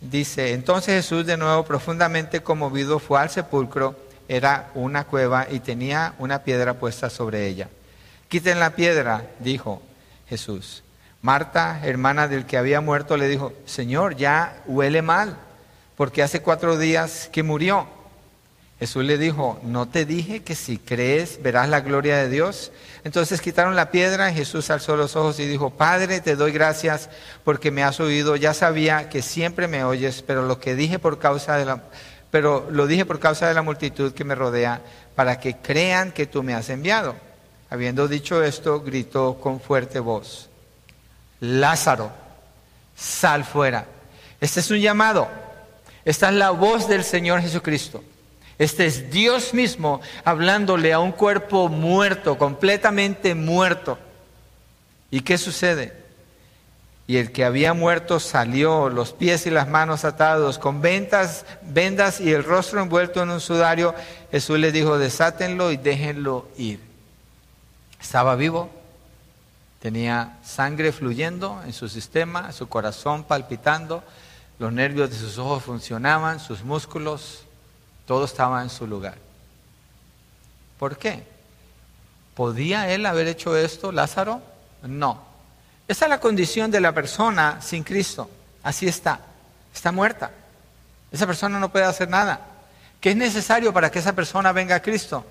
dice, 0.00 0.52
entonces 0.52 0.94
Jesús 0.94 1.26
de 1.26 1.36
nuevo 1.36 1.64
profundamente 1.64 2.42
conmovido 2.42 2.98
fue 2.98 3.20
al 3.20 3.30
sepulcro, 3.30 3.94
era 4.28 4.70
una 4.74 5.04
cueva 5.04 5.46
y 5.50 5.60
tenía 5.60 6.14
una 6.18 6.42
piedra 6.42 6.74
puesta 6.74 7.10
sobre 7.10 7.46
ella. 7.46 7.68
Quiten 8.28 8.60
la 8.60 8.70
piedra, 8.70 9.24
dijo 9.38 9.82
Jesús. 10.28 10.82
Marta, 11.22 11.80
hermana 11.84 12.28
del 12.28 12.46
que 12.46 12.56
había 12.56 12.80
muerto, 12.80 13.16
le 13.16 13.28
dijo, 13.28 13.52
Señor, 13.66 14.16
ya 14.16 14.62
huele 14.66 15.02
mal 15.02 15.36
porque 16.00 16.22
hace 16.22 16.40
cuatro 16.40 16.78
días 16.78 17.28
que 17.30 17.42
murió. 17.42 17.86
Jesús 18.80 19.04
le 19.04 19.18
dijo, 19.18 19.60
¿no 19.62 19.86
te 19.86 20.06
dije 20.06 20.42
que 20.42 20.54
si 20.54 20.78
crees 20.78 21.42
verás 21.42 21.68
la 21.68 21.82
gloria 21.82 22.16
de 22.16 22.30
Dios? 22.30 22.72
Entonces 23.04 23.42
quitaron 23.42 23.76
la 23.76 23.90
piedra, 23.90 24.32
Jesús 24.32 24.70
alzó 24.70 24.96
los 24.96 25.16
ojos 25.16 25.38
y 25.38 25.46
dijo, 25.46 25.68
Padre, 25.68 26.22
te 26.22 26.34
doy 26.34 26.50
gracias 26.50 27.10
porque 27.44 27.70
me 27.70 27.84
has 27.84 28.00
oído. 28.00 28.36
Ya 28.36 28.54
sabía 28.54 29.10
que 29.10 29.20
siempre 29.20 29.68
me 29.68 29.84
oyes, 29.84 30.22
pero 30.26 30.46
lo 30.46 30.58
que 30.58 30.74
dije 30.74 30.98
por 30.98 31.18
causa 31.18 31.56
de 31.56 31.66
la 31.66 31.82
pero 32.30 32.68
lo 32.70 32.86
dije 32.86 33.04
por 33.04 33.18
causa 33.18 33.48
de 33.48 33.54
la 33.54 33.62
multitud 33.62 34.12
que 34.12 34.24
me 34.24 34.34
rodea, 34.34 34.80
para 35.14 35.40
que 35.40 35.56
crean 35.56 36.12
que 36.12 36.26
tú 36.26 36.42
me 36.42 36.54
has 36.54 36.70
enviado. 36.70 37.16
Habiendo 37.68 38.08
dicho 38.08 38.42
esto, 38.42 38.80
gritó 38.80 39.38
con 39.40 39.60
fuerte 39.60 40.00
voz, 40.00 40.48
Lázaro, 41.40 42.10
sal 42.96 43.44
fuera. 43.44 43.86
Este 44.40 44.60
es 44.60 44.70
un 44.70 44.78
llamado. 44.78 45.28
Esta 46.04 46.28
es 46.28 46.34
la 46.34 46.50
voz 46.50 46.88
del 46.88 47.04
Señor 47.04 47.42
Jesucristo. 47.42 48.02
Este 48.60 48.84
es 48.84 49.10
Dios 49.10 49.54
mismo 49.54 50.02
hablándole 50.22 50.92
a 50.92 50.98
un 50.98 51.12
cuerpo 51.12 51.70
muerto, 51.70 52.36
completamente 52.36 53.34
muerto. 53.34 53.98
¿Y 55.10 55.22
qué 55.22 55.38
sucede? 55.38 55.96
Y 57.06 57.16
el 57.16 57.32
que 57.32 57.46
había 57.46 57.72
muerto 57.72 58.20
salió, 58.20 58.90
los 58.90 59.14
pies 59.14 59.46
y 59.46 59.50
las 59.50 59.66
manos 59.66 60.04
atados, 60.04 60.58
con 60.58 60.82
ventas, 60.82 61.46
vendas 61.62 62.20
y 62.20 62.32
el 62.32 62.44
rostro 62.44 62.82
envuelto 62.82 63.22
en 63.22 63.30
un 63.30 63.40
sudario. 63.40 63.94
Jesús 64.30 64.58
le 64.58 64.72
dijo, 64.72 64.98
desátenlo 64.98 65.72
y 65.72 65.78
déjenlo 65.78 66.46
ir. 66.58 66.80
Estaba 67.98 68.36
vivo, 68.36 68.68
tenía 69.80 70.36
sangre 70.44 70.92
fluyendo 70.92 71.62
en 71.64 71.72
su 71.72 71.88
sistema, 71.88 72.52
su 72.52 72.68
corazón 72.68 73.24
palpitando, 73.24 74.04
los 74.58 74.70
nervios 74.70 75.08
de 75.08 75.16
sus 75.16 75.38
ojos 75.38 75.62
funcionaban, 75.62 76.40
sus 76.40 76.62
músculos, 76.62 77.46
todo 78.10 78.24
estaba 78.24 78.60
en 78.60 78.70
su 78.70 78.88
lugar. 78.88 79.14
¿Por 80.80 80.98
qué? 80.98 81.22
¿Podía 82.34 82.92
él 82.92 83.06
haber 83.06 83.28
hecho 83.28 83.56
esto, 83.56 83.92
Lázaro? 83.92 84.42
No. 84.82 85.22
Esa 85.86 86.06
es 86.06 86.08
la 86.08 86.18
condición 86.18 86.72
de 86.72 86.80
la 86.80 86.92
persona 86.92 87.62
sin 87.62 87.84
Cristo. 87.84 88.28
Así 88.64 88.88
está. 88.88 89.20
Está 89.72 89.92
muerta. 89.92 90.32
Esa 91.12 91.24
persona 91.24 91.60
no 91.60 91.70
puede 91.70 91.84
hacer 91.84 92.08
nada. 92.08 92.48
¿Qué 93.00 93.10
es 93.10 93.16
necesario 93.16 93.72
para 93.72 93.92
que 93.92 94.00
esa 94.00 94.12
persona 94.12 94.50
venga 94.50 94.74
a 94.74 94.82
Cristo? 94.82 95.24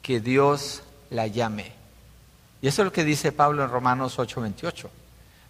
Que 0.00 0.20
Dios 0.20 0.84
la 1.10 1.26
llame. 1.26 1.72
Y 2.62 2.68
eso 2.68 2.82
es 2.82 2.86
lo 2.86 2.92
que 2.92 3.02
dice 3.02 3.32
Pablo 3.32 3.64
en 3.64 3.70
Romanos 3.70 4.20
8:28. 4.20 4.88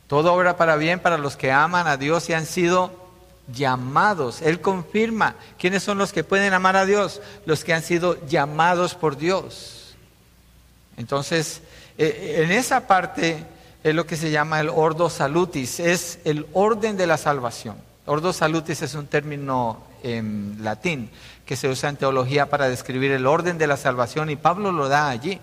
Todo 0.06 0.32
obra 0.32 0.56
para 0.56 0.76
bien 0.76 0.98
para 0.98 1.18
los 1.18 1.36
que 1.36 1.52
aman 1.52 1.86
a 1.86 1.98
Dios 1.98 2.30
y 2.30 2.32
han 2.32 2.46
sido 2.46 3.07
llamados. 3.52 4.42
Él 4.42 4.60
confirma 4.60 5.36
quiénes 5.58 5.82
son 5.82 5.98
los 5.98 6.12
que 6.12 6.24
pueden 6.24 6.52
amar 6.52 6.76
a 6.76 6.86
Dios, 6.86 7.20
los 7.46 7.64
que 7.64 7.74
han 7.74 7.82
sido 7.82 8.24
llamados 8.26 8.94
por 8.94 9.16
Dios. 9.16 9.96
Entonces, 10.96 11.62
eh, 11.96 12.42
en 12.44 12.52
esa 12.52 12.86
parte 12.86 13.44
es 13.82 13.94
lo 13.94 14.06
que 14.06 14.16
se 14.16 14.30
llama 14.30 14.60
el 14.60 14.68
ordo 14.68 15.08
salutis, 15.08 15.80
es 15.80 16.18
el 16.24 16.46
orden 16.52 16.96
de 16.96 17.06
la 17.06 17.16
salvación. 17.16 17.76
Ordo 18.06 18.32
salutis 18.32 18.82
es 18.82 18.94
un 18.94 19.06
término 19.06 19.82
en 20.02 20.58
latín 20.60 21.10
que 21.44 21.56
se 21.56 21.68
usa 21.68 21.88
en 21.88 21.96
teología 21.96 22.46
para 22.50 22.68
describir 22.68 23.10
el 23.12 23.26
orden 23.26 23.58
de 23.58 23.66
la 23.66 23.76
salvación 23.76 24.30
y 24.30 24.36
Pablo 24.36 24.72
lo 24.72 24.88
da 24.88 25.08
allí. 25.08 25.40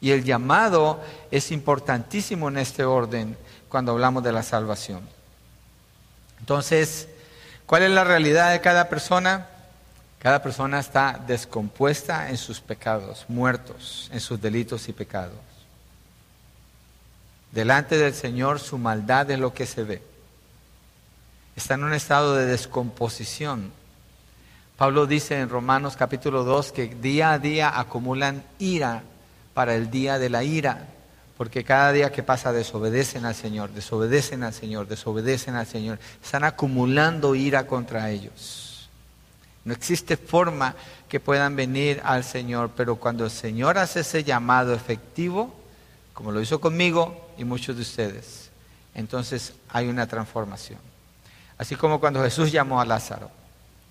Y 0.00 0.10
el 0.10 0.24
llamado 0.24 1.00
es 1.30 1.52
importantísimo 1.52 2.48
en 2.48 2.58
este 2.58 2.84
orden 2.84 3.36
cuando 3.68 3.92
hablamos 3.92 4.24
de 4.24 4.32
la 4.32 4.42
salvación. 4.42 5.00
Entonces, 6.40 7.08
¿cuál 7.66 7.82
es 7.82 7.90
la 7.90 8.04
realidad 8.04 8.52
de 8.52 8.60
cada 8.60 8.88
persona? 8.88 9.48
Cada 10.18 10.40
persona 10.40 10.78
está 10.78 11.20
descompuesta 11.26 12.30
en 12.30 12.36
sus 12.36 12.60
pecados, 12.60 13.24
muertos 13.26 14.08
en 14.12 14.20
sus 14.20 14.40
delitos 14.40 14.88
y 14.88 14.92
pecados. 14.92 15.34
Delante 17.50 17.98
del 17.98 18.14
Señor 18.14 18.60
su 18.60 18.78
maldad 18.78 19.30
es 19.30 19.38
lo 19.38 19.52
que 19.52 19.66
se 19.66 19.82
ve. 19.82 20.02
Está 21.56 21.74
en 21.74 21.84
un 21.84 21.92
estado 21.92 22.36
de 22.36 22.46
descomposición. 22.46 23.72
Pablo 24.78 25.06
dice 25.06 25.38
en 25.38 25.48
Romanos 25.48 25.96
capítulo 25.96 26.44
2 26.44 26.72
que 26.72 26.86
día 26.86 27.32
a 27.32 27.38
día 27.38 27.78
acumulan 27.78 28.42
ira 28.58 29.02
para 29.54 29.74
el 29.74 29.90
día 29.90 30.18
de 30.18 30.30
la 30.30 30.44
ira, 30.44 30.86
porque 31.42 31.64
cada 31.64 31.90
día 31.90 32.12
que 32.12 32.22
pasa 32.22 32.52
desobedecen 32.52 33.24
al 33.24 33.34
Señor, 33.34 33.72
desobedecen 33.72 34.44
al 34.44 34.54
Señor, 34.54 34.86
desobedecen 34.86 35.56
al 35.56 35.66
Señor. 35.66 35.98
Están 36.22 36.44
acumulando 36.44 37.34
ira 37.34 37.66
contra 37.66 38.10
ellos. 38.10 38.88
No 39.64 39.72
existe 39.72 40.16
forma 40.16 40.76
que 41.08 41.18
puedan 41.18 41.56
venir 41.56 42.00
al 42.04 42.22
Señor, 42.22 42.70
pero 42.76 42.94
cuando 42.94 43.24
el 43.24 43.30
Señor 43.32 43.76
hace 43.76 44.02
ese 44.02 44.22
llamado 44.22 44.72
efectivo, 44.72 45.52
como 46.14 46.30
lo 46.30 46.40
hizo 46.40 46.60
conmigo 46.60 47.32
y 47.36 47.42
muchos 47.42 47.74
de 47.74 47.82
ustedes, 47.82 48.50
entonces 48.94 49.52
hay 49.68 49.88
una 49.88 50.06
transformación. 50.06 50.78
Así 51.58 51.74
como 51.74 51.98
cuando 51.98 52.22
Jesús 52.22 52.52
llamó 52.52 52.80
a 52.80 52.84
Lázaro 52.84 53.32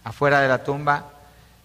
afuera 0.05 0.39
de 0.39 0.47
la 0.47 0.63
tumba, 0.63 1.11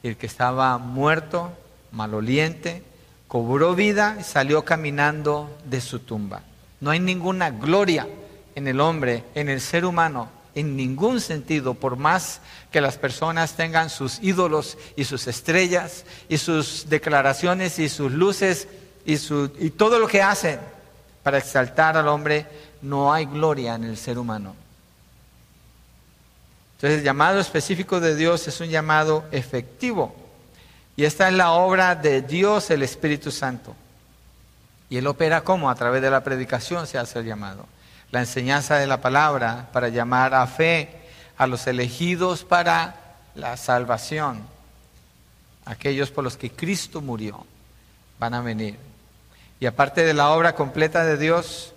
el 0.02 0.16
que 0.16 0.26
estaba 0.26 0.78
muerto, 0.78 1.52
maloliente, 1.92 2.82
cobró 3.28 3.74
vida 3.74 4.16
y 4.20 4.24
salió 4.24 4.64
caminando 4.64 5.56
de 5.64 5.80
su 5.80 6.00
tumba. 6.00 6.42
No 6.80 6.90
hay 6.90 7.00
ninguna 7.00 7.50
gloria 7.50 8.06
en 8.54 8.68
el 8.68 8.80
hombre, 8.80 9.24
en 9.34 9.48
el 9.48 9.60
ser 9.60 9.84
humano, 9.84 10.28
en 10.54 10.76
ningún 10.76 11.20
sentido, 11.20 11.74
por 11.74 11.96
más 11.96 12.40
que 12.70 12.80
las 12.80 12.96
personas 12.96 13.56
tengan 13.56 13.90
sus 13.90 14.18
ídolos 14.22 14.78
y 14.96 15.04
sus 15.04 15.26
estrellas 15.26 16.04
y 16.28 16.38
sus 16.38 16.88
declaraciones 16.88 17.78
y 17.78 17.88
sus 17.88 18.12
luces 18.12 18.68
y, 19.04 19.14
y 19.14 19.70
todo 19.70 19.98
lo 19.98 20.08
que 20.08 20.22
hacen 20.22 20.58
para 21.22 21.38
exaltar 21.38 21.96
al 21.96 22.08
hombre, 22.08 22.46
no 22.82 23.12
hay 23.12 23.26
gloria 23.26 23.74
en 23.74 23.84
el 23.84 23.96
ser 23.96 24.18
humano. 24.18 24.54
Entonces 26.76 26.98
el 26.98 27.04
llamado 27.04 27.40
específico 27.40 28.00
de 28.00 28.14
Dios 28.14 28.46
es 28.48 28.60
un 28.60 28.68
llamado 28.68 29.24
efectivo. 29.32 30.14
Y 30.96 31.04
esta 31.04 31.28
es 31.28 31.34
la 31.34 31.52
obra 31.52 31.94
de 31.94 32.22
Dios, 32.22 32.70
el 32.70 32.82
Espíritu 32.82 33.30
Santo. 33.30 33.74
Y 34.88 34.96
Él 34.96 35.06
opera 35.06 35.42
como? 35.42 35.68
A 35.68 35.74
través 35.74 36.00
de 36.00 36.10
la 36.10 36.24
predicación 36.24 36.86
se 36.86 36.98
hace 36.98 37.18
el 37.18 37.26
llamado 37.26 37.66
la 38.10 38.20
enseñanza 38.20 38.76
de 38.76 38.86
la 38.86 39.00
palabra 39.00 39.68
para 39.72 39.88
llamar 39.88 40.34
a 40.34 40.46
fe 40.46 40.88
a 41.36 41.46
los 41.46 41.66
elegidos 41.66 42.44
para 42.44 43.16
la 43.34 43.56
salvación. 43.56 44.42
Aquellos 45.64 46.10
por 46.10 46.24
los 46.24 46.36
que 46.36 46.50
Cristo 46.50 47.00
murió 47.00 47.44
van 48.18 48.34
a 48.34 48.40
venir. 48.40 48.78
Y 49.58 49.66
aparte 49.66 50.04
de 50.04 50.14
la 50.14 50.30
obra 50.30 50.54
completa 50.54 51.04
de 51.04 51.16
Dios, 51.16 51.72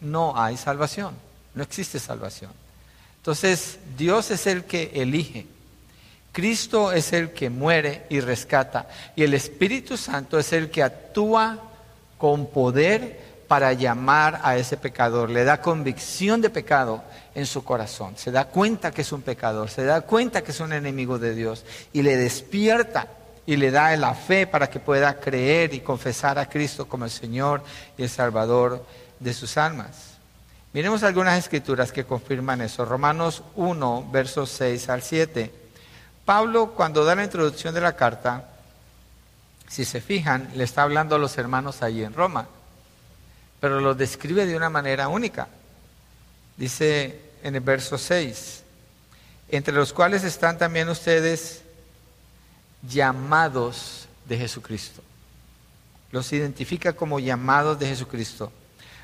no 0.00 0.40
hay 0.40 0.56
salvación, 0.56 1.14
no 1.54 1.62
existe 1.62 1.98
salvación. 1.98 2.52
Entonces, 3.16 3.78
Dios 3.96 4.30
es 4.30 4.46
el 4.46 4.64
que 4.64 4.90
elige. 4.94 5.46
Cristo 6.32 6.92
es 6.92 7.12
el 7.12 7.32
que 7.32 7.50
muere 7.50 8.06
y 8.08 8.20
rescata. 8.20 8.88
Y 9.16 9.22
el 9.24 9.34
Espíritu 9.34 9.96
Santo 9.96 10.38
es 10.38 10.52
el 10.52 10.70
que 10.70 10.82
actúa 10.82 11.58
con 12.18 12.46
poder 12.46 13.30
para 13.50 13.72
llamar 13.72 14.40
a 14.44 14.56
ese 14.56 14.76
pecador, 14.76 15.28
le 15.28 15.42
da 15.42 15.60
convicción 15.60 16.40
de 16.40 16.50
pecado 16.50 17.02
en 17.34 17.46
su 17.46 17.64
corazón, 17.64 18.16
se 18.16 18.30
da 18.30 18.44
cuenta 18.44 18.92
que 18.92 19.02
es 19.02 19.10
un 19.10 19.22
pecador, 19.22 19.68
se 19.68 19.82
da 19.82 20.02
cuenta 20.02 20.42
que 20.42 20.52
es 20.52 20.60
un 20.60 20.72
enemigo 20.72 21.18
de 21.18 21.34
Dios 21.34 21.64
y 21.92 22.02
le 22.02 22.16
despierta 22.16 23.08
y 23.46 23.56
le 23.56 23.72
da 23.72 23.96
la 23.96 24.14
fe 24.14 24.46
para 24.46 24.70
que 24.70 24.78
pueda 24.78 25.18
creer 25.18 25.74
y 25.74 25.80
confesar 25.80 26.38
a 26.38 26.48
Cristo 26.48 26.86
como 26.86 27.06
el 27.06 27.10
Señor 27.10 27.64
y 27.98 28.04
el 28.04 28.08
Salvador 28.08 28.86
de 29.18 29.34
sus 29.34 29.56
almas. 29.56 30.10
Miremos 30.72 31.02
algunas 31.02 31.36
escrituras 31.36 31.90
que 31.90 32.04
confirman 32.04 32.60
eso. 32.60 32.84
Romanos 32.84 33.42
1, 33.56 34.10
versos 34.12 34.50
6 34.50 34.88
al 34.90 35.02
7. 35.02 35.52
Pablo, 36.30 36.74
cuando 36.76 37.04
da 37.04 37.16
la 37.16 37.24
introducción 37.24 37.74
de 37.74 37.80
la 37.80 37.96
carta, 37.96 38.44
si 39.66 39.84
se 39.84 40.00
fijan, 40.00 40.48
le 40.54 40.62
está 40.62 40.82
hablando 40.82 41.16
a 41.16 41.18
los 41.18 41.36
hermanos 41.36 41.82
allí 41.82 42.04
en 42.04 42.14
Roma 42.14 42.46
pero 43.60 43.80
lo 43.80 43.94
describe 43.94 44.46
de 44.46 44.56
una 44.56 44.70
manera 44.70 45.08
única. 45.08 45.46
Dice 46.56 47.20
en 47.42 47.54
el 47.54 47.60
verso 47.60 47.98
6, 47.98 48.62
entre 49.50 49.74
los 49.74 49.92
cuales 49.92 50.24
están 50.24 50.56
también 50.56 50.88
ustedes 50.88 51.62
llamados 52.82 54.08
de 54.24 54.38
Jesucristo. 54.38 55.02
Los 56.10 56.32
identifica 56.32 56.94
como 56.94 57.20
llamados 57.20 57.78
de 57.78 57.86
Jesucristo. 57.86 58.50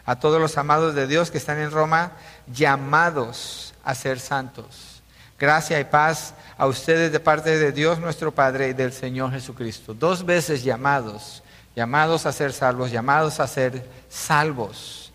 A 0.06 0.18
todos 0.18 0.40
los 0.40 0.56
amados 0.56 0.94
de 0.94 1.06
Dios 1.06 1.30
que 1.30 1.38
están 1.38 1.58
en 1.58 1.70
Roma, 1.70 2.12
llamados 2.46 3.74
a 3.84 3.94
ser 3.94 4.18
santos. 4.20 4.95
Gracia 5.38 5.78
y 5.80 5.84
paz 5.84 6.34
a 6.56 6.66
ustedes 6.66 7.12
de 7.12 7.20
parte 7.20 7.58
de 7.58 7.72
Dios 7.72 7.98
nuestro 7.98 8.32
Padre 8.32 8.68
y 8.68 8.72
del 8.72 8.92
Señor 8.92 9.32
Jesucristo. 9.32 9.94
Dos 9.94 10.24
veces 10.24 10.64
llamados 10.64 11.42
llamados 11.76 12.24
a 12.24 12.32
ser 12.32 12.54
salvos, 12.54 12.90
llamados 12.90 13.38
a 13.38 13.46
ser 13.46 13.86
salvos. 14.08 15.12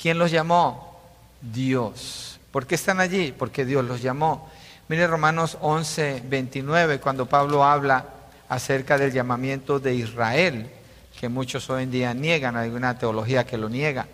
¿Quién 0.00 0.18
los 0.18 0.30
llamó? 0.30 1.00
Dios. 1.42 2.38
¿Por 2.52 2.64
qué 2.66 2.76
están 2.76 3.00
allí? 3.00 3.34
Porque 3.36 3.64
Dios 3.64 3.84
los 3.84 4.00
llamó. 4.00 4.48
Mire 4.88 5.08
Romanos 5.08 5.58
11, 5.60 6.22
29, 6.26 7.00
cuando 7.00 7.26
Pablo 7.26 7.64
habla 7.64 8.06
acerca 8.48 8.96
del 8.96 9.12
llamamiento 9.12 9.80
de 9.80 9.96
Israel, 9.96 10.70
que 11.18 11.28
muchos 11.28 11.68
hoy 11.68 11.82
en 11.82 11.90
día 11.90 12.14
niegan, 12.14 12.56
hay 12.56 12.70
una 12.70 12.96
teología 12.96 13.44
que 13.44 13.58
lo 13.58 13.68
niega, 13.68 14.06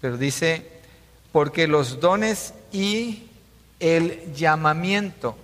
pero 0.00 0.16
dice, 0.16 0.66
porque 1.30 1.68
los 1.68 2.00
dones 2.00 2.52
y 2.72 3.28
el 3.82 4.32
llamamiento, 4.32 5.36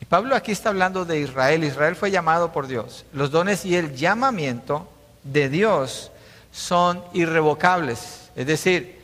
y 0.00 0.04
Pablo 0.04 0.34
aquí 0.34 0.50
está 0.50 0.70
hablando 0.70 1.04
de 1.04 1.20
Israel, 1.20 1.62
Israel 1.62 1.94
fue 1.94 2.10
llamado 2.10 2.52
por 2.52 2.66
Dios, 2.66 3.06
los 3.12 3.30
dones 3.30 3.64
y 3.64 3.76
el 3.76 3.94
llamamiento 3.94 4.90
de 5.22 5.48
Dios 5.48 6.10
son 6.50 7.02
irrevocables. 7.12 8.30
Es 8.34 8.46
decir, 8.46 9.00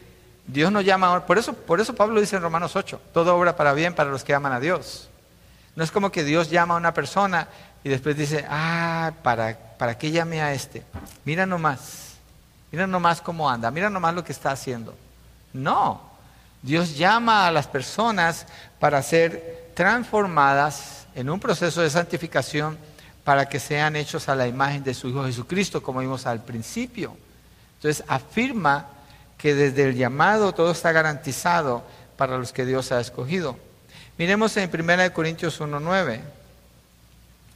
Dios 0.47 0.73
nos 0.73 0.85
llama, 0.85 1.25
por 1.27 1.39
eso, 1.39 1.53
por 1.55 1.81
eso 1.81 1.95
Pablo 1.95 2.21
dice 2.21 2.37
en 2.37 2.43
Romanos 2.43 2.75
8, 2.75 3.01
todo 3.15 3.37
obra 3.37 3.55
para 3.55 3.73
bien 3.73 3.95
para 3.95 4.11
los 4.11 4.25
que 4.25 4.35
aman 4.35 4.53
a 4.53 4.61
Dios. 4.61 5.09
No 5.77 5.85
es 5.85 5.93
como 5.93 6.11
que 6.11 6.25
Dios 6.25 6.51
llama 6.51 6.75
a 6.75 6.79
una 6.79 6.93
persona 6.93 7.49
y 7.85 7.89
después 7.89 8.17
dice, 8.17 8.45
ah, 8.51 9.13
¿para, 9.23 9.57
para 9.79 9.97
qué 9.97 10.11
llame 10.11 10.43
a 10.43 10.53
este? 10.53 10.83
Mira 11.25 11.47
nomás, 11.47 12.15
mira 12.73 12.87
nomás 12.89 13.21
cómo 13.21 13.49
anda, 13.49 13.71
mira 13.71 13.89
nomás 13.89 14.15
lo 14.15 14.25
que 14.25 14.33
está 14.33 14.51
haciendo. 14.51 14.95
No, 15.53 16.12
Dios 16.63 16.97
llama 16.97 17.47
a 17.47 17.51
las 17.51 17.67
personas 17.67 18.47
para 18.79 19.03
ser 19.03 19.71
transformadas 19.75 21.07
en 21.15 21.29
un 21.29 21.41
proceso 21.41 21.83
de 21.83 21.91
santificación 21.91 22.79
para 23.25 23.49
que 23.49 23.61
sean 23.61 23.97
hechos 23.97 24.29
a 24.29 24.35
la 24.35 24.47
imagen 24.47 24.83
de 24.83 24.95
su 24.95 25.09
Hijo 25.09 25.25
Jesucristo, 25.25 25.83
como 25.83 26.01
vimos 26.01 26.27
al 26.27 26.43
principio. 26.43 27.17
Entonces 27.77 28.05
afirma 28.09 28.87
que 29.39 29.55
desde 29.55 29.89
el 29.89 29.97
llamado 29.97 30.53
todo 30.53 30.71
está 30.71 30.93
garantizado 30.93 31.83
para 32.17 32.39
los 32.39 32.53
que 32.53 32.65
Dios 32.65 32.93
ha 32.93 33.01
escogido. 33.01 33.57
Miremos 34.19 34.57
en 34.57 34.71
1 34.73 35.13
Corintios 35.13 35.61
1.9. 35.61 36.21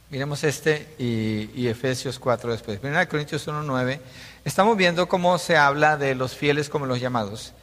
Miremos 0.09 0.43
este 0.43 0.95
y, 0.97 1.67
Efesios 1.67 2.19
4 2.19 2.51
después. 2.51 2.79
1 2.81 3.07
Corintios 3.07 3.47
1.9. 3.47 3.99
Estamos 4.43 4.75
viendo 4.75 5.07
cómo 5.07 5.37
se 5.37 5.55
habla 5.55 5.97
de 5.97 6.15
los 6.15 6.35
fieles 6.35 6.69
como 6.69 6.85
los 6.85 6.99
llamados. 6.99 7.53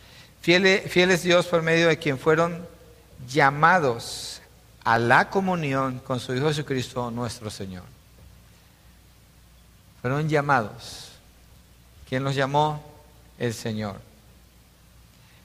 Fieles, 0.45 0.93
fieles 0.93 1.23
Dios 1.23 1.47
por 1.47 1.63
medio 1.63 1.89
de 1.89 1.99
quien 1.99 2.19
fueron 2.19 2.69
llamados 3.27 4.43
a 4.85 4.99
la 4.99 5.31
comunión 5.31 6.01
con 6.01 6.21
su 6.21 6.35
Hijo 6.35 6.49
Jesucristo 6.49 7.11
nuestro 7.11 7.49
Señor 7.49 7.95
fueron 10.05 10.29
llamados. 10.29 11.13
¿Quién 12.07 12.25
los 12.25 12.35
llamó? 12.35 12.85
El 13.39 13.55
Señor. 13.55 13.97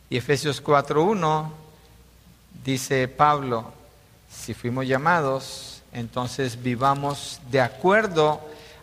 Y 0.09 0.17
Efesios 0.17 0.61
4.1 0.61 1.49
dice 2.65 3.07
Pablo, 3.07 3.71
si 4.29 4.53
fuimos 4.53 4.85
llamados, 4.85 5.81
entonces 5.93 6.61
vivamos 6.61 7.39
de 7.49 7.61
acuerdo 7.61 8.41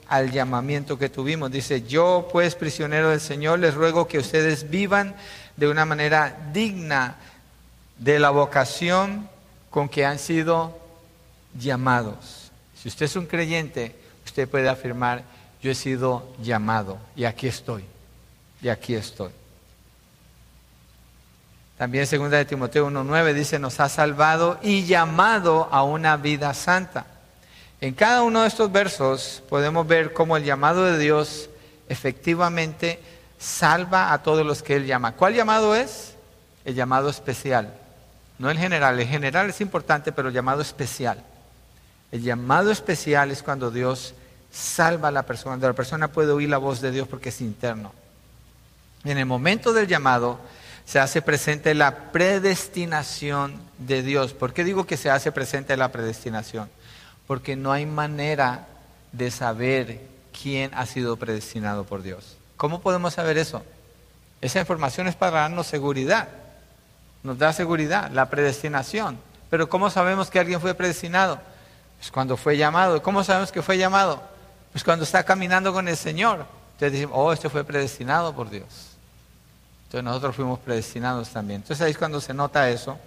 al 0.09 0.33
llamamiento 0.33 0.99
que 0.99 1.11
tuvimos. 1.11 1.51
Dice, 1.51 1.83
yo 1.83 2.27
pues 2.33 2.55
prisionero 2.55 3.11
del 3.11 3.21
Señor 3.21 3.59
les 3.59 3.75
ruego 3.75 4.09
que 4.09 4.19
ustedes 4.19 4.71
vivan 4.71 5.15
de 5.57 5.69
una 5.69 5.85
manera 5.85 6.37
digna 6.53 7.17
de 7.99 8.19
la 8.19 8.31
vocación 8.31 9.29
con 9.71 9.89
que 9.89 10.05
han 10.05 10.19
sido 10.19 10.79
llamados. 11.59 12.51
Si 12.75 12.89
usted 12.89 13.07
es 13.07 13.17
un 13.17 13.27
creyente, 13.27 13.97
usted 14.25 14.49
puede 14.49 14.69
afirmar, 14.69 15.23
yo 15.63 15.71
he 15.71 15.75
sido 15.75 16.35
llamado 16.43 16.99
y 17.15 17.25
aquí 17.25 17.49
estoy, 17.49 17.85
y 18.61 18.69
aquí 18.69 18.95
estoy. 18.95 19.31
También 21.79 22.07
2 22.11 22.31
de 22.31 22.45
Timoteo 22.47 22.89
1.9 22.89 23.35
dice, 23.35 23.59
nos 23.59 23.81
ha 23.81 23.89
salvado 23.89 24.59
y 24.63 24.87
llamado 24.87 25.69
a 25.71 25.83
una 25.83 26.17
vida 26.17 26.55
santa. 26.55 27.07
En 27.83 27.93
cada 27.93 28.23
uno 28.23 28.43
de 28.43 28.49
estos 28.49 28.73
versos 28.73 29.43
podemos 29.51 29.87
ver 29.87 30.15
cómo 30.15 30.39
el 30.39 30.45
llamado 30.45 30.85
de 30.85 30.99
Dios 30.99 31.51
efectivamente 31.89 32.99
salva 33.39 34.13
a 34.13 34.23
todos 34.23 34.47
los 34.47 34.63
que 34.63 34.77
Él 34.77 34.87
llama. 34.87 35.13
¿Cuál 35.13 35.35
llamado 35.35 35.75
es? 35.75 36.15
El 36.65 36.75
llamado 36.75 37.09
especial. 37.09 37.75
No 38.39 38.51
el 38.51 38.59
general. 38.59 38.99
El 38.99 39.07
general 39.07 39.51
es 39.51 39.61
importante, 39.61 40.13
pero 40.13 40.29
el 40.29 40.35
llamado 40.35 40.63
especial. 40.63 41.23
El 42.13 42.23
llamado 42.23 42.71
especial 42.71 43.31
es 43.31 43.43
cuando 43.43 43.71
Dios 43.71 44.15
salva 44.51 45.09
a 45.09 45.13
la 45.13 45.25
persona, 45.25 45.53
cuando 45.53 45.69
la 45.69 45.75
persona 45.75 46.09
puede 46.09 46.33
oír 46.33 46.49
la 46.49 46.59
voz 46.59 46.81
de 46.81 46.91
Dios 46.91 47.09
porque 47.09 47.31
es 47.31 47.41
interno. 47.41 47.93
En 49.05 49.19
el 49.19 49.27
momento 49.27 49.73
del 49.73 49.87
llamado 49.87 50.41
se 50.85 50.99
hace 50.99 51.21
presente 51.21 51.75
la 51.75 52.13
predestinación 52.13 53.61
de 53.79 54.03
Dios. 54.03 54.33
¿Por 54.33 54.53
qué 54.53 54.65
digo 54.65 54.87
que 54.87 54.97
se 54.97 55.11
hace 55.11 55.33
presente 55.33 55.77
la 55.77 55.93
predestinación? 55.93 56.71
Porque 57.27 57.57
no 57.57 57.73
hay 57.73 57.87
manera 57.87 58.67
de 59.13 59.31
saber 59.31 60.01
quién 60.43 60.71
ha 60.75 60.87
sido 60.87 61.17
predestinado 61.17 61.85
por 61.85 62.03
Dios. 62.03 62.37
¿Cómo 62.57 62.81
podemos 62.81 63.15
saber 63.15 63.39
eso? 63.39 63.63
Esa 64.41 64.61
información 64.61 65.09
es 65.09 65.15
para 65.15 65.41
darnos 65.41 65.67
seguridad. 65.67 66.29
Nos 67.23 67.39
da 67.39 67.53
seguridad, 67.53 68.11
la 68.11 68.31
predestinación. 68.31 69.19
Pero 69.51 69.69
¿cómo 69.69 69.91
sabemos 69.91 70.31
que 70.31 70.39
alguien 70.39 70.61
fue 70.61 70.75
predestinado? 70.75 71.41
Pues 71.99 72.11
cuando 72.11 72.37
fue 72.37 72.57
llamado. 72.57 73.03
¿Cómo 73.03 73.25
sabemos 73.25 73.53
que 73.53 73.63
fue 73.63 73.79
llamado? 73.79 74.23
Pues 74.73 74.85
cuando 74.85 75.05
está 75.05 75.25
caminando 75.25 75.73
con 75.73 75.89
el 75.89 75.97
Señor. 75.97 76.47
Entonces 76.75 76.93
decimos, 76.93 77.15
oh, 77.17 77.33
este 77.33 77.49
fue 77.49 77.65
predestinado 77.65 78.35
por 78.35 78.51
Dios. 78.51 78.67
Entonces 79.87 80.05
nosotros 80.05 80.37
fuimos 80.37 80.59
predestinados 80.59 81.31
también. 81.31 81.63
Entonces 81.63 81.85
ahí 81.85 81.93
es 81.93 81.99
cuando 81.99 82.21
se 82.21 82.35
nota 82.35 82.69
eso. 82.69 82.99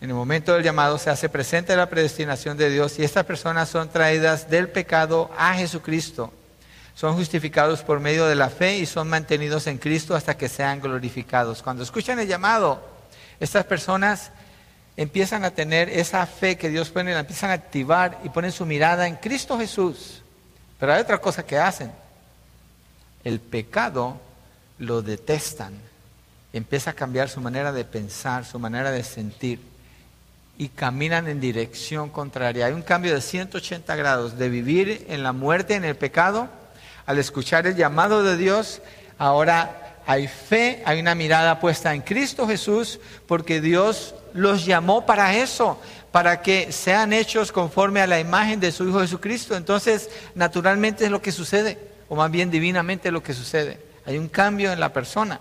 En 0.00 0.10
el 0.10 0.16
momento 0.16 0.52
del 0.52 0.64
llamado 0.64 0.98
se 0.98 1.10
hace 1.10 1.28
presente 1.28 1.76
la 1.76 1.88
predestinación 1.88 2.56
de 2.56 2.68
Dios 2.68 2.98
y 2.98 3.04
estas 3.04 3.24
personas 3.24 3.68
son 3.68 3.88
traídas 3.88 4.50
del 4.50 4.68
pecado 4.68 5.30
a 5.38 5.54
Jesucristo. 5.54 6.32
Son 6.94 7.14
justificados 7.14 7.82
por 7.82 8.00
medio 8.00 8.26
de 8.26 8.34
la 8.34 8.50
fe 8.50 8.76
y 8.76 8.86
son 8.86 9.08
mantenidos 9.08 9.66
en 9.66 9.78
Cristo 9.78 10.14
hasta 10.14 10.36
que 10.36 10.48
sean 10.48 10.80
glorificados. 10.80 11.62
Cuando 11.62 11.82
escuchan 11.82 12.18
el 12.18 12.28
llamado, 12.28 12.82
estas 13.40 13.64
personas 13.64 14.30
empiezan 14.96 15.44
a 15.44 15.50
tener 15.50 15.88
esa 15.88 16.26
fe 16.26 16.56
que 16.56 16.68
Dios 16.68 16.90
pone, 16.90 17.14
la 17.14 17.20
empiezan 17.20 17.50
a 17.50 17.54
activar 17.54 18.18
y 18.24 18.28
ponen 18.28 18.52
su 18.52 18.66
mirada 18.66 19.06
en 19.06 19.16
Cristo 19.16 19.58
Jesús. 19.58 20.22
Pero 20.78 20.92
hay 20.92 21.00
otra 21.00 21.18
cosa 21.18 21.44
que 21.44 21.58
hacen. 21.58 21.92
El 23.24 23.40
pecado 23.40 24.20
lo 24.78 25.00
detestan. 25.00 25.74
Empieza 26.52 26.90
a 26.90 26.94
cambiar 26.94 27.28
su 27.28 27.40
manera 27.40 27.72
de 27.72 27.84
pensar, 27.84 28.44
su 28.44 28.58
manera 28.58 28.90
de 28.90 29.02
sentir 29.02 29.72
y 30.58 30.68
caminan 30.68 31.28
en 31.28 31.40
dirección 31.40 32.10
contraria. 32.10 32.66
Hay 32.66 32.72
un 32.72 32.82
cambio 32.82 33.14
de 33.14 33.20
180 33.20 33.96
grados 33.96 34.38
de 34.38 34.48
vivir 34.48 35.06
en 35.08 35.22
la 35.22 35.32
muerte, 35.32 35.74
en 35.74 35.84
el 35.84 35.96
pecado, 35.96 36.48
al 37.06 37.18
escuchar 37.18 37.66
el 37.66 37.76
llamado 37.76 38.22
de 38.22 38.36
Dios, 38.36 38.80
ahora 39.18 39.96
hay 40.06 40.28
fe, 40.28 40.82
hay 40.84 41.00
una 41.00 41.14
mirada 41.14 41.60
puesta 41.60 41.94
en 41.94 42.02
Cristo 42.02 42.46
Jesús, 42.46 43.00
porque 43.26 43.60
Dios 43.60 44.14
los 44.34 44.64
llamó 44.64 45.06
para 45.06 45.36
eso, 45.36 45.80
para 46.10 46.42
que 46.42 46.72
sean 46.72 47.12
hechos 47.12 47.52
conforme 47.52 48.00
a 48.00 48.06
la 48.06 48.20
imagen 48.20 48.60
de 48.60 48.72
su 48.72 48.88
Hijo 48.88 49.00
Jesucristo. 49.00 49.56
Entonces, 49.56 50.10
naturalmente 50.34 51.04
es 51.04 51.10
lo 51.10 51.22
que 51.22 51.32
sucede, 51.32 51.78
o 52.08 52.16
más 52.16 52.30
bien 52.30 52.50
divinamente 52.50 53.08
es 53.08 53.12
lo 53.12 53.22
que 53.22 53.34
sucede. 53.34 53.80
Hay 54.04 54.18
un 54.18 54.28
cambio 54.28 54.72
en 54.72 54.80
la 54.80 54.92
persona 54.92 55.40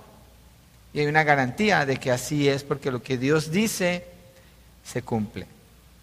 y 0.93 0.99
hay 0.99 1.07
una 1.07 1.23
garantía 1.23 1.85
de 1.85 1.97
que 1.97 2.11
así 2.11 2.47
es, 2.47 2.63
porque 2.63 2.91
lo 2.91 3.01
que 3.01 3.17
Dios 3.17 3.51
dice 3.51 4.05
se 4.83 5.01
cumple. 5.01 5.47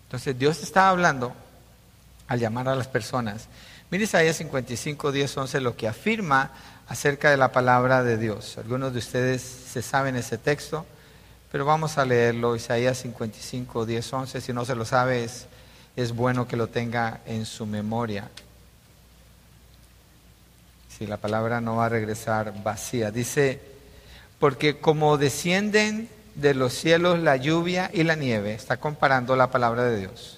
Entonces 0.07 0.39
Dios 0.39 0.63
está 0.63 0.89
hablando 0.89 1.35
al 2.27 2.41
llamar 2.41 2.69
a 2.69 2.75
las 2.75 2.89
personas. 2.89 3.49
Mire 3.91 4.05
Isaías 4.05 4.37
55, 4.37 5.13
10, 5.13 5.37
11 5.39 5.61
lo 5.61 5.75
que 5.75 5.89
afirma 5.89 6.51
acerca 6.89 7.31
de 7.31 7.39
la 7.39 7.53
palabra 7.53 8.03
de 8.03 8.19
Dios. 8.19 8.59
Algunos 8.59 8.93
de 8.93 8.99
ustedes 8.99 9.41
se 9.41 9.81
saben 9.81 10.15
ese 10.15 10.37
texto, 10.37 10.85
pero 11.51 11.65
vamos 11.65 11.97
a 11.97 12.05
leerlo. 12.05 12.55
Isaías 12.55 12.99
55, 12.99 13.87
10, 13.87 14.13
11. 14.13 14.41
Si 14.43 14.53
no 14.53 14.67
se 14.67 14.75
lo 14.75 14.85
sabe, 14.85 15.25
es, 15.25 15.47
es 15.97 16.13
bueno 16.13 16.47
que 16.47 16.59
lo 16.59 16.67
tenga 16.67 17.21
en 17.25 17.47
su 17.47 17.65
memoria. 17.65 18.29
Si 20.99 21.07
la 21.07 21.17
palabra 21.17 21.63
no 21.63 21.77
va 21.77 21.87
a 21.87 21.89
regresar 21.89 22.53
vacía. 22.63 23.11
Dice, 23.11 23.59
porque 24.39 24.81
como 24.81 25.17
descienden 25.17 26.11
de 26.35 26.53
los 26.53 26.75
cielos 26.75 27.19
la 27.19 27.37
lluvia 27.37 27.91
y 27.93 28.03
la 28.03 28.17
nieve, 28.17 28.53
está 28.53 28.77
comparando 28.77 29.35
la 29.35 29.51
palabra 29.51 29.85
de 29.85 29.99
Dios, 29.99 30.38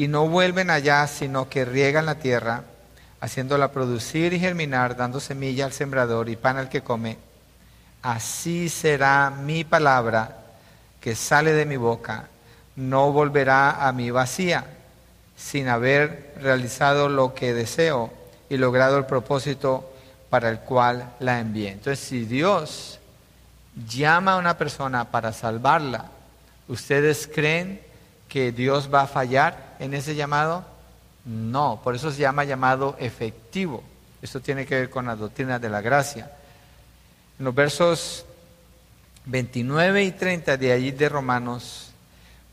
y 0.00 0.08
no 0.08 0.26
vuelven 0.28 0.70
allá, 0.70 1.06
sino 1.06 1.50
que 1.50 1.66
riegan 1.66 2.06
la 2.06 2.14
tierra, 2.14 2.64
haciéndola 3.20 3.70
producir 3.70 4.32
y 4.32 4.40
germinar, 4.40 4.96
dando 4.96 5.20
semilla 5.20 5.66
al 5.66 5.74
sembrador 5.74 6.30
y 6.30 6.36
pan 6.36 6.56
al 6.56 6.70
que 6.70 6.80
come, 6.80 7.18
así 8.00 8.70
será 8.70 9.28
mi 9.28 9.62
palabra 9.62 10.38
que 11.02 11.14
sale 11.14 11.52
de 11.52 11.66
mi 11.66 11.76
boca, 11.76 12.28
no 12.76 13.12
volverá 13.12 13.86
a 13.86 13.92
mí 13.92 14.10
vacía, 14.10 14.64
sin 15.36 15.68
haber 15.68 16.32
realizado 16.40 17.10
lo 17.10 17.34
que 17.34 17.52
deseo 17.52 18.10
y 18.48 18.56
logrado 18.56 18.96
el 18.96 19.04
propósito 19.04 19.92
para 20.30 20.48
el 20.48 20.60
cual 20.60 21.12
la 21.18 21.40
envié. 21.40 21.72
Entonces, 21.72 21.98
si 21.98 22.24
Dios 22.24 22.98
llama 23.86 24.32
a 24.32 24.38
una 24.38 24.56
persona 24.56 25.10
para 25.10 25.34
salvarla, 25.34 26.06
¿ustedes 26.68 27.28
creen 27.30 27.89
que 28.30 28.52
Dios 28.52 28.88
va 28.92 29.02
a 29.02 29.06
fallar 29.06 29.76
en 29.80 29.92
ese 29.92 30.14
llamado? 30.14 30.64
No, 31.26 31.80
por 31.84 31.94
eso 31.94 32.10
se 32.10 32.20
llama 32.20 32.44
llamado 32.44 32.96
efectivo. 32.98 33.82
Esto 34.22 34.40
tiene 34.40 34.64
que 34.64 34.76
ver 34.76 34.90
con 34.90 35.06
la 35.06 35.16
doctrina 35.16 35.58
de 35.58 35.68
la 35.68 35.82
gracia. 35.82 36.30
En 37.38 37.44
los 37.44 37.54
versos 37.54 38.24
29 39.26 40.04
y 40.04 40.12
30 40.12 40.56
de 40.56 40.72
allí 40.72 40.92
de 40.92 41.08
Romanos, 41.08 41.90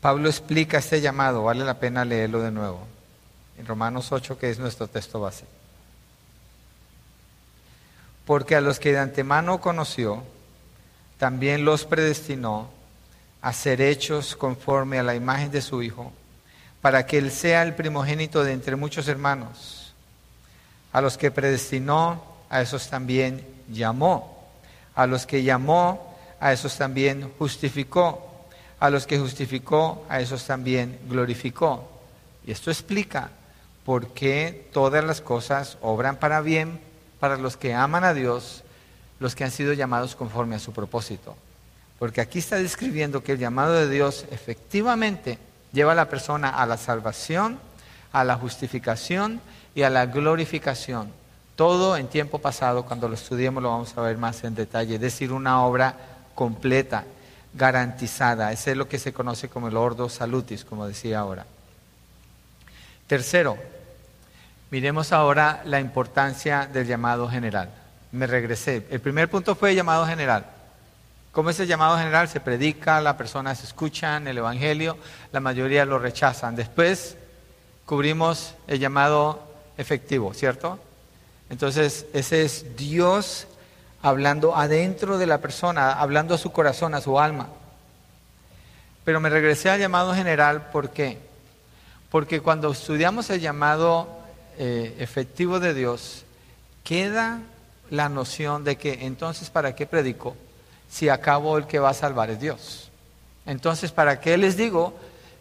Pablo 0.00 0.28
explica 0.28 0.78
este 0.78 1.00
llamado, 1.00 1.44
vale 1.44 1.64
la 1.64 1.78
pena 1.78 2.04
leerlo 2.04 2.40
de 2.40 2.50
nuevo. 2.50 2.80
En 3.56 3.64
Romanos 3.64 4.10
8, 4.10 4.36
que 4.36 4.50
es 4.50 4.58
nuestro 4.58 4.88
texto 4.88 5.20
base. 5.20 5.44
Porque 8.26 8.56
a 8.56 8.60
los 8.60 8.78
que 8.78 8.92
de 8.92 8.98
antemano 8.98 9.60
conoció, 9.60 10.24
también 11.18 11.64
los 11.64 11.84
predestinó 11.84 12.68
a 13.40 13.52
ser 13.52 13.80
hechos 13.80 14.36
conforme 14.36 14.98
a 14.98 15.02
la 15.02 15.14
imagen 15.14 15.50
de 15.50 15.60
su 15.60 15.82
Hijo, 15.82 16.12
para 16.80 17.06
que 17.06 17.18
Él 17.18 17.30
sea 17.30 17.62
el 17.62 17.74
primogénito 17.74 18.44
de 18.44 18.52
entre 18.52 18.76
muchos 18.76 19.08
hermanos. 19.08 19.92
A 20.92 21.00
los 21.00 21.18
que 21.18 21.30
predestinó, 21.30 22.22
a 22.50 22.62
esos 22.62 22.88
también 22.88 23.46
llamó. 23.70 24.48
A 24.94 25.06
los 25.06 25.26
que 25.26 25.42
llamó, 25.42 26.16
a 26.40 26.52
esos 26.52 26.76
también 26.76 27.30
justificó. 27.38 28.24
A 28.80 28.90
los 28.90 29.06
que 29.06 29.18
justificó, 29.18 30.04
a 30.08 30.20
esos 30.20 30.44
también 30.44 30.98
glorificó. 31.08 31.88
Y 32.46 32.52
esto 32.52 32.70
explica 32.70 33.30
por 33.84 34.08
qué 34.14 34.68
todas 34.72 35.04
las 35.04 35.20
cosas 35.20 35.78
obran 35.80 36.16
para 36.16 36.40
bien 36.40 36.80
para 37.20 37.36
los 37.36 37.56
que 37.56 37.74
aman 37.74 38.04
a 38.04 38.14
Dios 38.14 38.62
los 39.20 39.34
que 39.34 39.44
han 39.44 39.50
sido 39.50 39.72
llamados 39.72 40.14
conforme 40.14 40.56
a 40.56 40.60
su 40.60 40.72
propósito. 40.72 41.36
Porque 41.98 42.20
aquí 42.20 42.38
está 42.38 42.56
describiendo 42.56 43.22
que 43.22 43.32
el 43.32 43.38
llamado 43.38 43.72
de 43.72 43.88
Dios 43.88 44.24
efectivamente 44.30 45.38
lleva 45.72 45.92
a 45.92 45.96
la 45.96 46.08
persona 46.08 46.50
a 46.50 46.66
la 46.66 46.76
salvación, 46.76 47.58
a 48.12 48.24
la 48.24 48.36
justificación 48.36 49.40
y 49.74 49.82
a 49.82 49.90
la 49.90 50.06
glorificación. 50.06 51.10
Todo 51.56 51.96
en 51.96 52.06
tiempo 52.06 52.38
pasado, 52.38 52.84
cuando 52.84 53.08
lo 53.08 53.14
estudiemos 53.14 53.62
lo 53.62 53.70
vamos 53.70 53.96
a 53.96 54.02
ver 54.02 54.16
más 54.16 54.44
en 54.44 54.54
detalle, 54.54 54.94
es 54.94 55.00
decir, 55.00 55.32
una 55.32 55.64
obra 55.64 55.94
completa, 56.34 57.04
garantizada. 57.52 58.52
Ese 58.52 58.72
es 58.72 58.76
lo 58.76 58.88
que 58.88 58.98
se 58.98 59.12
conoce 59.12 59.48
como 59.48 59.68
el 59.68 59.76
ordo 59.76 60.08
salutis, 60.08 60.64
como 60.64 60.86
decía 60.86 61.18
ahora. 61.18 61.46
Tercero, 63.08 63.56
miremos 64.70 65.12
ahora 65.12 65.62
la 65.64 65.80
importancia 65.80 66.68
del 66.72 66.86
llamado 66.86 67.28
general 67.28 67.70
me 68.12 68.26
regresé. 68.26 68.86
El 68.90 69.00
primer 69.00 69.28
punto 69.28 69.54
fue 69.54 69.74
llamado 69.74 70.06
general. 70.06 70.46
¿Cómo 71.32 71.50
es 71.50 71.60
el 71.60 71.68
llamado 71.68 71.98
general? 71.98 72.28
Se 72.28 72.40
predica, 72.40 73.00
las 73.00 73.14
personas 73.14 73.62
escuchan 73.62 74.26
el 74.26 74.38
Evangelio, 74.38 74.96
la 75.30 75.40
mayoría 75.40 75.84
lo 75.84 75.98
rechazan. 75.98 76.56
Después 76.56 77.16
cubrimos 77.84 78.54
el 78.66 78.80
llamado 78.80 79.46
efectivo, 79.76 80.32
¿cierto? 80.32 80.78
Entonces, 81.50 82.06
ese 82.12 82.42
es 82.42 82.76
Dios 82.76 83.46
hablando 84.02 84.56
adentro 84.56 85.18
de 85.18 85.26
la 85.26 85.38
persona, 85.38 85.92
hablando 85.92 86.34
a 86.34 86.38
su 86.38 86.50
corazón, 86.50 86.94
a 86.94 87.00
su 87.00 87.20
alma. 87.20 87.48
Pero 89.04 89.20
me 89.20 89.28
regresé 89.30 89.70
al 89.70 89.80
llamado 89.80 90.14
general, 90.14 90.70
¿por 90.70 90.90
qué? 90.90 91.18
Porque 92.10 92.40
cuando 92.40 92.70
estudiamos 92.70 93.28
el 93.30 93.40
llamado 93.40 94.08
eh, 94.56 94.96
efectivo 94.98 95.60
de 95.60 95.74
Dios, 95.74 96.24
queda 96.84 97.40
la 97.90 98.08
noción 98.08 98.64
de 98.64 98.76
que 98.76 99.06
entonces 99.06 99.50
¿para 99.50 99.74
qué 99.74 99.86
predico 99.86 100.36
si 100.88 101.08
acabo 101.08 101.58
el 101.58 101.66
que 101.66 101.78
va 101.78 101.90
a 101.90 101.94
salvar 101.94 102.30
es 102.30 102.40
Dios? 102.40 102.90
Entonces, 103.46 103.92
¿para 103.92 104.20
qué 104.20 104.36
les 104.36 104.56
digo 104.56 104.94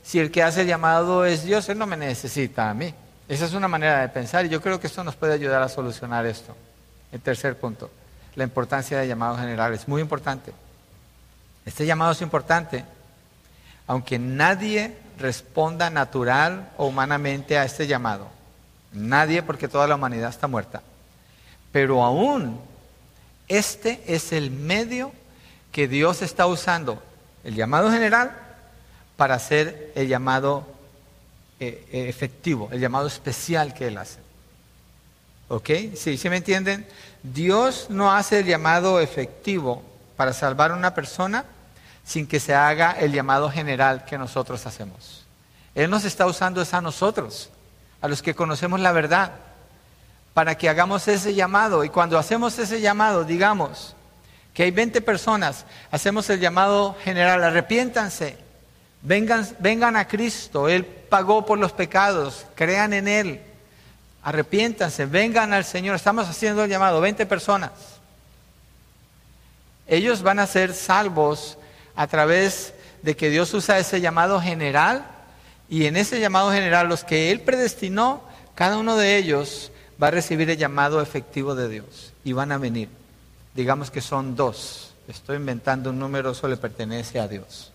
si 0.08 0.20
el 0.20 0.32
que 0.32 0.42
hace 0.42 0.62
el 0.62 0.68
llamado 0.68 1.26
es 1.26 1.44
Dios, 1.44 1.68
Él 1.68 1.78
no 1.78 1.86
me 1.86 1.98
necesita 1.98 2.70
a 2.70 2.74
mí. 2.74 2.94
Esa 3.28 3.44
es 3.44 3.54
una 3.54 3.68
manera 3.68 4.00
de 4.00 4.08
pensar 4.08 4.46
y 4.46 4.50
yo 4.50 4.62
creo 4.62 4.80
que 4.80 4.88
esto 4.88 5.04
nos 5.04 5.18
puede 5.18 5.34
ayudar 5.34 5.62
a 5.62 5.68
solucionar 5.68 6.26
esto. 6.26 6.56
El 7.12 7.20
tercer 7.20 7.60
punto, 7.60 7.92
la 8.36 8.46
importancia 8.46 9.00
de 9.00 9.08
llamados 9.10 9.38
generales. 9.38 9.86
Muy 9.86 10.02
importante. 10.02 10.54
Este 11.66 11.86
llamado 11.86 12.14
es 12.14 12.22
importante, 12.22 12.86
aunque 13.86 14.18
nadie 14.18 14.96
responda 15.20 15.90
natural 15.90 16.70
o 16.78 16.86
humanamente 16.86 17.58
a 17.58 17.66
este 17.66 17.86
llamado. 17.86 18.30
Nadie 18.94 19.44
porque 19.44 19.68
toda 19.68 19.88
la 19.88 19.96
humanidad 19.96 20.30
está 20.30 20.48
muerta. 20.48 20.82
Pero 21.74 22.02
aún 22.02 22.62
este 23.50 24.02
es 24.08 24.32
el 24.32 24.52
medio 24.52 25.12
que 25.78 25.88
Dios 25.88 26.24
está 26.24 26.48
usando, 26.48 27.04
el 27.44 27.54
llamado 27.54 27.92
general, 27.92 28.32
para 29.16 29.36
hacer 29.36 29.92
el 29.94 30.08
llamado 30.08 30.66
eh, 31.60 31.86
eh, 31.92 32.10
efectivo, 32.10 32.70
el 32.72 32.80
llamado 32.80 33.06
especial 33.06 33.76
que 33.76 33.86
Él 33.86 34.00
hace. 34.00 34.18
¿Ok? 35.50 35.70
¿Sí, 35.96 36.18
¿Sí 36.18 36.30
me 36.32 36.38
entienden? 36.38 36.88
Dios 37.22 37.92
no 37.92 38.12
hace 38.12 38.40
el 38.40 38.48
llamado 38.48 39.00
efectivo 39.00 39.84
para 40.16 40.34
salvar 40.34 40.72
a 40.72 40.74
una 40.74 40.96
persona 40.96 41.46
sin 42.04 42.26
que 42.26 42.40
se 42.40 42.56
haga 42.56 42.94
el 42.94 43.12
llamado 43.12 43.48
general 43.52 44.04
que 44.04 44.18
nosotros 44.18 44.66
hacemos. 44.66 45.28
Él 45.76 45.92
nos 45.92 46.06
está 46.06 46.26
usando 46.26 46.60
es 46.60 46.74
a 46.74 46.82
nosotros, 46.82 47.52
a 48.02 48.08
los 48.08 48.24
que 48.24 48.34
conocemos 48.34 48.80
la 48.80 48.94
verdad, 48.94 49.34
para 50.34 50.58
que 50.58 50.70
hagamos 50.70 51.08
ese 51.08 51.36
llamado. 51.36 51.84
Y 51.84 51.90
cuando 51.90 52.18
hacemos 52.18 52.58
ese 52.58 52.82
llamado, 52.82 53.24
digamos 53.26 53.94
que 54.58 54.64
hay 54.64 54.72
20 54.72 55.02
personas, 55.02 55.68
hacemos 55.92 56.28
el 56.32 56.40
llamado 56.40 56.98
general, 57.04 57.44
arrepiéntanse, 57.44 58.38
vengan, 59.04 59.48
vengan 59.60 59.96
a 59.96 60.08
Cristo, 60.08 60.68
Él 60.68 60.84
pagó 60.84 61.46
por 61.46 61.60
los 61.60 61.74
pecados, 61.74 62.48
crean 62.56 62.92
en 62.94 63.08
Él, 63.08 63.42
arrepiéntanse, 64.24 65.06
vengan 65.06 65.54
al 65.54 65.64
Señor. 65.64 65.96
Estamos 65.96 66.28
haciendo 66.28 66.64
el 66.64 66.72
llamado, 66.72 67.00
20 67.02 67.28
personas. 67.28 67.70
Ellos 69.86 70.24
van 70.24 70.40
a 70.40 70.48
ser 70.48 70.74
salvos 70.74 71.60
a 71.96 72.08
través 72.08 72.74
de 73.04 73.16
que 73.16 73.30
Dios 73.30 73.54
usa 73.54 73.78
ese 73.78 74.02
llamado 74.02 74.42
general 74.42 75.06
y 75.70 75.86
en 75.86 75.98
ese 75.98 76.20
llamado 76.20 76.52
general 76.52 76.90
los 76.90 77.04
que 77.04 77.30
Él 77.30 77.42
predestinó, 77.42 78.24
cada 78.56 78.80
uno 78.80 78.98
de 78.98 79.18
ellos 79.18 79.72
va 80.02 80.08
a 80.08 80.12
recibir 80.12 80.50
el 80.50 80.58
llamado 80.58 81.00
efectivo 81.00 81.54
de 81.54 81.70
Dios 81.70 82.12
y 82.24 82.34
van 82.34 82.52
a 82.52 82.58
venir. 82.58 82.90
Digamos 83.58 83.90
que 83.90 84.02
son 84.02 84.36
dos. 84.36 84.94
Estoy 85.08 85.38
inventando 85.38 85.90
un 85.90 85.98
número, 85.98 86.30
eso 86.30 86.48
le 86.48 86.58
pertenece 86.58 87.20
a 87.20 87.28
Dios. 87.28 87.72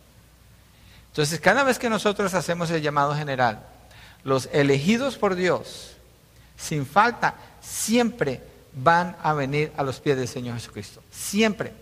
Entonces, 1.08 1.40
cada 1.40 1.64
vez 1.64 1.80
que 1.80 1.90
nosotros 1.90 2.32
hacemos 2.34 2.70
el 2.70 2.82
llamado 2.82 3.16
general, 3.16 3.66
los 4.22 4.48
elegidos 4.52 5.18
por 5.18 5.34
Dios, 5.34 5.96
sin 6.56 6.86
falta, 6.86 7.34
siempre 7.60 8.40
van 8.72 9.16
a 9.24 9.32
venir 9.32 9.72
a 9.76 9.82
los 9.82 9.98
pies 9.98 10.16
del 10.16 10.28
Señor 10.28 10.54
Jesucristo. 10.54 11.02
Siempre. 11.10 11.72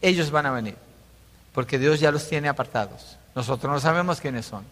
Ellos 0.00 0.32
van 0.32 0.46
a 0.46 0.50
venir. 0.50 0.74
Porque 1.54 1.78
Dios 1.78 2.00
ya 2.00 2.10
los 2.10 2.28
tiene 2.28 2.48
apartados. 2.48 3.18
Nosotros 3.36 3.72
no 3.72 3.78
sabemos 3.78 4.20
quiénes 4.20 4.46
son. 4.46 4.64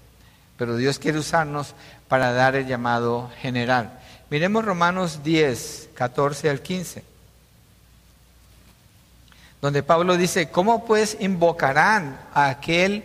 Pero 0.58 0.76
Dios 0.76 0.98
quiere 0.98 1.20
usarnos 1.20 1.76
para 2.08 2.32
dar 2.32 2.56
el 2.56 2.66
llamado 2.66 3.30
general. 3.40 4.00
Miremos 4.28 4.64
Romanos 4.64 5.22
10, 5.22 5.90
14 5.94 6.50
al 6.50 6.60
15. 6.62 7.09
Donde 9.60 9.82
Pablo 9.82 10.16
dice, 10.16 10.50
¿cómo 10.50 10.84
pues 10.84 11.16
invocarán 11.20 12.18
a 12.32 12.48
aquel 12.48 13.04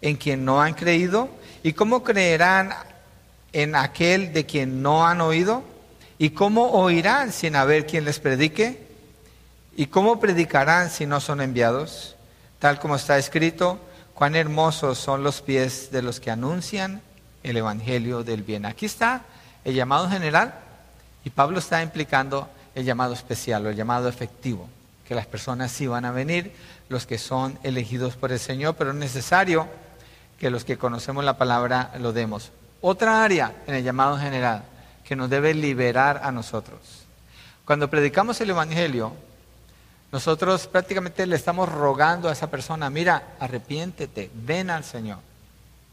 en 0.00 0.16
quien 0.16 0.44
no 0.44 0.62
han 0.62 0.74
creído? 0.74 1.28
¿Y 1.62 1.72
cómo 1.72 2.04
creerán 2.04 2.74
en 3.52 3.74
aquel 3.74 4.32
de 4.32 4.46
quien 4.46 4.82
no 4.82 5.06
han 5.06 5.20
oído? 5.20 5.64
¿Y 6.18 6.30
cómo 6.30 6.70
oirán 6.70 7.32
sin 7.32 7.56
haber 7.56 7.86
quien 7.86 8.04
les 8.04 8.20
predique? 8.20 8.86
¿Y 9.76 9.86
cómo 9.86 10.20
predicarán 10.20 10.90
si 10.90 11.06
no 11.06 11.20
son 11.20 11.40
enviados? 11.40 12.16
Tal 12.58 12.78
como 12.78 12.96
está 12.96 13.18
escrito, 13.18 13.78
cuán 14.14 14.34
hermosos 14.34 14.98
son 14.98 15.22
los 15.22 15.42
pies 15.42 15.90
de 15.90 16.02
los 16.02 16.20
que 16.20 16.30
anuncian 16.30 17.02
el 17.42 17.56
Evangelio 17.56 18.22
del 18.22 18.42
bien. 18.42 18.64
Aquí 18.64 18.86
está 18.86 19.22
el 19.64 19.74
llamado 19.74 20.08
general 20.08 20.54
y 21.24 21.30
Pablo 21.30 21.58
está 21.58 21.82
implicando 21.82 22.48
el 22.74 22.84
llamado 22.84 23.12
especial 23.12 23.66
o 23.66 23.70
el 23.70 23.76
llamado 23.76 24.08
efectivo, 24.08 24.68
que 25.06 25.14
las 25.14 25.26
personas 25.26 25.70
sí 25.72 25.86
van 25.86 26.04
a 26.04 26.12
venir, 26.12 26.52
los 26.88 27.06
que 27.06 27.18
son 27.18 27.58
elegidos 27.62 28.16
por 28.16 28.32
el 28.32 28.38
Señor, 28.38 28.74
pero 28.76 28.90
es 28.90 28.96
necesario 28.96 29.68
que 30.38 30.50
los 30.50 30.64
que 30.64 30.78
conocemos 30.78 31.24
la 31.24 31.38
palabra 31.38 31.92
lo 31.98 32.12
demos. 32.12 32.52
Otra 32.80 33.22
área 33.22 33.52
en 33.66 33.74
el 33.74 33.84
llamado 33.84 34.18
general 34.18 34.64
que 35.04 35.16
nos 35.16 35.30
debe 35.30 35.54
liberar 35.54 36.20
a 36.22 36.32
nosotros. 36.32 36.78
Cuando 37.64 37.88
predicamos 37.88 38.40
el 38.40 38.50
Evangelio, 38.50 39.12
nosotros 40.12 40.66
prácticamente 40.66 41.26
le 41.26 41.36
estamos 41.36 41.68
rogando 41.68 42.28
a 42.28 42.32
esa 42.32 42.50
persona, 42.50 42.90
mira, 42.90 43.34
arrepiéntete, 43.40 44.30
ven 44.34 44.70
al 44.70 44.84
Señor. 44.84 45.18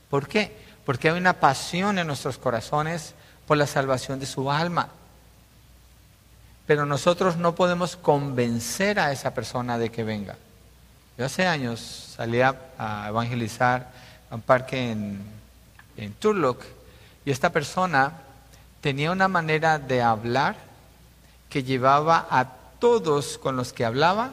¿Por 0.09 0.27
qué? 0.27 0.55
Porque 0.85 1.09
hay 1.09 1.17
una 1.17 1.33
pasión 1.33 1.97
en 1.97 2.07
nuestros 2.07 2.37
corazones 2.37 3.15
por 3.47 3.57
la 3.57 3.67
salvación 3.67 4.19
de 4.19 4.25
su 4.25 4.51
alma. 4.51 4.89
Pero 6.65 6.85
nosotros 6.85 7.37
no 7.37 7.55
podemos 7.55 7.95
convencer 7.95 8.99
a 8.99 9.11
esa 9.11 9.33
persona 9.33 9.77
de 9.77 9.89
que 9.89 10.03
venga. 10.03 10.35
Yo 11.17 11.25
hace 11.25 11.45
años 11.45 12.13
salí 12.15 12.41
a, 12.41 13.05
evangelizar 13.07 13.91
a 14.29 14.35
un 14.35 14.41
parque 14.41 14.91
en, 14.91 15.21
en 15.97 16.13
Turlock 16.13 16.63
y 17.25 17.31
esta 17.31 17.51
persona 17.51 18.13
tenía 18.81 19.11
una 19.11 19.27
manera 19.27 19.77
de 19.79 20.01
hablar 20.01 20.55
que 21.49 21.63
llevaba 21.63 22.27
a 22.29 22.47
todos 22.79 23.37
con 23.37 23.55
los 23.55 23.73
que 23.73 23.85
hablaba 23.85 24.31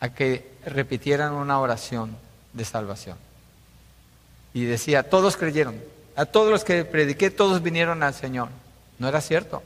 a 0.00 0.08
que 0.10 0.50
repitieran 0.64 1.32
una 1.32 1.58
oración 1.60 2.16
de 2.52 2.64
salvación. 2.64 3.16
Y 4.54 4.64
decía, 4.64 5.08
todos 5.08 5.36
creyeron, 5.36 5.80
a 6.16 6.24
todos 6.26 6.50
los 6.50 6.64
que 6.64 6.84
prediqué, 6.84 7.30
todos 7.30 7.62
vinieron 7.62 8.02
al 8.02 8.14
Señor. 8.14 8.48
No 8.98 9.08
era 9.08 9.20
cierto. 9.20 9.62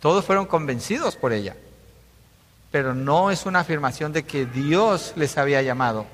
Todos 0.00 0.24
fueron 0.24 0.46
convencidos 0.46 1.16
por 1.16 1.32
ella. 1.32 1.56
Pero 2.70 2.94
no 2.94 3.30
es 3.30 3.46
una 3.46 3.60
afirmación 3.60 4.12
de 4.12 4.24
que 4.24 4.46
Dios 4.46 5.14
les 5.16 5.38
había 5.38 5.62
llamado. 5.62 6.06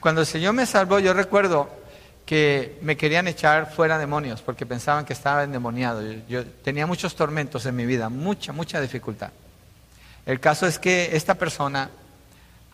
Cuando 0.00 0.20
el 0.20 0.26
Señor 0.26 0.52
me 0.52 0.66
salvó, 0.66 0.98
yo 0.98 1.14
recuerdo 1.14 1.68
que 2.26 2.78
me 2.82 2.96
querían 2.96 3.26
echar 3.28 3.72
fuera 3.72 3.98
demonios 3.98 4.42
porque 4.42 4.66
pensaban 4.66 5.04
que 5.04 5.12
estaba 5.12 5.44
endemoniado. 5.44 6.02
Yo, 6.28 6.44
tenía 6.44 6.86
muchos 6.86 7.14
tormentos 7.14 7.66
en 7.66 7.76
mi 7.76 7.86
vida, 7.86 8.08
mucha, 8.08 8.52
mucha 8.52 8.80
dificultad. 8.80 9.30
El 10.24 10.38
caso 10.38 10.66
es 10.66 10.78
que 10.78 11.16
esta 11.16 11.34
persona, 11.34 11.90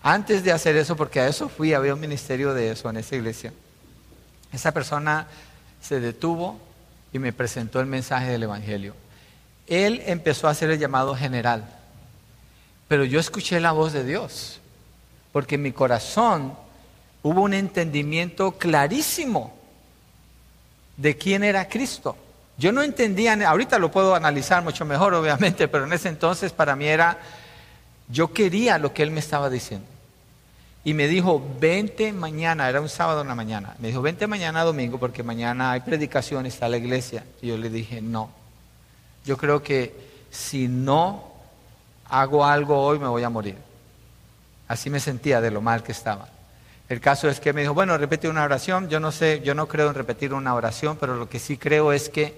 antes 0.02 0.44
de 0.44 0.52
hacer 0.52 0.76
eso, 0.76 0.96
porque 0.96 1.20
a 1.20 1.28
eso 1.28 1.48
fui, 1.48 1.72
había 1.72 1.94
un 1.94 2.00
ministerio 2.00 2.52
de 2.52 2.72
eso 2.72 2.90
en 2.90 2.98
esa 2.98 3.16
iglesia, 3.16 3.52
esa 4.52 4.72
persona 4.72 5.26
se 5.80 6.00
detuvo 6.00 6.60
y 7.12 7.18
me 7.18 7.32
presentó 7.32 7.80
el 7.80 7.86
mensaje 7.86 8.30
del 8.30 8.42
Evangelio. 8.42 8.94
Él 9.68 10.02
empezó 10.06 10.48
a 10.48 10.52
hacer 10.52 10.70
el 10.70 10.78
llamado 10.78 11.14
general, 11.14 11.68
pero 12.88 13.04
yo 13.04 13.20
escuché 13.20 13.60
la 13.60 13.72
voz 13.72 13.92
de 13.92 14.02
Dios, 14.02 14.60
porque 15.30 15.56
en 15.56 15.62
mi 15.62 15.72
corazón 15.72 16.54
hubo 17.22 17.42
un 17.42 17.52
entendimiento 17.52 18.52
clarísimo 18.52 19.54
de 20.96 21.16
quién 21.16 21.44
era 21.44 21.68
Cristo. 21.68 22.16
Yo 22.56 22.72
no 22.72 22.82
entendía, 22.82 23.34
ahorita 23.48 23.78
lo 23.78 23.90
puedo 23.90 24.14
analizar 24.14 24.64
mucho 24.64 24.84
mejor, 24.84 25.14
obviamente, 25.14 25.68
pero 25.68 25.84
en 25.84 25.92
ese 25.92 26.08
entonces 26.08 26.52
para 26.52 26.74
mí 26.74 26.86
era, 26.86 27.18
yo 28.08 28.32
quería 28.32 28.78
lo 28.78 28.92
que 28.92 29.02
él 29.02 29.10
me 29.10 29.20
estaba 29.20 29.48
diciendo. 29.50 29.86
Y 30.82 30.94
me 30.94 31.06
dijo, 31.06 31.44
vente 31.60 32.12
mañana, 32.12 32.68
era 32.68 32.80
un 32.80 32.88
sábado 32.88 33.20
en 33.20 33.28
la 33.28 33.34
mañana. 33.34 33.76
Me 33.78 33.88
dijo, 33.88 34.00
vente 34.00 34.26
mañana 34.26 34.64
domingo 34.64 34.98
porque 34.98 35.22
mañana 35.22 35.72
hay 35.72 35.80
predicación, 35.80 36.46
está 36.46 36.68
la 36.68 36.78
iglesia. 36.78 37.24
Y 37.42 37.48
yo 37.48 37.58
le 37.58 37.68
dije, 37.68 38.00
no. 38.00 38.30
Yo 39.28 39.36
creo 39.36 39.62
que 39.62 39.94
si 40.30 40.68
no 40.68 41.22
hago 42.08 42.46
algo 42.46 42.80
hoy 42.80 42.98
me 42.98 43.08
voy 43.08 43.22
a 43.24 43.28
morir. 43.28 43.56
Así 44.68 44.88
me 44.88 45.00
sentía 45.00 45.42
de 45.42 45.50
lo 45.50 45.60
mal 45.60 45.82
que 45.82 45.92
estaba. 45.92 46.28
El 46.88 46.98
caso 47.02 47.28
es 47.28 47.38
que 47.38 47.52
me 47.52 47.60
dijo, 47.60 47.74
bueno, 47.74 47.98
repite 47.98 48.30
una 48.30 48.42
oración. 48.42 48.88
Yo 48.88 49.00
no 49.00 49.12
sé, 49.12 49.42
yo 49.44 49.54
no 49.54 49.68
creo 49.68 49.90
en 49.90 49.94
repetir 49.94 50.32
una 50.32 50.54
oración, 50.54 50.96
pero 50.98 51.14
lo 51.14 51.28
que 51.28 51.40
sí 51.40 51.58
creo 51.58 51.92
es 51.92 52.08
que 52.08 52.34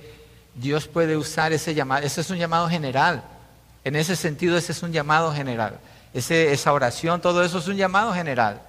Dios 0.56 0.88
puede 0.88 1.16
usar 1.16 1.52
ese 1.52 1.76
llamado. 1.76 2.04
Ese 2.04 2.22
es 2.22 2.30
un 2.30 2.38
llamado 2.38 2.68
general. 2.68 3.22
En 3.84 3.94
ese 3.94 4.16
sentido, 4.16 4.56
ese 4.58 4.72
es 4.72 4.82
un 4.82 4.90
llamado 4.90 5.32
general. 5.32 5.78
Ese, 6.12 6.52
esa 6.52 6.72
oración, 6.72 7.20
todo 7.20 7.44
eso 7.44 7.58
es 7.58 7.68
un 7.68 7.76
llamado 7.76 8.12
general. 8.12 8.62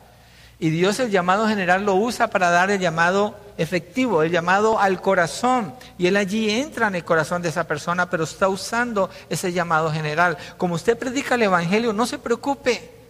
Y 0.59 0.69
Dios 0.69 0.99
el 0.99 1.09
llamado 1.09 1.47
general 1.47 1.85
lo 1.85 1.95
usa 1.95 2.27
para 2.27 2.51
dar 2.51 2.69
el 2.69 2.79
llamado 2.79 3.35
efectivo, 3.61 4.23
el 4.23 4.31
llamado 4.31 4.79
al 4.79 5.01
corazón. 5.01 5.73
Y 5.97 6.07
Él 6.07 6.17
allí 6.17 6.49
entra 6.49 6.87
en 6.87 6.95
el 6.95 7.05
corazón 7.05 7.41
de 7.41 7.49
esa 7.49 7.65
persona, 7.65 8.09
pero 8.09 8.23
está 8.23 8.49
usando 8.49 9.09
ese 9.29 9.53
llamado 9.53 9.91
general. 9.91 10.37
Como 10.57 10.75
usted 10.75 10.97
predica 10.97 11.35
el 11.35 11.43
Evangelio, 11.43 11.93
no 11.93 12.05
se 12.05 12.17
preocupe 12.17 13.01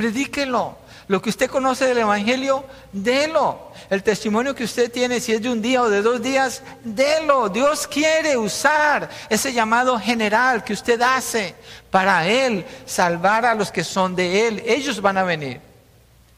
predíquelo. 0.00 0.78
Lo 1.08 1.20
que 1.20 1.28
usted 1.28 1.50
conoce 1.50 1.84
del 1.84 1.98
Evangelio, 1.98 2.64
délo. 2.90 3.70
El 3.90 4.02
testimonio 4.02 4.54
que 4.54 4.64
usted 4.64 4.90
tiene, 4.90 5.20
si 5.20 5.32
es 5.32 5.42
de 5.42 5.50
un 5.50 5.60
día 5.60 5.82
o 5.82 5.90
de 5.90 6.00
dos 6.00 6.22
días, 6.22 6.62
délo. 6.82 7.50
Dios 7.50 7.86
quiere 7.86 8.34
usar 8.38 9.10
ese 9.28 9.52
llamado 9.52 9.98
general 9.98 10.64
que 10.64 10.72
usted 10.72 11.02
hace 11.02 11.54
para 11.90 12.26
Él, 12.26 12.64
salvar 12.86 13.44
a 13.44 13.54
los 13.54 13.70
que 13.70 13.84
son 13.84 14.16
de 14.16 14.48
Él. 14.48 14.62
Ellos 14.64 15.02
van 15.02 15.18
a 15.18 15.22
venir. 15.22 15.60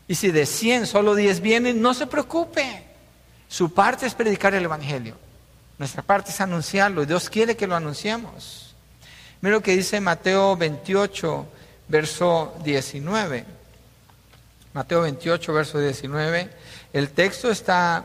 Y 0.09 0.17
si 0.17 0.33
de 0.33 0.45
100 0.45 0.89
solo 0.89 1.15
10 1.15 1.41
vienen, 1.41 1.81
no 1.81 1.95
se 1.95 2.09
preocupe. 2.09 2.83
Su 3.53 3.75
parte 3.75 4.07
es 4.07 4.15
predicar 4.15 4.55
el 4.55 4.65
Evangelio. 4.65 5.15
Nuestra 5.77 6.03
parte 6.03 6.31
es 6.31 6.41
anunciarlo. 6.41 7.05
Dios 7.05 7.29
quiere 7.29 7.55
que 7.55 7.67
lo 7.67 7.77
anunciemos. 7.77 8.75
Mira 9.43 9.57
lo 9.57 9.63
que 9.63 9.77
dice 9.77 10.01
Mateo 10.01 10.57
28, 10.57 11.47
verso 11.87 12.55
19. 12.65 13.45
Mateo 14.73 15.03
28, 15.03 15.53
verso 15.53 15.79
19. 15.79 16.51
El 16.95 17.11
texto 17.11 17.51
está, 17.51 18.03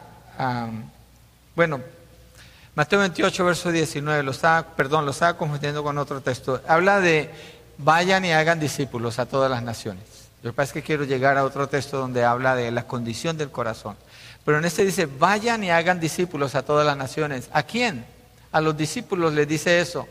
bueno, 1.56 1.80
Mateo 2.76 3.00
28, 3.00 3.46
verso 3.46 3.72
19, 3.72 4.24
lo 4.24 4.32
estaba, 4.32 4.76
perdón, 4.76 5.06
lo 5.06 5.12
estaba 5.12 5.38
confundiendo 5.38 5.82
con 5.82 5.98
otro 5.98 6.20
texto. 6.20 6.62
Habla 6.68 7.00
de 7.00 7.32
vayan 7.78 8.26
y 8.26 8.34
hagan 8.34 8.60
discípulos 8.60 9.18
a 9.18 9.26
todas 9.26 9.50
las 9.50 9.64
naciones. 9.64 10.04
Lo 10.44 10.52
que 10.52 10.56
pasa 10.58 10.72
es 10.72 10.74
que 10.74 10.84
quiero 10.84 11.06
llegar 11.06 11.38
a 11.38 11.46
otro 11.46 11.70
texto 11.70 11.98
donde 11.98 12.26
habla 12.26 12.54
de 12.54 12.70
la 12.70 12.86
condición 12.86 13.38
del 13.38 13.50
corazón. 13.50 13.96
Pero 14.48 14.60
en 14.60 14.64
este 14.64 14.86
dice, 14.86 15.08
vayan 15.08 15.62
y 15.66 15.72
hagan 15.72 16.00
discípulos 16.00 16.56
a 16.56 16.64
todas 16.64 16.86
las 16.86 16.96
naciones. 16.96 17.50
¿A 17.52 17.64
quién? 17.64 18.06
A 18.54 18.62
los 18.62 18.78
discípulos 18.78 19.34
les 19.34 19.46
dice 19.46 19.82
eso. 19.82 20.08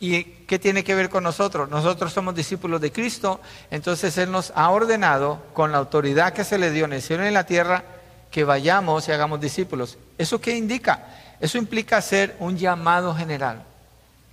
¿Y 0.00 0.24
qué 0.24 0.58
tiene 0.58 0.82
que 0.82 0.96
ver 0.96 1.08
con 1.08 1.22
nosotros? 1.22 1.70
Nosotros 1.70 2.12
somos 2.12 2.34
discípulos 2.34 2.80
de 2.80 2.90
Cristo, 2.90 3.40
entonces 3.70 4.18
Él 4.18 4.32
nos 4.32 4.52
ha 4.56 4.68
ordenado, 4.70 5.44
con 5.52 5.70
la 5.70 5.78
autoridad 5.78 6.32
que 6.32 6.42
se 6.42 6.58
le 6.58 6.72
dio 6.72 6.86
en 6.86 6.94
el 6.94 7.02
cielo 7.02 7.22
y 7.22 7.28
en 7.28 7.34
la 7.34 7.46
tierra, 7.46 7.84
que 8.32 8.42
vayamos 8.42 9.06
y 9.06 9.12
hagamos 9.12 9.40
discípulos. 9.40 9.96
¿Eso 10.18 10.40
qué 10.40 10.56
indica? 10.56 11.36
Eso 11.38 11.56
implica 11.56 11.98
hacer 11.98 12.34
un 12.40 12.58
llamado 12.58 13.14
general, 13.14 13.62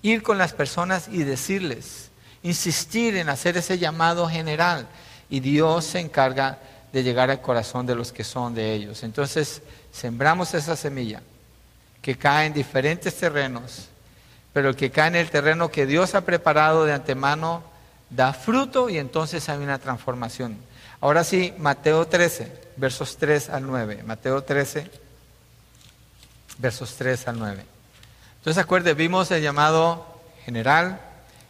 ir 0.02 0.24
con 0.24 0.40
las 0.40 0.54
personas 0.54 1.08
y 1.08 1.22
decirles, 1.22 2.10
insistir 2.42 3.16
en 3.16 3.30
hacer 3.30 3.58
ese 3.58 3.78
llamado 3.78 4.28
general, 4.28 4.88
y 5.30 5.40
Dios 5.40 5.86
se 5.86 6.00
encarga 6.00 6.58
de 6.96 7.04
llegar 7.04 7.30
al 7.30 7.42
corazón 7.42 7.86
de 7.86 7.96
los 7.96 8.12
que 8.12 8.24
son 8.24 8.56
de 8.56 8.74
ellos. 8.74 9.04
Entonces, 9.04 9.62
sembramos 9.92 10.54
esa 10.54 10.76
semilla 10.76 11.22
que 12.02 12.18
cae 12.18 12.48
en 12.48 12.54
diferentes 12.54 13.16
terrenos 13.16 13.90
pero 14.56 14.70
el 14.70 14.78
que 14.78 14.90
cae 14.90 15.10
en 15.10 15.16
el 15.18 15.30
terreno 15.30 15.68
que 15.68 15.86
Dios 15.86 16.16
ha 16.16 16.22
preparado 16.22 16.86
de 16.86 16.94
antemano 16.94 17.62
da 18.10 18.32
fruto 18.32 18.88
y 18.88 18.98
entonces 18.98 19.50
hay 19.50 19.58
una 19.58 19.80
transformación. 19.80 20.56
Ahora 21.02 21.26
sí, 21.26 21.54
Mateo 21.58 22.08
13, 22.08 22.54
versos 22.78 23.18
3 23.18 23.50
al 23.50 23.68
9. 23.68 24.04
Mateo 24.06 24.42
13, 24.42 24.90
versos 26.58 26.96
3 26.96 27.28
al 27.28 27.38
9. 27.38 27.66
Entonces, 28.38 28.64
acuerde, 28.64 28.94
vimos 28.94 29.30
el 29.32 29.44
llamado 29.44 30.22
general, 30.46 31.02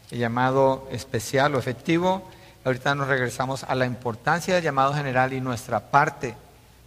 el 0.10 0.18
llamado 0.18 0.90
especial 0.92 1.54
o 1.54 1.60
efectivo. 1.60 2.28
Ahorita 2.66 2.96
nos 2.96 3.08
regresamos 3.08 3.64
a 3.64 3.76
la 3.76 3.86
importancia 3.86 4.56
del 4.56 4.64
llamado 4.64 4.94
general 4.94 5.32
y 5.32 5.40
nuestra 5.40 5.80
parte 5.80 6.36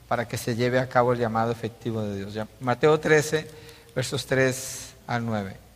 para 0.09 0.29
que 0.29 0.37
se 0.37 0.57
lleve 0.57 0.79
a 0.79 0.89
cabo 0.89 1.15
el 1.15 1.19
llamado 1.19 1.53
efectivo 1.53 2.03
de 2.03 2.17
Dios. 2.17 2.47
Mateo 2.61 3.01
13, 3.01 3.49
versos 3.95 4.27
3 4.27 4.95
al 5.07 5.25
9 5.25 5.69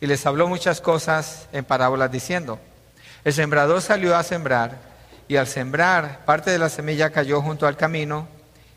y 0.00 0.06
les 0.06 0.24
habló 0.26 0.48
muchas 0.48 0.80
cosas 0.80 1.46
en 1.52 1.64
parábolas 1.64 2.10
diciendo, 2.10 2.58
el 3.24 3.32
sembrador 3.32 3.82
salió 3.82 4.16
a 4.16 4.22
sembrar 4.22 4.78
y 5.28 5.36
al 5.36 5.46
sembrar 5.46 6.24
parte 6.24 6.50
de 6.50 6.58
la 6.58 6.70
semilla 6.70 7.10
cayó 7.10 7.42
junto 7.42 7.66
al 7.66 7.76
camino 7.76 8.26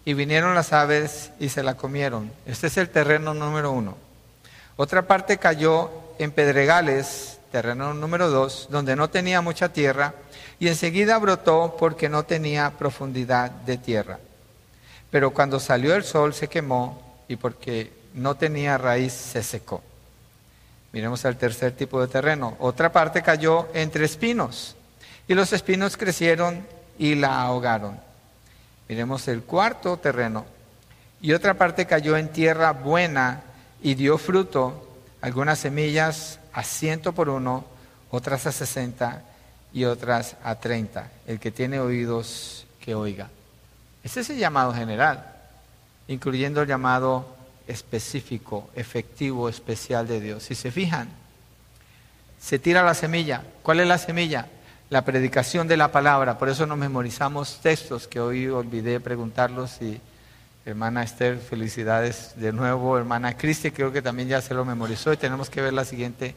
y 0.06 0.14
vinieron 0.14 0.54
las 0.54 0.74
aves 0.74 1.32
y 1.40 1.48
se 1.50 1.64
la 1.64 1.76
comieron. 1.76 2.32
Este 2.46 2.68
es 2.68 2.78
el 2.78 2.90
terreno 2.90 3.34
número 3.34 3.72
uno. 3.72 3.98
Otra 4.76 5.04
parte 5.04 5.38
cayó 5.38 5.90
en 6.20 6.32
pedregales, 6.32 7.40
terreno 7.52 7.94
número 7.94 8.30
dos, 8.30 8.68
donde 8.70 8.98
no 8.98 9.10
tenía 9.10 9.40
mucha 9.40 9.70
tierra 9.70 10.14
y 10.60 10.68
enseguida 10.68 11.18
brotó 11.18 11.76
porque 11.80 12.10
no 12.10 12.24
tenía 12.24 12.72
profundidad 12.72 13.52
de 13.52 13.78
tierra. 13.78 14.20
Pero 15.12 15.32
cuando 15.32 15.60
salió 15.60 15.96
el 15.96 16.04
sol 16.04 16.34
se 16.34 16.48
quemó 16.48 17.02
y 17.28 17.36
porque 17.36 17.92
no 18.14 18.36
tenía 18.36 18.78
raíz 18.78 19.14
se 19.14 19.44
secó. 19.44 19.82
Miremos 20.92 21.26
al 21.26 21.38
tercer 21.38 21.74
tipo 21.74 22.00
de 22.02 22.08
terreno. 22.08 22.56
Otra 22.60 22.92
parte 22.92 23.22
cayó 23.22 23.68
entre 23.74 24.06
espinos 24.06 24.76
y 25.28 25.34
los 25.34 25.54
espinos 25.54 25.98
crecieron 25.98 26.66
y 26.98 27.16
la 27.16 27.42
ahogaron. 27.42 28.00
Miremos 28.88 29.28
el 29.28 29.44
cuarto 29.44 29.98
terreno. 29.98 30.46
Y 31.22 31.34
otra 31.34 31.54
parte 31.54 31.86
cayó 31.86 32.18
en 32.18 32.30
tierra 32.30 32.74
buena 32.74 33.42
y 33.82 33.96
dio 33.96 34.18
fruto, 34.18 34.88
algunas 35.22 35.60
semillas 35.60 36.40
a 36.52 36.64
ciento 36.64 37.14
por 37.14 37.30
uno, 37.30 37.66
otras 38.12 38.46
a 38.46 38.52
sesenta 38.52 39.24
y 39.74 39.86
otras 39.86 40.36
a 40.44 40.56
treinta. 40.56 41.12
El 41.28 41.40
que 41.40 41.52
tiene 41.52 41.80
oídos, 41.80 42.66
que 42.80 42.96
oiga. 42.96 43.30
Ese 44.04 44.22
es 44.22 44.30
el 44.30 44.38
llamado 44.38 44.74
general, 44.74 45.26
incluyendo 46.08 46.62
el 46.62 46.68
llamado 46.68 47.36
específico, 47.68 48.70
efectivo, 48.76 49.50
especial 49.50 50.08
de 50.08 50.20
Dios. 50.20 50.44
Si 50.44 50.56
se 50.56 50.72
fijan, 50.72 51.10
se 52.40 52.60
tira 52.60 52.84
la 52.84 52.94
semilla. 52.94 53.44
¿Cuál 53.64 53.80
es 53.80 53.88
la 53.88 53.98
semilla? 53.98 54.48
La 54.90 55.06
predicación 55.06 55.68
de 55.68 55.78
la 55.78 55.92
palabra. 55.92 56.38
Por 56.38 56.50
eso 56.50 56.66
nos 56.66 56.78
memorizamos 56.78 57.60
textos 57.62 58.08
que 58.08 58.20
hoy 58.20 58.48
olvidé 58.48 59.00
preguntarlos 59.00 59.80
hermana 60.66 61.04
Esther, 61.04 61.38
felicidades 61.40 62.34
de 62.36 62.52
nuevo. 62.52 62.98
Hermana 62.98 63.38
Cristi, 63.38 63.72
creo 63.72 63.92
que 63.92 64.02
también 64.02 64.30
ya 64.30 64.42
se 64.42 64.54
lo 64.54 64.66
memorizó 64.66 65.12
y 65.12 65.18
tenemos 65.18 65.50
que 65.50 65.62
ver 65.62 65.74
la 65.74 65.86
siguiente 65.86 66.36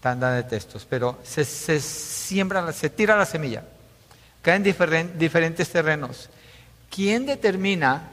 tanda 0.00 0.32
de 0.32 0.42
textos. 0.42 0.86
Pero 0.88 1.18
se, 1.22 1.44
siembra, 1.44 2.72
se 2.72 2.90
tira 2.90 3.16
la 3.16 3.26
semilla. 3.26 3.64
Caen 4.42 4.62
diferentes 4.62 5.68
terrenos. 5.70 6.30
¿Quién 6.90 7.26
determina 7.26 8.10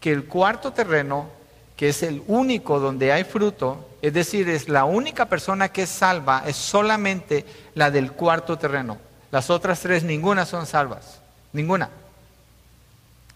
que 0.00 0.12
el 0.12 0.26
cuarto 0.26 0.72
terreno 0.72 1.38
que 1.78 1.90
es 1.90 2.02
el 2.02 2.24
único 2.26 2.80
donde 2.80 3.12
hay 3.12 3.22
fruto, 3.22 3.88
es 4.02 4.12
decir, 4.12 4.48
es 4.48 4.68
la 4.68 4.84
única 4.84 5.26
persona 5.26 5.68
que 5.68 5.84
es 5.84 5.88
salva, 5.88 6.42
es 6.44 6.56
solamente 6.56 7.46
la 7.76 7.92
del 7.92 8.10
cuarto 8.10 8.58
terreno. 8.58 8.98
Las 9.30 9.48
otras 9.48 9.78
tres, 9.78 10.02
ninguna 10.02 10.44
son 10.44 10.66
salvas, 10.66 11.20
ninguna. 11.52 11.88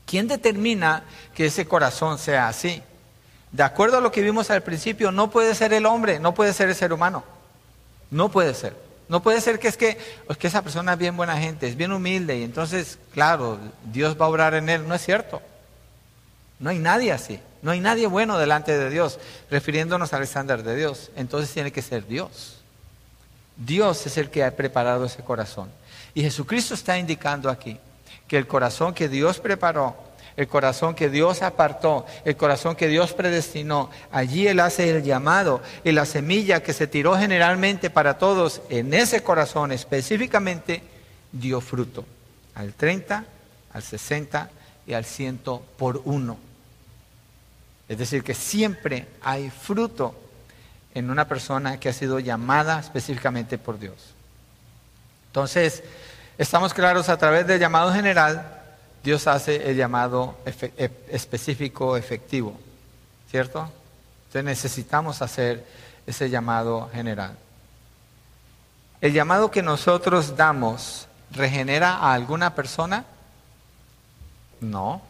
¿Quién 0.06 0.26
determina 0.26 1.04
que 1.36 1.46
ese 1.46 1.68
corazón 1.68 2.18
sea 2.18 2.48
así? 2.48 2.82
De 3.52 3.62
acuerdo 3.62 3.98
a 3.98 4.00
lo 4.00 4.10
que 4.10 4.22
vimos 4.22 4.50
al 4.50 4.64
principio, 4.64 5.12
no 5.12 5.30
puede 5.30 5.54
ser 5.54 5.72
el 5.72 5.86
hombre, 5.86 6.18
no 6.18 6.34
puede 6.34 6.52
ser 6.52 6.68
el 6.68 6.74
ser 6.74 6.92
humano. 6.92 7.22
No 8.12 8.28
puede 8.28 8.54
ser. 8.54 8.76
No 9.08 9.22
puede 9.22 9.40
ser 9.40 9.58
que 9.58 9.68
es 9.68 9.76
que, 9.76 9.98
es 10.28 10.36
que 10.36 10.46
esa 10.46 10.62
persona 10.62 10.92
es 10.92 10.98
bien 10.98 11.16
buena 11.16 11.36
gente, 11.36 11.66
es 11.66 11.76
bien 11.76 11.92
humilde 11.92 12.38
y 12.38 12.44
entonces, 12.44 12.98
claro, 13.12 13.58
Dios 13.90 14.16
va 14.20 14.26
a 14.26 14.28
obrar 14.28 14.54
en 14.54 14.68
él. 14.68 14.86
No 14.86 14.94
es 14.94 15.02
cierto. 15.02 15.42
No 16.60 16.70
hay 16.70 16.78
nadie 16.78 17.10
así. 17.10 17.40
No 17.62 17.70
hay 17.70 17.80
nadie 17.80 18.06
bueno 18.06 18.38
delante 18.38 18.76
de 18.76 18.90
Dios, 18.90 19.18
refiriéndonos 19.50 20.12
al 20.12 20.22
estándar 20.22 20.62
de 20.62 20.76
Dios. 20.76 21.10
Entonces 21.16 21.52
tiene 21.52 21.72
que 21.72 21.80
ser 21.80 22.06
Dios. 22.06 22.58
Dios 23.56 24.06
es 24.06 24.16
el 24.18 24.30
que 24.30 24.44
ha 24.44 24.54
preparado 24.56 25.06
ese 25.06 25.22
corazón. 25.22 25.70
Y 26.14 26.22
Jesucristo 26.22 26.74
está 26.74 26.98
indicando 26.98 27.48
aquí 27.48 27.78
que 28.28 28.36
el 28.36 28.46
corazón 28.46 28.94
que 28.94 29.08
Dios 29.08 29.40
preparó, 29.40 29.96
el 30.36 30.48
corazón 30.48 30.94
que 30.94 31.10
Dios 31.10 31.42
apartó, 31.42 32.06
el 32.24 32.36
corazón 32.36 32.76
que 32.76 32.88
Dios 32.88 33.12
predestinó, 33.12 33.90
allí 34.10 34.46
Él 34.46 34.60
hace 34.60 34.90
el 34.90 35.02
llamado 35.02 35.62
y 35.84 35.92
la 35.92 36.06
semilla 36.06 36.62
que 36.62 36.72
se 36.72 36.86
tiró 36.86 37.16
generalmente 37.16 37.90
para 37.90 38.18
todos 38.18 38.62
en 38.68 38.94
ese 38.94 39.22
corazón 39.22 39.72
específicamente 39.72 40.82
dio 41.32 41.60
fruto 41.60 42.04
al 42.54 42.74
30, 42.74 43.24
al 43.72 43.82
60 43.82 44.50
y 44.86 44.94
al 44.94 45.04
100 45.04 45.40
por 45.76 46.02
uno. 46.04 46.38
Es 47.88 47.98
decir, 47.98 48.22
que 48.22 48.34
siempre 48.34 49.06
hay 49.22 49.50
fruto 49.50 50.14
en 50.94 51.10
una 51.10 51.26
persona 51.26 51.78
que 51.78 51.88
ha 51.88 51.92
sido 51.92 52.18
llamada 52.18 52.80
específicamente 52.80 53.58
por 53.58 53.78
Dios. 53.78 54.14
Entonces, 55.26 55.82
estamos 56.38 56.74
claros, 56.74 57.08
a 57.08 57.16
través 57.16 57.46
del 57.46 57.58
llamado 57.58 57.92
general, 57.92 58.61
Dios 59.02 59.26
hace 59.26 59.70
el 59.70 59.76
llamado 59.76 60.36
e, 60.46 60.90
específico, 61.08 61.96
efectivo, 61.96 62.58
¿cierto? 63.30 63.68
Entonces 64.26 64.44
necesitamos 64.44 65.22
hacer 65.22 65.66
ese 66.06 66.30
llamado 66.30 66.88
general. 66.92 67.36
¿El 69.00 69.12
llamado 69.12 69.50
que 69.50 69.62
nosotros 69.62 70.36
damos 70.36 71.08
regenera 71.32 71.96
a 71.96 72.12
alguna 72.14 72.54
persona? 72.54 73.04
No. 74.60 75.02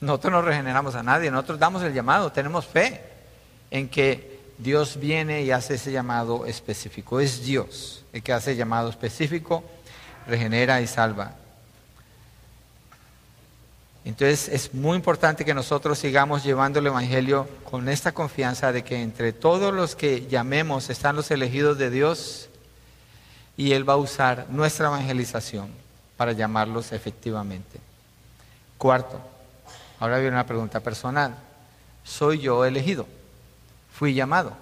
Nosotros 0.00 0.32
no 0.32 0.42
regeneramos 0.42 0.94
a 0.96 1.02
nadie, 1.02 1.30
nosotros 1.30 1.58
damos 1.58 1.82
el 1.82 1.94
llamado, 1.94 2.32
tenemos 2.32 2.66
fe 2.66 3.00
en 3.70 3.88
que 3.88 4.40
Dios 4.58 4.98
viene 4.98 5.42
y 5.42 5.52
hace 5.52 5.74
ese 5.74 5.92
llamado 5.92 6.46
específico. 6.46 7.20
Es 7.20 7.44
Dios 7.44 8.04
el 8.12 8.22
que 8.22 8.32
hace 8.32 8.52
el 8.52 8.56
llamado 8.56 8.88
específico, 8.88 9.62
regenera 10.26 10.80
y 10.80 10.86
salva. 10.86 11.34
Entonces 14.06 14.48
es 14.48 14.72
muy 14.72 14.94
importante 14.94 15.44
que 15.44 15.52
nosotros 15.52 15.98
sigamos 15.98 16.44
llevando 16.44 16.78
el 16.78 16.86
Evangelio 16.86 17.48
con 17.68 17.88
esta 17.88 18.12
confianza 18.12 18.70
de 18.70 18.84
que 18.84 19.02
entre 19.02 19.32
todos 19.32 19.74
los 19.74 19.96
que 19.96 20.28
llamemos 20.28 20.90
están 20.90 21.16
los 21.16 21.28
elegidos 21.32 21.76
de 21.76 21.90
Dios 21.90 22.48
y 23.56 23.72
Él 23.72 23.86
va 23.86 23.94
a 23.94 23.96
usar 23.96 24.46
nuestra 24.48 24.86
evangelización 24.86 25.70
para 26.16 26.30
llamarlos 26.30 26.92
efectivamente. 26.92 27.80
Cuarto, 28.78 29.20
ahora 29.98 30.18
viene 30.18 30.36
una 30.36 30.46
pregunta 30.46 30.78
personal. 30.78 31.34
¿Soy 32.04 32.38
yo 32.38 32.64
elegido? 32.64 33.08
¿Fui 33.92 34.14
llamado? 34.14 34.52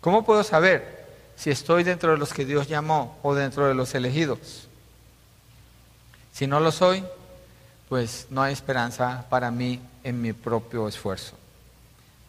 ¿Cómo 0.00 0.24
puedo 0.24 0.42
saber 0.42 1.04
si 1.36 1.50
estoy 1.50 1.84
dentro 1.84 2.12
de 2.12 2.16
los 2.16 2.32
que 2.32 2.46
Dios 2.46 2.68
llamó 2.68 3.18
o 3.22 3.34
dentro 3.34 3.68
de 3.68 3.74
los 3.74 3.94
elegidos? 3.94 4.66
Si 6.32 6.46
no 6.46 6.58
lo 6.58 6.72
soy, 6.72 7.04
pues 7.88 8.26
no 8.30 8.42
hay 8.42 8.52
esperanza 8.52 9.26
para 9.28 9.50
mí 9.50 9.80
en 10.02 10.20
mi 10.20 10.32
propio 10.32 10.88
esfuerzo. 10.88 11.36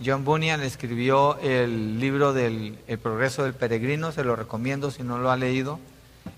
John 0.04 0.24
Bunyan 0.24 0.62
escribió 0.62 1.40
el 1.40 2.00
libro 2.00 2.32
del 2.32 2.78
El 2.88 3.00
progreso 3.00 3.44
del 3.44 3.56
peregrino, 3.56 4.12
se 4.12 4.24
lo 4.24 4.36
recomiendo 4.36 4.92
si 4.92 5.02
no 5.02 5.18
lo 5.18 5.32
ha 5.32 5.38
leído, 5.38 5.80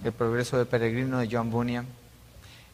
El 0.04 0.14
progreso 0.14 0.58
del 0.58 0.68
peregrino 0.68 1.20
de 1.20 1.28
John 1.30 1.52
Bunyan. 1.52 1.86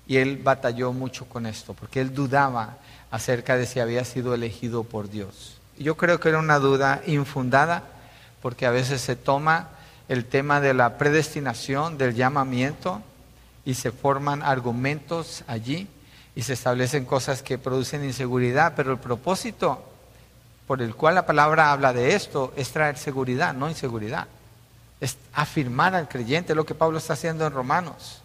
Y 0.08 0.18
él 0.18 0.40
batalló 0.44 0.94
mucho 0.94 1.26
con 1.26 1.48
esto, 1.48 1.74
porque 1.74 2.02
él 2.02 2.14
dudaba 2.14 2.78
acerca 3.10 3.58
de 3.58 3.66
si 3.66 3.80
había 3.80 4.06
sido 4.06 4.36
elegido 4.36 4.84
por 4.84 5.10
Dios. 5.10 5.58
Yo 5.80 5.98
creo 5.98 6.20
que 6.20 6.30
era 6.30 6.38
una 6.38 6.60
duda 6.60 7.02
infundada, 7.08 7.84
porque 8.44 8.68
a 8.68 8.72
veces 8.72 9.02
se 9.02 9.16
toma 9.16 9.70
el 10.08 10.26
tema 10.26 10.62
de 10.62 10.76
la 10.76 11.00
predestinación, 11.00 11.98
del 11.98 12.14
llamamiento, 12.14 13.02
y 13.66 13.74
se 13.74 13.92
forman 13.92 14.44
argumentos 14.44 15.44
allí 15.48 15.88
y 16.36 16.44
se 16.44 16.54
establecen 16.54 17.06
cosas 17.06 17.42
que 17.42 17.58
producen 17.58 18.04
inseguridad, 18.04 18.74
pero 18.76 18.92
el 18.92 19.00
propósito 19.00 19.84
por 20.68 20.82
el 20.82 20.96
cual 20.96 21.16
la 21.16 21.26
palabra 21.26 21.72
habla 21.72 21.94
de 21.94 22.16
esto 22.16 22.54
es 22.56 22.72
traer 22.72 22.98
seguridad, 22.98 23.54
no 23.54 23.70
inseguridad. 23.70 24.28
Es 25.00 25.18
afirmar 25.34 25.96
al 25.96 26.10
creyente 26.10 26.56
lo 26.56 26.66
que 26.66 26.76
Pablo 26.76 26.98
está 26.98 27.14
haciendo 27.14 27.46
en 27.46 27.54
Romanos. 27.54 28.22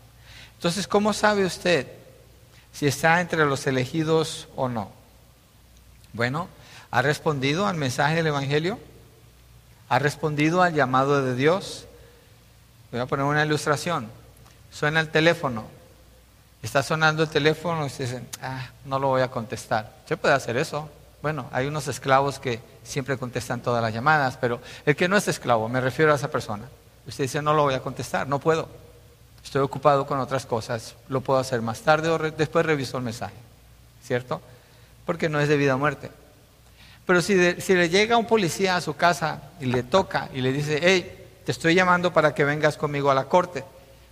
Entonces, 0.56 0.88
¿cómo 0.88 1.12
sabe 1.12 1.44
usted 1.44 1.86
si 2.72 2.86
está 2.86 3.20
entre 3.20 3.44
los 3.44 3.66
elegidos 3.66 4.48
o 4.56 4.68
no? 4.68 4.90
Bueno, 6.12 6.48
¿ha 6.90 7.02
respondido 7.02 7.66
al 7.66 7.76
mensaje 7.76 8.16
del 8.16 8.28
Evangelio? 8.28 8.78
¿Ha 9.88 9.98
respondido 9.98 10.62
al 10.62 10.74
llamado 10.74 11.22
de 11.22 11.34
Dios? 11.34 11.86
Voy 12.90 13.00
a 13.00 13.06
poner 13.06 13.26
una 13.26 13.44
ilustración. 13.44 14.08
Suena 14.72 15.00
el 15.00 15.10
teléfono, 15.10 15.66
Está 16.62 16.82
sonando 16.82 17.22
el 17.22 17.28
teléfono 17.28 17.86
y 17.86 17.90
se 17.90 18.04
dicen, 18.04 18.28
ah, 18.42 18.68
no 18.84 18.98
lo 18.98 19.08
voy 19.08 19.22
a 19.22 19.30
contestar. 19.30 19.92
¿Se 20.06 20.16
puede 20.16 20.34
hacer 20.34 20.56
eso? 20.58 20.90
Bueno, 21.22 21.46
hay 21.52 21.66
unos 21.66 21.88
esclavos 21.88 22.38
que 22.38 22.60
siempre 22.82 23.16
contestan 23.16 23.62
todas 23.62 23.82
las 23.82 23.94
llamadas, 23.94 24.36
pero 24.38 24.60
el 24.84 24.94
que 24.94 25.08
no 25.08 25.16
es 25.16 25.26
esclavo, 25.28 25.68
me 25.68 25.80
refiero 25.80 26.12
a 26.12 26.16
esa 26.16 26.30
persona. 26.30 26.68
Usted 27.06 27.24
dice, 27.24 27.40
no 27.40 27.54
lo 27.54 27.62
voy 27.62 27.74
a 27.74 27.80
contestar, 27.80 28.28
no 28.28 28.38
puedo. 28.38 28.68
Estoy 29.42 29.62
ocupado 29.62 30.06
con 30.06 30.18
otras 30.18 30.44
cosas, 30.44 30.96
lo 31.08 31.22
puedo 31.22 31.38
hacer 31.38 31.62
más 31.62 31.80
tarde 31.80 32.08
o 32.10 32.18
después 32.18 32.66
reviso 32.66 32.98
el 32.98 33.04
mensaje. 33.04 33.34
¿Cierto? 34.04 34.42
Porque 35.06 35.28
no 35.30 35.40
es 35.40 35.48
de 35.48 35.56
vida 35.56 35.74
o 35.74 35.78
muerte. 35.78 36.10
Pero 37.06 37.22
si, 37.22 37.60
si 37.60 37.74
le 37.74 37.88
llega 37.88 38.18
un 38.18 38.26
policía 38.26 38.76
a 38.76 38.80
su 38.82 38.96
casa 38.96 39.42
y 39.60 39.66
le 39.66 39.82
toca 39.82 40.28
y 40.34 40.42
le 40.42 40.52
dice, 40.52 40.78
hey, 40.82 41.26
te 41.44 41.52
estoy 41.52 41.74
llamando 41.74 42.12
para 42.12 42.34
que 42.34 42.44
vengas 42.44 42.76
conmigo 42.76 43.10
a 43.10 43.14
la 43.14 43.24
corte 43.24 43.64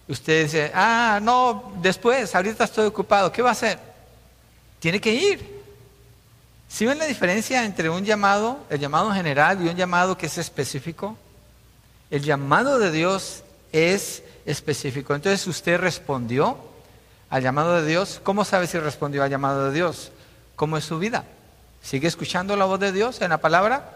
Usted 0.08 0.44
dice, 0.44 0.72
ah, 0.74 1.20
no, 1.22 1.74
después, 1.82 2.34
ahorita 2.34 2.64
estoy 2.64 2.86
ocupado, 2.86 3.30
¿qué 3.30 3.42
va 3.42 3.50
a 3.50 3.52
hacer? 3.52 3.78
Tiene 4.80 5.00
que 5.00 5.12
ir. 5.12 5.58
¿Sí 6.68 6.86
ven 6.86 6.98
la 6.98 7.04
diferencia 7.04 7.64
entre 7.64 7.90
un 7.90 8.04
llamado, 8.04 8.58
el 8.70 8.78
llamado 8.78 9.12
general 9.12 9.62
y 9.64 9.68
un 9.68 9.76
llamado 9.76 10.16
que 10.16 10.26
es 10.26 10.38
específico? 10.38 11.16
El 12.10 12.22
llamado 12.22 12.78
de 12.78 12.90
Dios 12.90 13.42
es 13.72 14.22
específico. 14.46 15.14
Entonces 15.14 15.46
usted 15.46 15.78
respondió 15.78 16.58
al 17.30 17.42
llamado 17.42 17.80
de 17.82 17.88
Dios. 17.88 18.20
¿Cómo 18.22 18.44
sabe 18.44 18.66
si 18.66 18.78
respondió 18.78 19.22
al 19.22 19.30
llamado 19.30 19.66
de 19.66 19.74
Dios? 19.74 20.12
¿Cómo 20.56 20.76
es 20.76 20.84
su 20.84 20.98
vida? 20.98 21.24
¿Sigue 21.82 22.08
escuchando 22.08 22.56
la 22.56 22.64
voz 22.64 22.80
de 22.80 22.92
Dios 22.92 23.20
en 23.20 23.30
la 23.30 23.38
palabra? 23.38 23.94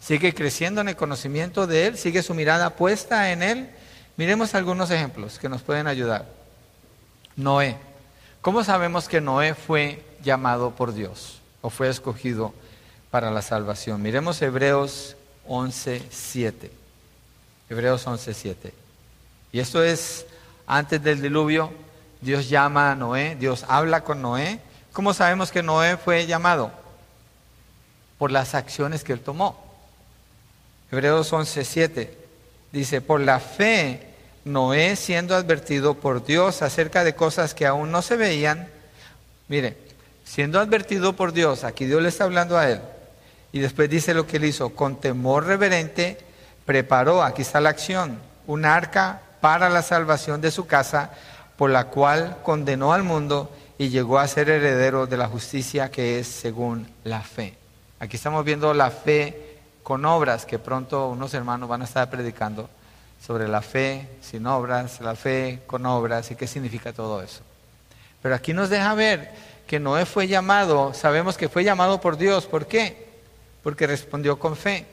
¿Sigue 0.00 0.34
creciendo 0.34 0.80
en 0.80 0.88
el 0.88 0.96
conocimiento 0.96 1.66
de 1.66 1.86
Él? 1.86 1.98
¿Sigue 1.98 2.22
su 2.22 2.34
mirada 2.34 2.70
puesta 2.70 3.30
en 3.30 3.42
Él? 3.42 3.70
Miremos 4.16 4.54
algunos 4.54 4.90
ejemplos 4.90 5.38
que 5.38 5.48
nos 5.48 5.62
pueden 5.62 5.86
ayudar. 5.86 6.26
Noé. 7.36 7.76
¿Cómo 8.40 8.64
sabemos 8.64 9.08
que 9.08 9.20
Noé 9.20 9.54
fue 9.54 10.04
llamado 10.22 10.72
por 10.72 10.92
Dios 10.92 11.40
o 11.60 11.70
fue 11.70 11.88
escogido 11.88 12.52
para 13.10 13.30
la 13.30 13.40
salvación? 13.40 14.02
Miremos 14.02 14.42
Hebreos 14.42 15.16
11.7. 15.48 16.70
Hebreos 17.70 18.06
11.7. 18.06 18.72
Y 19.52 19.60
esto 19.60 19.82
es 19.82 20.26
antes 20.66 21.02
del 21.02 21.22
diluvio. 21.22 21.72
Dios 22.20 22.48
llama 22.48 22.92
a 22.92 22.96
Noé, 22.96 23.36
Dios 23.36 23.64
habla 23.68 24.04
con 24.04 24.22
Noé. 24.22 24.60
¿Cómo 24.92 25.14
sabemos 25.14 25.50
que 25.50 25.62
Noé 25.62 25.96
fue 25.96 26.26
llamado? 26.26 26.70
Por 28.18 28.30
las 28.30 28.54
acciones 28.54 29.02
que 29.02 29.12
él 29.12 29.20
tomó. 29.20 29.58
Hebreos 30.90 31.32
11.7 31.32 32.21
Dice, 32.72 33.00
por 33.00 33.20
la 33.20 33.38
fe, 33.38 34.00
Noé 34.44 34.96
siendo 34.96 35.36
advertido 35.36 35.94
por 35.94 36.24
Dios 36.24 36.62
acerca 36.62 37.04
de 37.04 37.14
cosas 37.14 37.54
que 37.54 37.66
aún 37.66 37.92
no 37.92 38.02
se 38.02 38.16
veían, 38.16 38.68
mire, 39.48 39.76
siendo 40.24 40.58
advertido 40.58 41.12
por 41.12 41.32
Dios, 41.32 41.64
aquí 41.64 41.84
Dios 41.84 42.02
le 42.02 42.08
está 42.08 42.24
hablando 42.24 42.58
a 42.58 42.68
él, 42.70 42.80
y 43.52 43.60
después 43.60 43.88
dice 43.88 44.14
lo 44.14 44.26
que 44.26 44.38
él 44.38 44.46
hizo, 44.46 44.70
con 44.70 45.00
temor 45.00 45.46
reverente, 45.46 46.18
preparó, 46.64 47.22
aquí 47.22 47.42
está 47.42 47.60
la 47.60 47.70
acción, 47.70 48.18
un 48.46 48.64
arca 48.64 49.20
para 49.40 49.68
la 49.68 49.82
salvación 49.82 50.40
de 50.40 50.50
su 50.50 50.66
casa, 50.66 51.10
por 51.56 51.70
la 51.70 51.84
cual 51.84 52.38
condenó 52.42 52.92
al 52.92 53.02
mundo 53.02 53.52
y 53.78 53.90
llegó 53.90 54.18
a 54.18 54.26
ser 54.26 54.48
heredero 54.48 55.06
de 55.06 55.16
la 55.16 55.28
justicia 55.28 55.90
que 55.90 56.18
es 56.18 56.26
según 56.26 56.88
la 57.04 57.20
fe. 57.20 57.54
Aquí 58.00 58.16
estamos 58.16 58.44
viendo 58.44 58.74
la 58.74 58.90
fe 58.90 59.51
con 59.82 60.04
obras, 60.04 60.46
que 60.46 60.58
pronto 60.58 61.08
unos 61.08 61.34
hermanos 61.34 61.68
van 61.68 61.82
a 61.82 61.84
estar 61.84 62.08
predicando 62.10 62.68
sobre 63.24 63.48
la 63.48 63.62
fe 63.62 64.08
sin 64.20 64.46
obras, 64.46 65.00
la 65.00 65.14
fe 65.14 65.62
con 65.66 65.86
obras 65.86 66.30
y 66.30 66.36
qué 66.36 66.46
significa 66.46 66.92
todo 66.92 67.22
eso. 67.22 67.42
Pero 68.20 68.34
aquí 68.34 68.52
nos 68.52 68.70
deja 68.70 68.94
ver 68.94 69.30
que 69.66 69.80
Noé 69.80 70.06
fue 70.06 70.28
llamado, 70.28 70.92
sabemos 70.94 71.36
que 71.36 71.48
fue 71.48 71.64
llamado 71.64 72.00
por 72.00 72.16
Dios, 72.16 72.46
¿por 72.46 72.66
qué? 72.66 73.08
Porque 73.62 73.86
respondió 73.86 74.38
con 74.38 74.56
fe. 74.56 74.86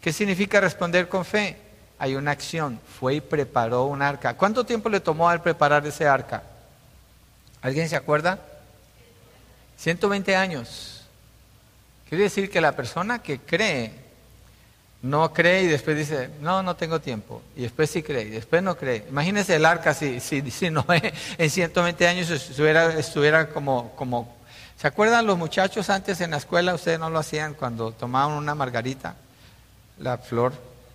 ¿Qué 0.00 0.12
significa 0.12 0.60
responder 0.60 1.08
con 1.08 1.24
fe? 1.24 1.56
Hay 1.98 2.14
una 2.14 2.32
acción, 2.32 2.80
fue 2.98 3.14
y 3.14 3.20
preparó 3.20 3.84
un 3.84 4.02
arca. 4.02 4.34
¿Cuánto 4.36 4.64
tiempo 4.64 4.88
le 4.88 5.00
tomó 5.00 5.28
al 5.28 5.42
preparar 5.42 5.86
ese 5.86 6.06
arca? 6.06 6.42
¿Alguien 7.62 7.88
se 7.88 7.96
acuerda? 7.96 8.38
120 9.76 10.34
años. 10.36 11.04
Quiere 12.08 12.24
decir 12.24 12.50
que 12.50 12.60
la 12.60 12.72
persona 12.72 13.22
que 13.22 13.38
cree 13.38 14.01
no 15.02 15.32
cree 15.32 15.64
y 15.64 15.66
después 15.66 15.96
dice, 15.96 16.30
no, 16.40 16.62
no 16.62 16.76
tengo 16.76 17.00
tiempo. 17.00 17.42
Y 17.56 17.62
después 17.62 17.90
sí 17.90 18.02
cree 18.02 18.22
y 18.22 18.30
después 18.30 18.62
no 18.62 18.76
cree. 18.76 19.04
Imagínense 19.08 19.56
el 19.56 19.66
arca 19.66 19.94
si, 19.94 20.20
si, 20.20 20.48
si 20.50 20.70
Noé 20.70 21.12
en 21.38 21.50
120 21.50 22.06
años 22.06 22.30
estuviera, 22.30 22.98
estuviera 22.98 23.48
como, 23.48 23.90
como... 23.96 24.36
¿Se 24.76 24.86
acuerdan 24.86 25.26
los 25.26 25.36
muchachos 25.36 25.90
antes 25.90 26.20
en 26.20 26.30
la 26.30 26.36
escuela? 26.36 26.74
Ustedes 26.74 26.98
no 26.98 27.10
lo 27.10 27.18
hacían 27.18 27.54
cuando 27.54 27.92
tomaban 27.92 28.36
una 28.36 28.54
margarita, 28.54 29.16
la 29.98 30.18
flor, 30.18 30.52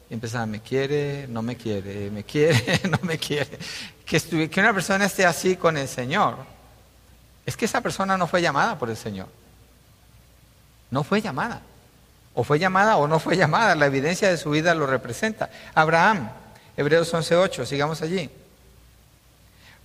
y 0.09 0.13
empezaban, 0.13 0.51
me 0.51 0.61
quiere, 0.61 1.27
no 1.27 1.41
me 1.41 1.55
quiere, 1.55 2.09
me 2.09 2.23
quiere, 2.23 2.81
no 2.89 2.99
me 3.01 3.17
quiere. 3.17 3.59
Que, 4.05 4.49
que 4.49 4.59
una 4.59 4.73
persona 4.73 5.05
esté 5.05 5.25
así 5.25 5.57
con 5.57 5.77
el 5.77 5.87
Señor. 5.87 6.37
Es 7.45 7.55
que 7.55 7.65
esa 7.65 7.81
persona 7.81 8.17
no 8.17 8.27
fue 8.27 8.41
llamada 8.41 8.77
por 8.77 8.89
el 8.89 8.97
Señor. 8.97 9.27
No 10.91 11.03
fue 11.03 11.21
llamada. 11.21 11.61
O 12.39 12.43
fue 12.43 12.59
llamada 12.59 12.97
o 12.97 13.07
no 13.07 13.17
fue 13.19 13.35
llamada, 13.35 13.73
la 13.73 13.87
evidencia 13.87 14.29
de 14.29 14.37
su 14.37 14.51
vida 14.51 14.75
lo 14.75 14.85
representa. 14.85 15.49
Abraham, 15.73 16.29
Hebreos 16.77 17.11
11.8, 17.11 17.65
sigamos 17.65 18.03
allí. 18.03 18.29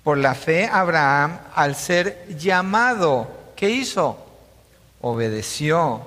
Por 0.05 0.19
la 0.19 0.35
fe, 0.35 0.69
Abraham, 0.71 1.39
al 1.55 1.75
ser 1.77 2.27
llamado, 2.37 3.27
¿qué 3.57 3.71
hizo? 3.71 4.19
Obedeció. 5.01 6.03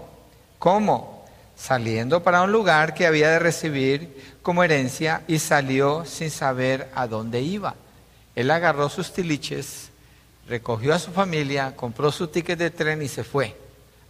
¿Cómo? 0.59 1.25
Saliendo 1.57 2.21
para 2.21 2.43
un 2.43 2.51
lugar 2.51 2.93
que 2.93 3.07
había 3.07 3.31
de 3.31 3.39
recibir 3.39 4.37
como 4.43 4.63
herencia 4.63 5.23
y 5.27 5.39
salió 5.39 6.05
sin 6.05 6.29
saber 6.29 6.91
a 6.93 7.07
dónde 7.07 7.41
iba. 7.41 7.73
Él 8.35 8.51
agarró 8.51 8.87
sus 8.89 9.11
tiliches, 9.11 9.89
recogió 10.47 10.93
a 10.93 10.99
su 10.99 11.11
familia, 11.11 11.75
compró 11.75 12.11
su 12.11 12.27
ticket 12.27 12.59
de 12.59 12.69
tren 12.69 13.01
y 13.01 13.07
se 13.07 13.23
fue 13.23 13.57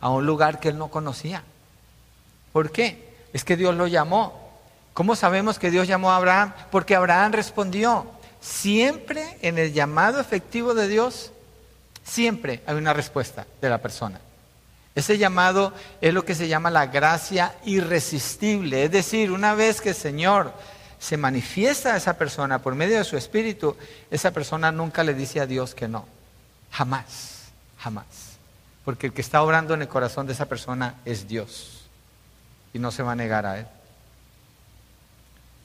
a 0.01 0.09
un 0.09 0.25
lugar 0.25 0.59
que 0.59 0.67
él 0.67 0.77
no 0.77 0.89
conocía. 0.89 1.41
¿Por 2.55 2.71
qué? 2.71 3.13
Es 3.33 3.43
que 3.43 3.57
Dios 3.57 3.75
lo 3.75 3.85
llamó. 3.85 4.49
¿Cómo 4.93 5.17
sabemos 5.17 5.59
que 5.59 5.71
Dios 5.71 5.89
llamó 5.89 6.13
a 6.13 6.15
Abraham? 6.15 6.53
Porque 6.71 6.95
Abraham 6.95 7.33
respondió. 7.33 8.05
Siempre 8.39 9.37
en 9.41 9.57
el 9.57 9.73
llamado 9.73 10.21
efectivo 10.21 10.73
de 10.73 10.87
Dios 10.87 11.33
Siempre 12.05 12.61
hay 12.67 12.75
una 12.75 12.93
respuesta 12.93 13.47
de 13.59 13.69
la 13.69 13.79
persona. 13.79 14.21
Ese 14.93 15.17
llamado 15.17 15.73
es 15.99 16.13
lo 16.13 16.23
que 16.23 16.35
se 16.35 16.47
llama 16.47 16.69
la 16.69 16.85
gracia 16.85 17.55
irresistible. 17.65 18.85
Es 18.85 18.91
decir, 18.91 19.31
una 19.31 19.55
vez 19.55 19.81
que 19.81 19.89
el 19.89 19.95
Señor 19.95 20.53
se 20.99 21.17
manifiesta 21.17 21.93
a 21.93 21.97
esa 21.97 22.17
persona 22.17 22.59
por 22.59 22.75
medio 22.75 22.97
de 22.97 23.03
su 23.03 23.17
espíritu, 23.17 23.75
esa 24.11 24.31
persona 24.31 24.71
nunca 24.71 25.03
le 25.03 25.15
dice 25.15 25.41
a 25.41 25.47
Dios 25.47 25.73
que 25.73 25.87
no. 25.87 26.05
Jamás, 26.71 27.49
jamás. 27.79 28.05
Porque 28.85 29.07
el 29.07 29.13
que 29.13 29.21
está 29.21 29.41
obrando 29.41 29.73
en 29.73 29.81
el 29.81 29.87
corazón 29.87 30.27
de 30.27 30.33
esa 30.33 30.45
persona 30.45 30.95
es 31.03 31.27
Dios. 31.27 31.74
Y 32.75 32.79
no 32.79 32.91
se 32.91 33.03
va 33.03 33.13
a 33.13 33.15
negar 33.15 33.45
a 33.45 33.57
Él. 33.57 33.67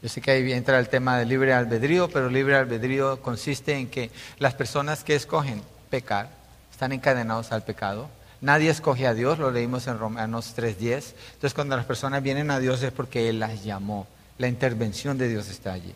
Yo 0.01 0.09
sé 0.09 0.21
que 0.21 0.31
ahí 0.31 0.53
entra 0.53 0.79
el 0.79 0.89
tema 0.89 1.19
del 1.19 1.29
libre 1.29 1.53
albedrío, 1.53 2.09
pero 2.09 2.31
libre 2.31 2.55
albedrío 2.55 3.21
consiste 3.21 3.75
en 3.75 3.91
que 3.91 4.13
las 4.39 4.55
personas 4.55 5.03
que 5.03 5.17
escogen 5.17 5.61
pecar 5.91 6.31
están 6.71 6.93
encadenados 6.93 7.51
al 7.51 7.65
pecado. 7.65 8.09
Nadie 8.41 8.71
escoge 8.71 9.09
a 9.09 9.15
Dios, 9.15 9.41
lo 9.41 9.51
leímos 9.51 9.89
en 9.89 9.99
Romanos 9.99 10.55
3.10. 10.57 11.15
Entonces 11.33 11.53
cuando 11.53 11.77
las 11.77 11.85
personas 11.85 12.23
vienen 12.23 12.49
a 12.53 12.61
Dios 12.61 12.81
es 12.85 12.93
porque 12.93 13.29
Él 13.29 13.41
las 13.41 13.65
llamó. 13.65 14.07
La 14.39 14.47
intervención 14.47 15.19
de 15.19 15.29
Dios 15.29 15.49
está 15.49 15.73
allí. 15.73 15.93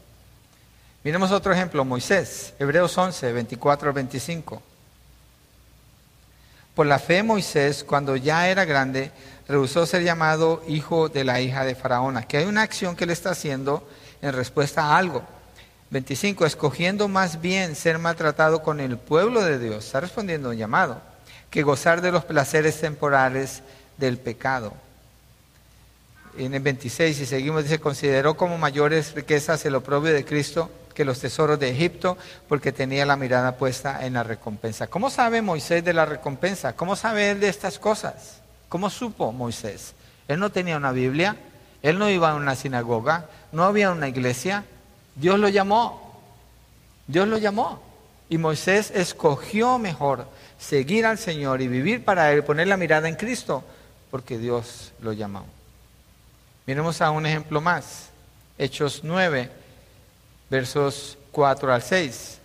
Miremos 1.04 1.30
otro 1.30 1.52
ejemplo, 1.52 1.84
Moisés, 1.84 2.54
Hebreos 2.58 2.98
11, 2.98 3.32
24 3.32 3.88
al 3.88 3.94
25. 3.94 4.62
Por 6.74 6.86
la 6.86 6.98
fe 6.98 7.22
Moisés, 7.22 7.84
cuando 7.84 8.16
ya 8.16 8.48
era 8.48 8.64
grande, 8.64 9.12
rehusó 9.48 9.86
ser 9.86 10.02
llamado 10.02 10.62
hijo 10.66 11.08
de 11.08 11.24
la 11.24 11.40
hija 11.40 11.64
de 11.64 11.74
Faraón. 11.74 12.22
Que 12.24 12.38
hay 12.38 12.44
una 12.46 12.62
acción 12.62 12.96
que 12.96 13.04
él 13.04 13.10
está 13.10 13.30
haciendo 13.30 13.86
en 14.22 14.32
respuesta 14.32 14.84
a 14.84 14.96
algo. 14.96 15.22
25. 15.90 16.46
Escogiendo 16.46 17.08
más 17.08 17.40
bien 17.40 17.76
ser 17.76 17.98
maltratado 17.98 18.62
con 18.62 18.80
el 18.80 18.98
pueblo 18.98 19.42
de 19.42 19.58
Dios. 19.58 19.84
Está 19.84 20.00
respondiendo 20.00 20.50
un 20.50 20.56
llamado. 20.56 21.00
Que 21.50 21.62
gozar 21.62 22.00
de 22.00 22.12
los 22.12 22.24
placeres 22.24 22.80
temporales 22.80 23.62
del 23.96 24.18
pecado. 24.18 24.72
En 26.36 26.52
el 26.52 26.62
26, 26.62 27.20
y 27.20 27.26
seguimos, 27.26 27.62
dice, 27.62 27.78
consideró 27.78 28.36
como 28.36 28.58
mayores 28.58 29.14
riquezas 29.14 29.64
el 29.66 29.76
oprobio 29.76 30.12
de 30.12 30.24
Cristo 30.24 30.68
que 30.94 31.04
los 31.04 31.20
tesoros 31.20 31.58
de 31.58 31.70
Egipto, 31.70 32.16
porque 32.48 32.72
tenía 32.72 33.04
la 33.04 33.16
mirada 33.16 33.56
puesta 33.56 34.04
en 34.04 34.14
la 34.14 34.22
recompensa. 34.22 34.86
¿Cómo 34.86 35.10
sabe 35.10 35.42
Moisés 35.42 35.84
de 35.84 35.92
la 35.92 36.06
recompensa? 36.06 36.74
¿Cómo 36.74 36.96
sabe 36.96 37.30
él 37.30 37.40
de 37.40 37.48
estas 37.48 37.78
cosas? 37.78 38.40
¿Cómo 38.74 38.90
supo 38.90 39.30
Moisés? 39.30 39.94
Él 40.26 40.40
no 40.40 40.50
tenía 40.50 40.76
una 40.76 40.90
Biblia, 40.90 41.36
él 41.80 41.96
no 41.96 42.10
iba 42.10 42.32
a 42.32 42.34
una 42.34 42.56
sinagoga, 42.56 43.30
no 43.52 43.62
había 43.62 43.92
una 43.92 44.08
iglesia. 44.08 44.64
Dios 45.14 45.38
lo 45.38 45.48
llamó. 45.48 46.20
Dios 47.06 47.28
lo 47.28 47.38
llamó. 47.38 47.80
Y 48.28 48.36
Moisés 48.36 48.90
escogió 48.90 49.78
mejor 49.78 50.26
seguir 50.58 51.06
al 51.06 51.18
Señor 51.18 51.62
y 51.62 51.68
vivir 51.68 52.04
para 52.04 52.32
Él, 52.32 52.42
poner 52.42 52.66
la 52.66 52.76
mirada 52.76 53.08
en 53.08 53.14
Cristo, 53.14 53.62
porque 54.10 54.38
Dios 54.38 54.92
lo 55.00 55.12
llamó. 55.12 55.46
Miremos 56.66 57.00
a 57.00 57.12
un 57.12 57.26
ejemplo 57.26 57.60
más. 57.60 58.08
Hechos 58.58 59.02
9, 59.04 59.52
versos 60.50 61.16
4 61.30 61.72
al 61.72 61.80
6. 61.80 62.38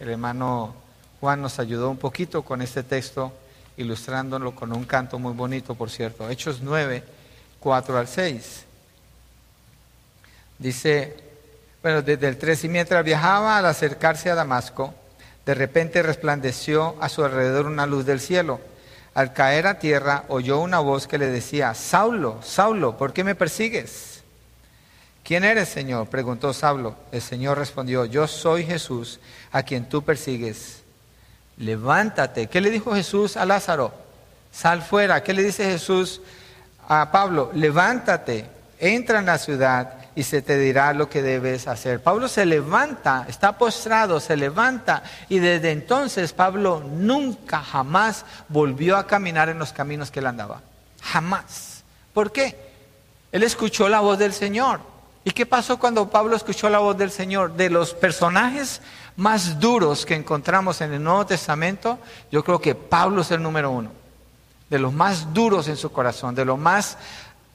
El 0.00 0.08
hermano 0.08 0.74
Juan 1.20 1.40
nos 1.40 1.60
ayudó 1.60 1.90
un 1.90 1.96
poquito 1.96 2.42
con 2.42 2.60
este 2.60 2.82
texto 2.82 3.32
ilustrándolo 3.76 4.54
con 4.54 4.72
un 4.72 4.84
canto 4.84 5.18
muy 5.18 5.32
bonito, 5.32 5.74
por 5.74 5.90
cierto. 5.90 6.28
Hechos 6.28 6.60
9, 6.62 7.04
4 7.60 7.98
al 7.98 8.08
6. 8.08 8.64
Dice, 10.58 11.16
bueno, 11.82 12.02
desde 12.02 12.28
el 12.28 12.38
3, 12.38 12.64
y 12.64 12.68
mientras 12.68 13.04
viajaba 13.04 13.58
al 13.58 13.66
acercarse 13.66 14.30
a 14.30 14.34
Damasco, 14.34 14.94
de 15.44 15.54
repente 15.54 16.02
resplandeció 16.02 16.96
a 17.00 17.08
su 17.08 17.24
alrededor 17.24 17.66
una 17.66 17.86
luz 17.86 18.06
del 18.06 18.20
cielo. 18.20 18.60
Al 19.14 19.32
caer 19.32 19.66
a 19.66 19.78
tierra, 19.78 20.24
oyó 20.28 20.58
una 20.58 20.80
voz 20.80 21.06
que 21.06 21.18
le 21.18 21.26
decía, 21.26 21.72
Saulo, 21.74 22.40
Saulo, 22.42 22.96
¿por 22.96 23.12
qué 23.12 23.24
me 23.24 23.34
persigues? 23.34 24.22
¿Quién 25.22 25.44
eres, 25.44 25.68
Señor? 25.68 26.08
preguntó 26.08 26.52
Saulo. 26.52 26.96
El 27.12 27.22
Señor 27.22 27.58
respondió, 27.58 28.04
yo 28.04 28.26
soy 28.26 28.64
Jesús, 28.64 29.20
a 29.52 29.62
quien 29.62 29.88
tú 29.88 30.02
persigues 30.02 30.82
levántate. 31.58 32.48
¿Qué 32.48 32.60
le 32.60 32.70
dijo 32.70 32.94
Jesús 32.94 33.36
a 33.36 33.44
Lázaro? 33.44 33.92
Sal 34.52 34.82
fuera. 34.82 35.22
¿Qué 35.22 35.32
le 35.32 35.42
dice 35.42 35.64
Jesús 35.64 36.20
a 36.88 37.10
Pablo? 37.10 37.50
Levántate, 37.54 38.46
entra 38.78 39.18
en 39.18 39.26
la 39.26 39.38
ciudad 39.38 39.94
y 40.14 40.22
se 40.22 40.40
te 40.40 40.58
dirá 40.58 40.94
lo 40.94 41.10
que 41.10 41.22
debes 41.22 41.68
hacer. 41.68 42.02
Pablo 42.02 42.26
se 42.26 42.46
levanta, 42.46 43.26
está 43.28 43.58
postrado, 43.58 44.18
se 44.18 44.36
levanta 44.36 45.02
y 45.28 45.38
desde 45.38 45.72
entonces 45.72 46.32
Pablo 46.32 46.80
nunca, 46.80 47.60
jamás 47.60 48.24
volvió 48.48 48.96
a 48.96 49.06
caminar 49.06 49.50
en 49.50 49.58
los 49.58 49.72
caminos 49.72 50.10
que 50.10 50.20
él 50.20 50.26
andaba. 50.26 50.62
Jamás. 51.02 51.84
¿Por 52.14 52.32
qué? 52.32 52.56
Él 53.30 53.42
escuchó 53.42 53.90
la 53.90 54.00
voz 54.00 54.18
del 54.18 54.32
Señor. 54.32 54.80
¿Y 55.22 55.32
qué 55.32 55.44
pasó 55.44 55.78
cuando 55.78 56.08
Pablo 56.08 56.34
escuchó 56.34 56.70
la 56.70 56.78
voz 56.78 56.96
del 56.96 57.10
Señor? 57.10 57.52
De 57.54 57.68
los 57.68 57.92
personajes 57.92 58.80
más 59.16 59.58
duros 59.58 60.04
que 60.04 60.14
encontramos 60.14 60.80
en 60.80 60.92
el 60.92 61.02
Nuevo 61.02 61.26
Testamento, 61.26 61.98
yo 62.30 62.44
creo 62.44 62.60
que 62.60 62.74
Pablo 62.74 63.22
es 63.22 63.30
el 63.30 63.42
número 63.42 63.70
uno. 63.70 63.90
De 64.68 64.78
los 64.78 64.92
más 64.92 65.32
duros 65.32 65.68
en 65.68 65.76
su 65.76 65.90
corazón, 65.90 66.34
de 66.34 66.44
los 66.44 66.58
más 66.58 66.98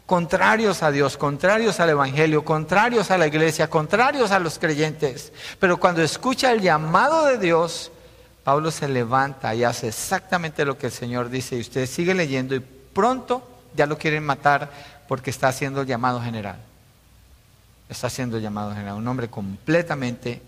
contrarios 0.05 0.83
a 0.83 0.91
Dios, 0.91 1.17
contrarios 1.17 1.79
al 1.79 1.91
Evangelio, 1.91 2.43
contrarios 2.43 3.11
a 3.11 3.17
la 3.17 3.27
iglesia, 3.27 3.69
contrarios 3.69 4.31
a 4.31 4.39
los 4.39 4.59
creyentes. 4.59 5.31
Pero 5.59 5.79
cuando 5.79 6.01
escucha 6.01 6.51
el 6.51 6.61
llamado 6.61 7.25
de 7.25 7.37
Dios, 7.37 7.91
Pablo 8.43 8.71
se 8.71 8.87
levanta 8.87 9.53
y 9.53 9.63
hace 9.63 9.89
exactamente 9.89 10.65
lo 10.65 10.77
que 10.77 10.87
el 10.87 10.91
Señor 10.91 11.29
dice. 11.29 11.57
Y 11.57 11.61
usted 11.61 11.85
sigue 11.85 12.13
leyendo 12.13 12.55
y 12.55 12.59
pronto 12.59 13.47
ya 13.75 13.85
lo 13.85 13.97
quieren 13.97 14.25
matar 14.25 14.71
porque 15.07 15.29
está 15.29 15.49
haciendo 15.49 15.81
el 15.81 15.87
llamado 15.87 16.21
general. 16.21 16.57
Está 17.87 18.07
haciendo 18.07 18.37
el 18.37 18.43
llamado 18.43 18.71
general. 18.71 18.95
Un 18.95 19.07
hombre 19.07 19.29
completamente 19.29 20.41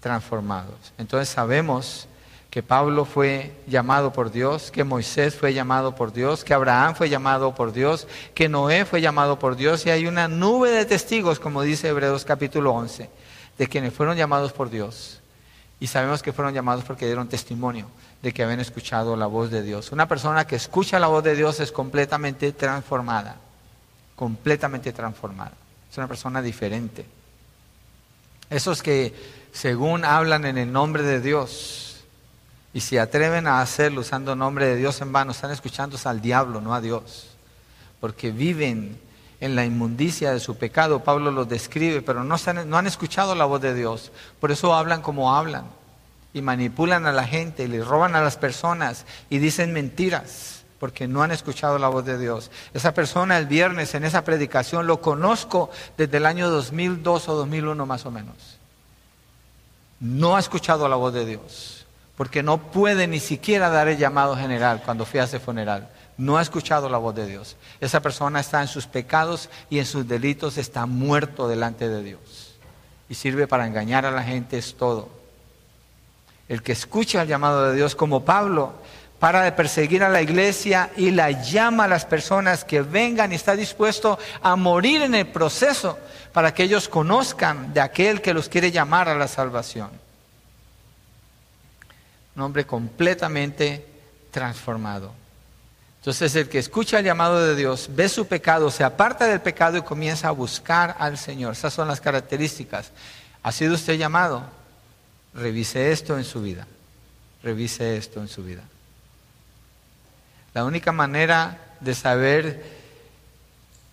transformados. 0.00 0.92
Entonces 0.98 1.28
sabemos 1.28 2.08
que 2.50 2.62
Pablo 2.64 3.04
fue 3.04 3.54
llamado 3.68 4.12
por 4.12 4.32
Dios, 4.32 4.72
que 4.72 4.82
Moisés 4.82 5.36
fue 5.36 5.54
llamado 5.54 5.94
por 5.94 6.12
Dios, 6.12 6.42
que 6.42 6.52
Abraham 6.52 6.96
fue 6.96 7.08
llamado 7.08 7.54
por 7.54 7.72
Dios, 7.72 8.08
que 8.34 8.48
Noé 8.48 8.84
fue 8.84 9.00
llamado 9.00 9.38
por 9.38 9.54
Dios 9.54 9.86
y 9.86 9.90
hay 9.90 10.06
una 10.06 10.26
nube 10.26 10.70
de 10.70 10.84
testigos, 10.84 11.38
como 11.38 11.62
dice 11.62 11.88
Hebreos 11.88 12.24
capítulo 12.24 12.72
11, 12.72 13.08
de 13.56 13.66
quienes 13.68 13.94
fueron 13.94 14.16
llamados 14.16 14.52
por 14.52 14.68
Dios. 14.68 15.20
Y 15.78 15.86
sabemos 15.86 16.22
que 16.22 16.32
fueron 16.32 16.52
llamados 16.52 16.84
porque 16.84 17.06
dieron 17.06 17.28
testimonio 17.28 17.86
de 18.20 18.32
que 18.32 18.42
habían 18.42 18.60
escuchado 18.60 19.16
la 19.16 19.26
voz 19.26 19.50
de 19.50 19.62
Dios. 19.62 19.92
Una 19.92 20.08
persona 20.08 20.46
que 20.46 20.56
escucha 20.56 20.98
la 20.98 21.06
voz 21.06 21.22
de 21.22 21.36
Dios 21.36 21.60
es 21.60 21.70
completamente 21.70 22.52
transformada, 22.52 23.36
completamente 24.16 24.92
transformada. 24.92 25.52
Es 25.90 25.96
una 25.96 26.08
persona 26.08 26.42
diferente. 26.42 27.06
Esos 28.50 28.82
que 28.82 29.39
según 29.52 30.04
hablan 30.04 30.44
en 30.44 30.58
el 30.58 30.72
nombre 30.72 31.02
de 31.02 31.20
Dios 31.20 32.04
y 32.72 32.80
se 32.80 33.00
atreven 33.00 33.46
a 33.46 33.60
hacerlo 33.60 34.02
usando 34.02 34.32
el 34.32 34.38
nombre 34.38 34.66
de 34.66 34.76
Dios 34.76 35.00
en 35.00 35.12
vano, 35.12 35.32
están 35.32 35.50
escuchando 35.50 35.98
al 36.04 36.20
diablo, 36.20 36.60
no 36.60 36.74
a 36.74 36.80
Dios, 36.80 37.30
porque 38.00 38.30
viven 38.30 38.98
en 39.40 39.56
la 39.56 39.64
inmundicia 39.64 40.32
de 40.32 40.40
su 40.40 40.56
pecado. 40.56 41.02
Pablo 41.02 41.30
lo 41.30 41.44
describe, 41.44 42.02
pero 42.02 42.22
no, 42.22 42.36
no 42.66 42.78
han 42.78 42.86
escuchado 42.86 43.34
la 43.34 43.44
voz 43.44 43.60
de 43.60 43.74
Dios, 43.74 44.12
por 44.38 44.52
eso 44.52 44.74
hablan 44.74 45.02
como 45.02 45.34
hablan 45.34 45.64
y 46.32 46.42
manipulan 46.42 47.06
a 47.06 47.12
la 47.12 47.26
gente 47.26 47.64
y 47.64 47.68
le 47.68 47.82
roban 47.82 48.14
a 48.14 48.22
las 48.22 48.36
personas 48.36 49.04
y 49.30 49.38
dicen 49.38 49.72
mentiras 49.72 50.64
porque 50.78 51.08
no 51.08 51.22
han 51.22 51.32
escuchado 51.32 51.78
la 51.78 51.88
voz 51.88 52.06
de 52.06 52.16
Dios. 52.16 52.50
Esa 52.72 52.94
persona 52.94 53.36
el 53.36 53.46
viernes 53.46 53.94
en 53.94 54.04
esa 54.04 54.24
predicación 54.24 54.86
lo 54.86 55.00
conozco 55.00 55.70
desde 55.98 56.16
el 56.18 56.24
año 56.24 56.48
2002 56.48 57.28
o 57.28 57.34
2001 57.34 57.84
más 57.84 58.06
o 58.06 58.10
menos 58.10 58.59
no 60.00 60.34
ha 60.34 60.40
escuchado 60.40 60.88
la 60.88 60.96
voz 60.96 61.12
de 61.12 61.26
Dios, 61.26 61.86
porque 62.16 62.42
no 62.42 62.58
puede 62.58 63.06
ni 63.06 63.20
siquiera 63.20 63.68
dar 63.68 63.88
el 63.88 63.98
llamado 63.98 64.36
general 64.36 64.82
cuando 64.84 65.04
fui 65.04 65.20
a 65.20 65.24
ese 65.24 65.38
funeral. 65.38 65.88
No 66.16 66.36
ha 66.36 66.42
escuchado 66.42 66.88
la 66.88 66.98
voz 66.98 67.14
de 67.14 67.26
Dios. 67.26 67.56
Esa 67.80 68.00
persona 68.00 68.40
está 68.40 68.60
en 68.60 68.68
sus 68.68 68.86
pecados 68.86 69.48
y 69.70 69.78
en 69.78 69.86
sus 69.86 70.06
delitos, 70.06 70.58
está 70.58 70.84
muerto 70.86 71.48
delante 71.48 71.88
de 71.88 72.02
Dios. 72.02 72.54
Y 73.08 73.14
sirve 73.14 73.46
para 73.46 73.66
engañar 73.66 74.04
a 74.04 74.10
la 74.10 74.22
gente, 74.22 74.58
es 74.58 74.74
todo. 74.74 75.08
El 76.48 76.62
que 76.62 76.72
escucha 76.72 77.22
el 77.22 77.28
llamado 77.28 77.70
de 77.70 77.76
Dios, 77.76 77.94
como 77.94 78.24
Pablo, 78.24 78.74
para 79.20 79.42
de 79.42 79.52
perseguir 79.52 80.02
a 80.02 80.08
la 80.08 80.22
iglesia 80.22 80.90
y 80.96 81.10
la 81.10 81.30
llama 81.30 81.84
a 81.84 81.88
las 81.88 82.06
personas 82.06 82.64
que 82.64 82.80
vengan 82.80 83.30
y 83.30 83.34
está 83.34 83.54
dispuesto 83.54 84.18
a 84.42 84.56
morir 84.56 85.02
en 85.02 85.14
el 85.14 85.26
proceso 85.26 85.98
para 86.32 86.54
que 86.54 86.62
ellos 86.62 86.88
conozcan 86.88 87.74
de 87.74 87.82
aquel 87.82 88.22
que 88.22 88.32
los 88.32 88.48
quiere 88.48 88.72
llamar 88.72 89.10
a 89.10 89.14
la 89.14 89.28
salvación. 89.28 89.90
Un 92.34 92.42
hombre 92.42 92.64
completamente 92.64 93.86
transformado. 94.30 95.12
Entonces 95.98 96.34
el 96.34 96.48
que 96.48 96.58
escucha 96.58 97.00
el 97.00 97.04
llamado 97.04 97.46
de 97.46 97.54
Dios, 97.54 97.90
ve 97.92 98.08
su 98.08 98.26
pecado, 98.26 98.70
se 98.70 98.84
aparta 98.84 99.26
del 99.26 99.42
pecado 99.42 99.76
y 99.76 99.82
comienza 99.82 100.28
a 100.28 100.32
buscar 100.32 100.96
al 100.98 101.18
Señor. 101.18 101.52
Esas 101.52 101.74
son 101.74 101.88
las 101.88 102.00
características. 102.00 102.90
¿Ha 103.42 103.52
sido 103.52 103.74
usted 103.74 103.98
llamado? 103.98 104.44
Revise 105.34 105.92
esto 105.92 106.16
en 106.16 106.24
su 106.24 106.40
vida. 106.40 106.66
Revise 107.42 107.98
esto 107.98 108.22
en 108.22 108.28
su 108.28 108.42
vida. 108.42 108.62
La 110.54 110.64
única 110.64 110.92
manera 110.92 111.58
de 111.80 111.94
saber 111.94 112.64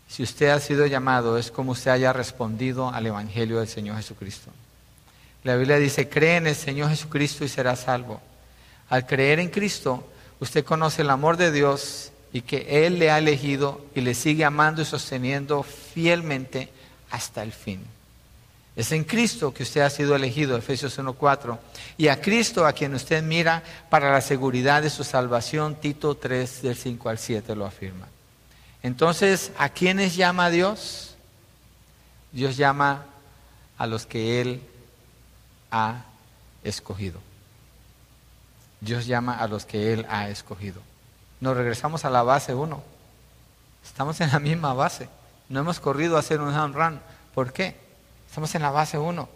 si 0.08 0.24
usted 0.24 0.50
ha 0.50 0.60
sido 0.60 0.86
llamado 0.86 1.38
es 1.38 1.52
como 1.52 1.74
usted 1.74 1.92
haya 1.92 2.14
respondido 2.14 2.90
al 2.90 3.06
Evangelio 3.06 3.60
del 3.60 3.68
Señor 3.68 3.98
Jesucristo. 3.98 4.52
La 5.44 5.56
Biblia 5.56 5.78
dice, 5.78 6.10
cree 6.10 6.38
en 6.38 6.48
el 6.48 6.56
Señor 6.56 6.90
Jesucristo 6.90 7.46
y 7.46 7.50
será 7.50 7.76
salvo. 7.76 8.22
Al 8.90 9.06
creer 9.06 9.40
en 9.40 9.50
Cristo, 9.50 10.08
usted 10.40 10.66
conoce 10.66 11.04
el 11.04 11.10
amor 11.10 11.38
de 11.38 11.52
Dios 11.52 12.12
y 12.34 12.42
que 12.42 12.86
Él 12.86 13.00
le 13.00 13.12
ha 13.12 13.18
elegido 13.18 13.86
y 13.96 14.02
le 14.02 14.14
sigue 14.14 14.46
amando 14.46 14.82
y 14.82 14.86
sosteniendo 14.86 15.64
fielmente 15.64 16.70
hasta 17.12 17.44
el 17.44 17.52
fin. 17.52 17.86
Es 18.78 18.92
en 18.92 19.06
Cristo 19.06 19.52
que 19.52 19.64
usted 19.64 19.82
ha 19.82 19.90
sido 19.90 20.16
elegido, 20.16 20.56
Efesios 20.56 21.00
1.4. 21.00 21.58
Y 21.98 22.10
a 22.10 22.22
Cristo 22.22 22.64
a 22.64 22.74
quien 22.74 22.94
usted 22.94 23.24
mira 23.24 23.64
para 23.90 24.12
la 24.12 24.22
seguridad 24.22 24.84
de 24.84 24.92
su 24.92 25.04
salvación, 25.04 25.78
Tito 25.78 26.16
3 26.16 26.62
del 26.62 26.78
5 26.78 27.10
al 27.10 27.18
7 27.18 27.56
lo 27.56 27.66
afirma. 27.66 28.08
Entonces, 28.84 29.52
¿a 29.58 29.70
quiénes 29.70 30.16
llama 30.16 30.52
Dios? 30.52 31.16
Dios 32.32 32.56
llama 32.56 33.06
a 33.80 33.88
los 33.88 34.06
que 34.06 34.42
Él 34.42 34.62
ha 35.72 36.04
escogido. 36.64 37.20
Dios 38.80 39.08
llama 39.08 39.40
a 39.40 39.48
los 39.48 39.66
que 39.66 39.92
Él 39.92 40.06
ha 40.08 40.30
escogido. 40.30 40.84
Nos 41.40 41.58
regresamos 41.58 42.06
a 42.06 42.12
la 42.12 42.22
base 42.22 42.54
1. 42.54 42.84
Estamos 43.84 44.22
en 44.22 44.30
la 44.30 44.38
misma 44.38 44.76
base. 44.76 45.10
No 45.50 45.62
hemos 45.62 45.80
corrido 45.80 46.16
a 46.16 46.20
hacer 46.20 46.42
un 46.42 46.54
home 46.54 46.76
run. 46.76 47.00
¿Por 47.34 47.52
qué? 47.52 47.87
Estamos 48.28 48.54
en 48.56 48.62
la 48.62 48.72
base 48.72 48.98
1. 48.98 49.30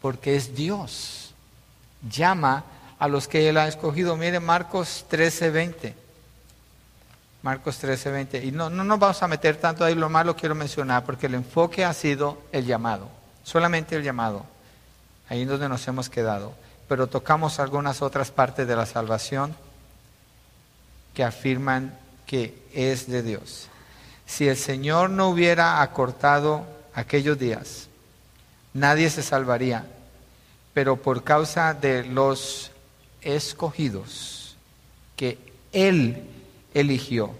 Porque 0.00 0.36
es 0.36 0.54
Dios. 0.54 1.34
Llama 2.08 2.64
a 2.98 3.08
los 3.08 3.28
que 3.28 3.48
Él 3.48 3.56
ha 3.56 3.68
escogido. 3.68 4.16
Mire 4.16 4.40
Marcos 4.40 5.04
13:20. 5.10 5.94
Marcos 7.42 7.82
13:20. 7.82 8.44
Y 8.44 8.52
no, 8.52 8.70
no 8.70 8.84
nos 8.84 8.98
vamos 8.98 9.22
a 9.22 9.28
meter 9.28 9.56
tanto 9.56 9.84
ahí, 9.84 9.94
lo 9.94 10.08
más 10.08 10.26
lo 10.26 10.36
quiero 10.36 10.54
mencionar, 10.54 11.04
porque 11.04 11.26
el 11.26 11.34
enfoque 11.34 11.84
ha 11.84 11.92
sido 11.92 12.42
el 12.52 12.66
llamado. 12.66 13.08
Solamente 13.44 13.96
el 13.96 14.02
llamado. 14.02 14.44
Ahí 15.28 15.42
es 15.42 15.48
donde 15.48 15.68
nos 15.68 15.86
hemos 15.88 16.08
quedado. 16.08 16.54
Pero 16.88 17.06
tocamos 17.06 17.58
algunas 17.60 18.02
otras 18.02 18.30
partes 18.30 18.66
de 18.66 18.76
la 18.76 18.86
salvación 18.86 19.54
que 21.14 21.24
afirman 21.24 21.98
que 22.26 22.62
es 22.72 23.08
de 23.08 23.22
Dios. 23.22 23.68
Si 24.26 24.46
el 24.48 24.56
Señor 24.56 25.10
no 25.10 25.28
hubiera 25.28 25.82
acortado 25.82 26.66
aquellos 26.94 27.38
días, 27.38 27.87
nadie 28.78 29.10
se 29.10 29.22
salvaría, 29.22 29.86
pero 30.74 30.96
por 30.96 31.24
causa 31.24 31.74
de 31.74 32.04
los 32.04 32.70
escogidos 33.20 34.56
que 35.16 35.38
Él 35.72 36.24
eligió, 36.74 37.34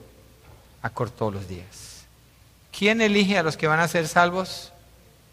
acortó 0.82 1.30
los 1.30 1.49
días. 1.49 2.05
¿Quién 2.76 3.01
elige 3.01 3.39
a 3.39 3.43
los 3.43 3.57
que 3.57 3.66
van 3.66 3.80
a 3.80 3.89
ser 3.89 4.07
salvos? 4.09 4.72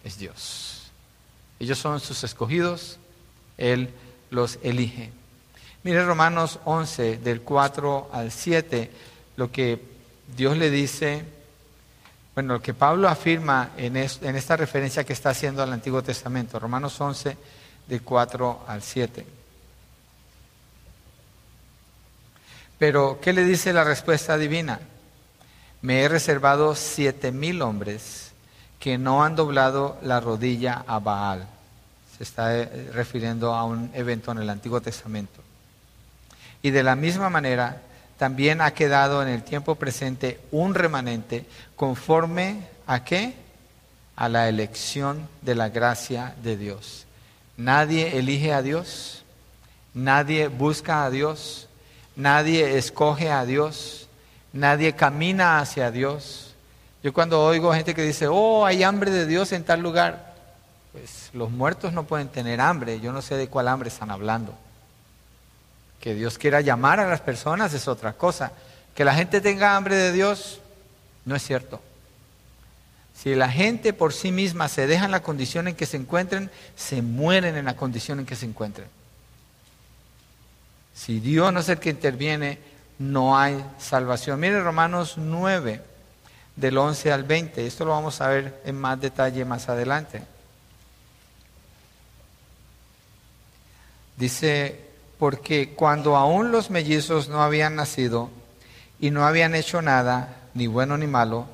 Es 0.03 0.17
Dios. 0.17 0.91
Ellos 1.59 1.77
son 1.77 1.99
sus 1.99 2.23
escogidos, 2.23 2.99
Él 3.57 3.89
los 4.29 4.59
elige. 4.63 5.11
Mire 5.83 6.03
Romanos 6.03 6.59
11, 6.65 7.17
del 7.17 7.41
4 7.41 8.09
al 8.11 8.31
7, 8.31 8.91
lo 9.37 9.51
que 9.51 9.79
Dios 10.35 10.57
le 10.57 10.71
dice 10.71 11.23
bueno, 12.35 12.55
lo 12.55 12.61
que 12.61 12.73
Pablo 12.73 13.07
afirma 13.07 13.71
en, 13.77 13.95
esta 13.95 14.57
referencia 14.57 15.05
que 15.05 15.13
está 15.13 15.29
haciendo 15.29 15.63
al 15.63 15.71
Antiguo 15.71 16.03
Testamento, 16.03 16.59
Romanos 16.59 16.99
11, 16.99 17.37
de 17.87 17.99
4 18.01 18.65
al 18.67 18.81
7. 18.81 19.25
Pero, 22.77 23.19
¿qué 23.21 23.31
le 23.31 23.45
dice 23.45 23.71
la 23.71 23.85
respuesta 23.85 24.37
divina? 24.37 24.81
Me 25.81 26.01
he 26.01 26.09
reservado 26.09 26.75
siete 26.75 27.31
mil 27.31 27.61
hombres 27.61 28.31
que 28.79 28.97
no 28.97 29.23
han 29.23 29.37
doblado 29.37 29.97
la 30.01 30.19
rodilla 30.19 30.83
a 30.85 30.99
Baal. 30.99 31.47
Se 32.17 32.23
está 32.23 32.53
eh, 32.53 32.91
refiriendo 32.93 33.53
a 33.53 33.63
un 33.63 33.91
evento 33.93 34.33
en 34.33 34.39
el 34.39 34.49
Antiguo 34.49 34.81
Testamento. 34.81 35.41
Y 36.61 36.71
de 36.71 36.83
la 36.83 36.97
misma 36.97 37.29
manera, 37.29 37.81
también 38.17 38.61
ha 38.61 38.71
quedado 38.71 39.21
en 39.21 39.27
el 39.27 39.43
tiempo 39.43 39.75
presente 39.75 40.39
un 40.51 40.73
remanente 40.73 41.45
conforme 41.75 42.67
a 42.87 43.03
qué? 43.03 43.33
A 44.15 44.29
la 44.29 44.47
elección 44.47 45.27
de 45.41 45.55
la 45.55 45.69
gracia 45.69 46.35
de 46.41 46.55
Dios. 46.55 47.05
Nadie 47.57 48.17
elige 48.17 48.53
a 48.53 48.61
Dios, 48.61 49.23
nadie 49.93 50.47
busca 50.47 51.03
a 51.03 51.09
Dios, 51.09 51.67
nadie 52.15 52.77
escoge 52.77 53.31
a 53.31 53.45
Dios, 53.45 54.07
nadie 54.53 54.93
camina 54.93 55.59
hacia 55.59 55.91
Dios. 55.91 56.53
Yo 57.03 57.13
cuando 57.13 57.43
oigo 57.43 57.73
gente 57.73 57.93
que 57.93 58.01
dice, 58.01 58.27
oh, 58.27 58.65
hay 58.65 58.83
hambre 58.83 59.11
de 59.11 59.25
Dios 59.25 59.51
en 59.51 59.63
tal 59.63 59.81
lugar, 59.81 60.33
pues 60.91 61.29
los 61.33 61.51
muertos 61.51 61.91
no 61.91 62.03
pueden 62.03 62.29
tener 62.29 62.61
hambre, 62.61 62.99
yo 63.01 63.11
no 63.11 63.21
sé 63.21 63.35
de 63.35 63.49
cuál 63.49 63.67
hambre 63.67 63.89
están 63.89 64.09
hablando. 64.09 64.55
Que 66.05 66.13
Dios 66.13 66.37
quiera 66.37 66.61
llamar 66.61 66.99
a 66.99 67.09
las 67.09 67.21
personas 67.21 67.73
es 67.73 67.87
otra 67.87 68.13
cosa. 68.13 68.51
Que 68.93 69.03
la 69.03 69.15
gente 69.15 69.41
tenga 69.41 69.75
hambre 69.75 69.95
de 69.95 70.11
Dios 70.11 70.59
no 71.25 71.35
es 71.35 71.41
cierto. 71.41 71.81
Si 73.15 73.33
la 73.33 73.49
gente 73.49 73.91
por 73.91 74.13
sí 74.13 74.31
misma 74.31 74.69
se 74.69 74.85
deja 74.85 75.05
en 75.05 75.11
la 75.11 75.23
condición 75.23 75.67
en 75.67 75.73
que 75.73 75.87
se 75.87 75.97
encuentren, 75.97 76.51
se 76.75 77.01
mueren 77.01 77.57
en 77.57 77.65
la 77.65 77.75
condición 77.75 78.19
en 78.19 78.27
que 78.27 78.35
se 78.35 78.45
encuentren. 78.45 78.85
Si 80.93 81.19
Dios 81.19 81.51
no 81.51 81.61
es 81.61 81.69
el 81.69 81.79
que 81.79 81.89
interviene, 81.89 82.59
no 82.99 83.35
hay 83.35 83.65
salvación. 83.79 84.39
Mire 84.39 84.61
Romanos 84.61 85.15
9, 85.17 85.81
del 86.55 86.77
11 86.77 87.11
al 87.13 87.23
20. 87.23 87.65
Esto 87.65 87.83
lo 87.83 87.93
vamos 87.93 88.21
a 88.21 88.27
ver 88.27 88.61
en 88.63 88.79
más 88.79 89.01
detalle 89.01 89.43
más 89.43 89.69
adelante. 89.69 90.21
Dice 94.17 94.84
porque 95.17 95.73
cuando 95.75 96.15
aún 96.15 96.51
los 96.51 96.69
mellizos 96.69 97.29
no 97.29 97.41
habían 97.41 97.75
nacido 97.75 98.29
y 98.99 99.11
no 99.11 99.25
habían 99.25 99.55
hecho 99.55 99.81
nada, 99.81 100.37
ni 100.53 100.67
bueno 100.67 100.97
ni 100.97 101.07
malo, 101.07 101.45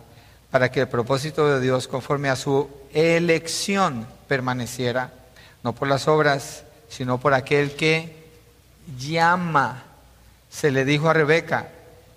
para 0.50 0.72
que 0.72 0.82
el 0.82 0.88
propósito 0.88 1.48
de 1.48 1.62
Dios 1.62 1.88
conforme 1.88 2.30
a 2.30 2.36
su 2.36 2.70
elección 2.94 4.06
permaneciera, 4.28 5.14
no 5.64 5.74
por 5.74 5.88
las 5.88 6.08
obras, 6.08 6.64
sino 6.90 7.20
por 7.20 7.34
aquel 7.34 7.76
que 7.76 8.28
llama. 8.98 9.84
Se 10.50 10.72
le 10.72 10.84
dijo 10.84 11.10
a 11.10 11.14
Rebeca, 11.14 11.70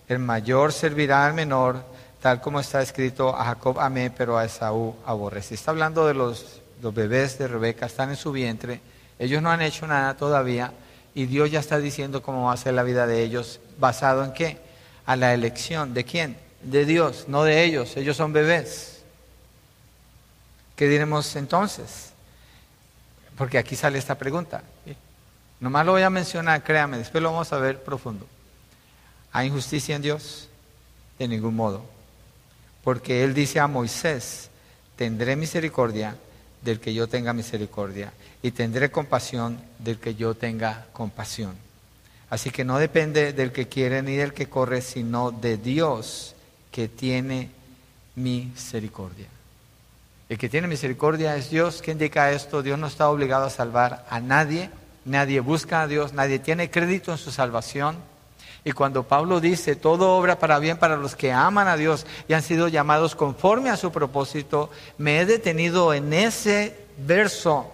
el 0.09 0.19
mayor 0.19 0.73
servirá 0.73 1.27
al 1.27 1.35
menor, 1.35 1.85
tal 2.21 2.41
como 2.41 2.59
está 2.59 2.83
escrito, 2.83 3.37
a 3.37 3.45
Jacob 3.45 3.79
amé, 3.79 4.11
pero 4.11 4.37
a 4.37 4.45
Esaú 4.45 4.97
aborrecí. 5.07 5.55
Está 5.55 5.71
hablando 5.71 6.07
de 6.07 6.15
los, 6.15 6.61
los 6.83 6.93
bebés 6.93 7.39
de 7.39 7.47
Rebeca, 7.49 7.87
están 7.87 8.11
en 8.11 8.17
su 8.17 8.33
vientre, 8.33 8.81
ellos 9.19 9.41
no 9.41 9.51
han 9.51 9.63
hecho 9.63 9.87
nada 9.87 10.17
todavía, 10.17 10.73
y 11.15 11.27
Dios 11.27 11.51
ya 11.51 11.61
está 11.61 11.79
diciendo 11.79 12.23
cómo 12.23 12.47
va 12.47 12.53
a 12.53 12.57
ser 12.57 12.75
la 12.75 12.83
vida 12.83 13.07
de 13.07 13.23
ellos, 13.23 13.61
basado 13.79 14.25
en 14.25 14.33
qué? 14.33 14.59
A 15.07 15.15
la 15.17 15.33
elección. 15.33 15.95
¿De 15.95 16.05
quién? 16.05 16.37
De 16.63 16.85
Dios, 16.85 17.27
no 17.29 17.45
de 17.45 17.63
ellos. 17.63 17.97
Ellos 17.97 18.17
son 18.17 18.33
bebés. 18.33 19.03
¿Qué 20.75 20.89
diremos 20.89 21.37
entonces? 21.37 22.13
Porque 23.37 23.59
aquí 23.59 23.77
sale 23.77 23.99
esta 23.99 24.17
pregunta. 24.17 24.63
Nomás 25.61 25.87
lo 25.87 25.93
voy 25.93 26.03
a 26.03 26.11
mencionar, 26.11 26.63
créame, 26.65 26.99
después 26.99 27.23
lo 27.23 27.31
vamos 27.31 27.53
a 27.53 27.59
ver 27.59 27.83
profundo. 27.83 28.27
¿Hay 29.33 29.47
injusticia 29.49 29.97
en 29.97 30.03
Dios? 30.03 30.49
De 31.19 31.29
ningún 31.29 31.55
modo. 31.55 31.85
Porque 32.83 33.23
Él 33.23 33.35
dice 33.35 33.61
a 33.61 33.67
Moisés, 33.67 34.51
tendré 34.97 35.37
misericordia 35.37 36.17
del 36.65 36.81
que 36.81 36.95
yo 36.95 37.07
tenga 37.07 37.33
misericordia 37.33 38.13
y 38.43 38.51
tendré 38.51 38.91
compasión 38.91 39.61
del 39.79 39.99
que 39.99 40.15
yo 40.15 40.35
tenga 40.35 40.87
compasión. 40.93 41.55
Así 42.31 42.51
que 42.51 42.65
no 42.65 42.79
depende 42.79 43.33
del 43.33 43.53
que 43.53 43.69
quiere 43.69 44.03
ni 44.03 44.17
del 44.17 44.33
que 44.33 44.49
corre, 44.49 44.81
sino 44.81 45.31
de 45.31 45.57
Dios 45.57 46.35
que 46.71 46.89
tiene 46.89 47.51
misericordia. 48.17 49.29
El 50.29 50.39
que 50.39 50.49
tiene 50.49 50.67
misericordia 50.67 51.37
es 51.37 51.51
Dios. 51.51 51.83
¿Qué 51.83 51.93
indica 51.93 52.33
esto? 52.33 52.63
Dios 52.63 52.79
no 52.79 52.87
está 52.87 53.09
obligado 53.09 53.45
a 53.45 53.51
salvar 53.51 54.07
a 54.09 54.21
nadie. 54.21 54.71
Nadie 55.05 55.41
busca 55.41 55.83
a 55.83 55.87
Dios. 55.87 56.15
Nadie 56.15 56.39
tiene 56.39 56.71
crédito 56.71 57.13
en 57.13 57.19
su 57.19 57.31
salvación. 57.31 57.97
Y 58.65 58.73
cuando 58.73 59.03
Pablo 59.03 59.41
dice, 59.41 59.77
todo 59.77 60.17
obra 60.17 60.39
para 60.39 60.59
bien 60.59 60.79
para 60.79 60.97
los 60.97 61.15
que 61.15 61.33
aman 61.33 61.69
a 61.69 61.77
Dios 61.77 62.07
y 62.29 62.33
han 62.33 62.43
sido 62.43 62.69
llamados 62.69 63.15
conforme 63.15 63.69
a 63.69 63.77
su 63.77 63.93
propósito, 63.93 64.71
me 64.97 65.21
he 65.21 65.27
detenido 65.27 65.93
en 65.93 66.13
ese 66.13 66.87
verso 66.97 67.71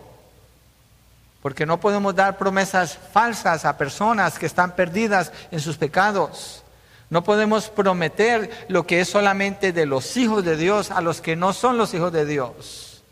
porque 1.43 1.65
no 1.65 1.81
podemos 1.81 2.15
dar 2.15 2.37
promesas 2.37 2.99
falsas 3.13 3.65
a 3.65 3.79
personas 3.79 4.39
que 4.39 4.47
están 4.47 4.75
perdidas 4.75 5.33
en 5.51 5.61
sus 5.61 5.77
pecados. 5.77 6.63
No 7.09 7.25
podemos 7.25 7.69
prometer 7.71 8.67
lo 8.69 8.87
que 8.87 9.01
es 9.01 9.09
solamente 9.09 9.73
de 9.73 9.87
los 9.87 10.17
hijos 10.17 10.45
de 10.45 10.57
Dios 10.57 10.91
a 10.91 11.01
los 11.01 11.21
que 11.21 11.37
no 11.37 11.53
son 11.53 11.79
los 11.79 11.95
hijos 11.95 12.13
de 12.13 12.27
Dios. 12.27 13.03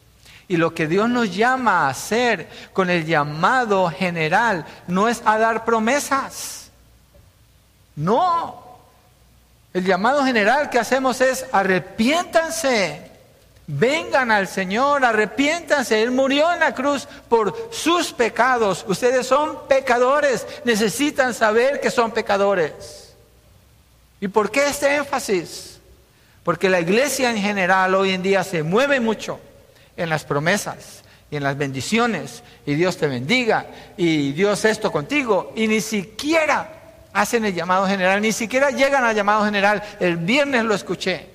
Y 0.46 0.56
lo 0.56 0.74
que 0.74 0.86
Dios 0.86 1.08
nos 1.08 1.34
llama 1.34 1.86
a 1.86 1.88
hacer 1.88 2.48
con 2.72 2.90
el 2.90 3.06
llamado 3.06 3.88
general 3.90 4.66
no 4.86 5.08
es 5.08 5.22
a 5.24 5.38
dar 5.38 5.64
promesas. 5.64 6.57
No. 7.98 8.62
El 9.74 9.84
llamado 9.84 10.24
general 10.24 10.70
que 10.70 10.78
hacemos 10.78 11.20
es 11.20 11.46
arrepiéntanse, 11.50 13.10
vengan 13.66 14.30
al 14.30 14.46
Señor, 14.46 15.04
arrepiéntanse. 15.04 16.00
Él 16.00 16.12
murió 16.12 16.52
en 16.52 16.60
la 16.60 16.74
cruz 16.74 17.08
por 17.28 17.70
sus 17.72 18.12
pecados. 18.12 18.84
Ustedes 18.86 19.26
son 19.26 19.66
pecadores, 19.66 20.46
necesitan 20.64 21.34
saber 21.34 21.80
que 21.80 21.90
son 21.90 22.12
pecadores. 22.12 23.14
¿Y 24.20 24.28
por 24.28 24.52
qué 24.52 24.68
este 24.68 24.94
énfasis? 24.94 25.80
Porque 26.44 26.68
la 26.68 26.80
iglesia 26.80 27.30
en 27.30 27.38
general 27.38 27.96
hoy 27.96 28.12
en 28.12 28.22
día 28.22 28.44
se 28.44 28.62
mueve 28.62 29.00
mucho 29.00 29.40
en 29.96 30.08
las 30.08 30.24
promesas 30.24 31.02
y 31.32 31.36
en 31.36 31.42
las 31.42 31.58
bendiciones 31.58 32.44
y 32.64 32.74
Dios 32.74 32.96
te 32.96 33.08
bendiga 33.08 33.66
y 33.96 34.32
Dios 34.32 34.64
esto 34.64 34.92
contigo 34.92 35.52
y 35.56 35.66
ni 35.66 35.80
siquiera 35.80 36.77
hacen 37.12 37.44
el 37.44 37.54
llamado 37.54 37.86
general, 37.86 38.20
ni 38.20 38.32
siquiera 38.32 38.70
llegan 38.70 39.04
al 39.04 39.14
llamado 39.14 39.44
general. 39.44 39.82
El 40.00 40.16
viernes 40.16 40.64
lo 40.64 40.74
escuché 40.74 41.28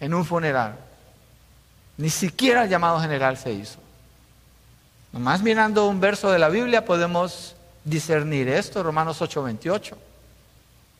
en 0.00 0.14
un 0.14 0.24
funeral. 0.24 0.76
Ni 1.96 2.10
siquiera 2.10 2.64
el 2.64 2.70
llamado 2.70 3.00
general 3.00 3.36
se 3.36 3.52
hizo. 3.52 3.78
Nomás 5.12 5.42
mirando 5.42 5.86
un 5.86 6.00
verso 6.00 6.30
de 6.30 6.38
la 6.38 6.48
Biblia 6.48 6.84
podemos 6.84 7.54
discernir 7.84 8.48
esto, 8.48 8.82
Romanos 8.82 9.20
8:28. 9.20 9.96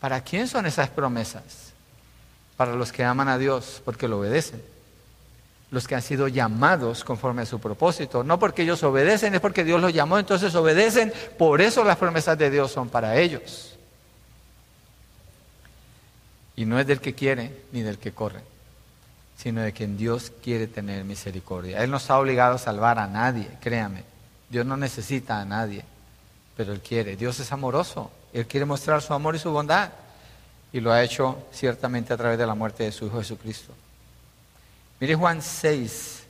¿Para 0.01 0.21
quién 0.21 0.49
son 0.49 0.67
esas 0.67 0.89
promesas? 0.91 1.73
Para 2.57 2.75
los 2.75 2.93
que 2.93 3.05
aman 3.05 3.29
a 3.29 3.39
Dios 3.39 3.81
porque 3.85 4.09
lo 4.09 4.19
obedecen. 4.19 4.63
Los 5.73 5.89
que 5.89 5.97
han 5.97 6.03
sido 6.03 6.29
llamados 6.29 7.03
conforme 7.03 7.43
a 7.43 7.47
su 7.47 7.59
propósito. 7.59 8.23
No 8.23 8.39
porque 8.39 8.63
ellos 8.63 8.81
obedecen, 8.85 9.35
es 9.35 9.41
porque 9.41 9.65
Dios 9.65 9.81
los 9.81 9.93
llamó, 9.93 10.21
entonces 10.21 10.55
obedecen. 10.55 11.13
Por 11.37 11.61
eso 11.61 11.83
las 11.83 11.97
promesas 11.97 12.39
de 12.39 12.49
Dios 12.49 12.71
son 12.71 12.89
para 12.89 13.17
ellos. 13.17 13.77
Y 16.55 16.65
no 16.65 16.79
es 16.79 16.87
del 16.87 17.01
que 17.01 17.15
quiere 17.15 17.65
ni 17.73 17.83
del 17.83 17.99
que 17.99 18.13
corre 18.13 18.53
sino 19.43 19.61
de 19.61 19.73
quien 19.73 19.97
Dios 19.97 20.31
quiere 20.41 20.69
tener 20.69 21.05
misericordia. 21.05 21.83
Él 21.83 21.91
no 21.91 21.97
está 21.97 22.17
obligado 22.17 22.55
a 22.55 22.59
salvar 22.59 23.01
a 23.01 23.09
nadie, 23.09 23.49
créame. 23.61 24.05
Dios 24.49 24.65
no 24.65 24.77
necesita 24.77 25.41
a 25.41 25.45
nadie, 25.45 25.85
pero 26.57 26.73
Él 26.73 26.81
quiere. 26.81 27.17
Dios 27.17 27.41
es 27.41 27.51
amoroso, 27.51 28.13
Él 28.33 28.47
quiere 28.47 28.67
mostrar 28.67 29.03
su 29.03 29.13
amor 29.13 29.35
y 29.35 29.41
su 29.41 29.51
bondad. 29.51 29.91
Y 30.73 30.79
lo 30.79 30.93
ha 30.93 31.03
hecho 31.03 31.45
ciertamente 31.51 32.13
a 32.13 32.17
través 32.17 32.39
de 32.39 32.47
la 32.47 32.55
muerte 32.55 32.85
de 32.85 32.93
su 32.93 33.07
Hijo 33.07 33.19
Jesucristo. 33.19 33.73
Mire 35.03 35.17
Juan 35.17 35.43
6, 35.43 36.23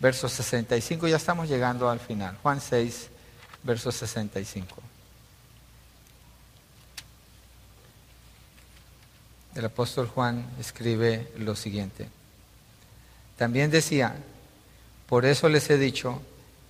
verso 0.00 0.26
65, 0.26 1.06
ya 1.06 1.16
estamos 1.16 1.50
llegando 1.50 1.90
al 1.90 2.00
final. 2.00 2.34
Juan 2.42 2.62
6, 2.62 3.10
verso 3.62 3.92
65. 3.92 4.74
El 9.54 9.66
apóstol 9.66 10.08
Juan 10.08 10.46
escribe 10.58 11.30
lo 11.36 11.54
siguiente. 11.54 12.08
También 13.36 13.70
decía, 13.70 14.16
por 15.06 15.26
eso 15.26 15.50
les 15.50 15.68
he 15.68 15.76
dicho 15.76 16.22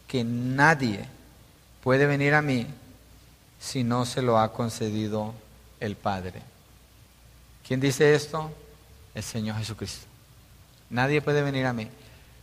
que 0.09 0.25
nadie 0.25 1.07
puede 1.81 2.07
venir 2.07 2.35
a 2.35 2.43
mí 2.43 2.67
si 3.61 3.85
no 3.85 4.05
se 4.05 4.21
lo 4.21 4.41
ha 4.41 4.53
concedido 4.53 5.33
el 5.79 5.95
Padre. 5.95 6.43
¿Quién 7.65 7.79
dice 7.79 8.17
esto? 8.17 8.51
El 9.15 9.23
Señor 9.23 9.59
Jesucristo. 9.59 10.06
Nadie 10.91 11.23
puede 11.23 11.43
venir 11.43 11.67
a 11.67 11.73
mí. 11.73 11.89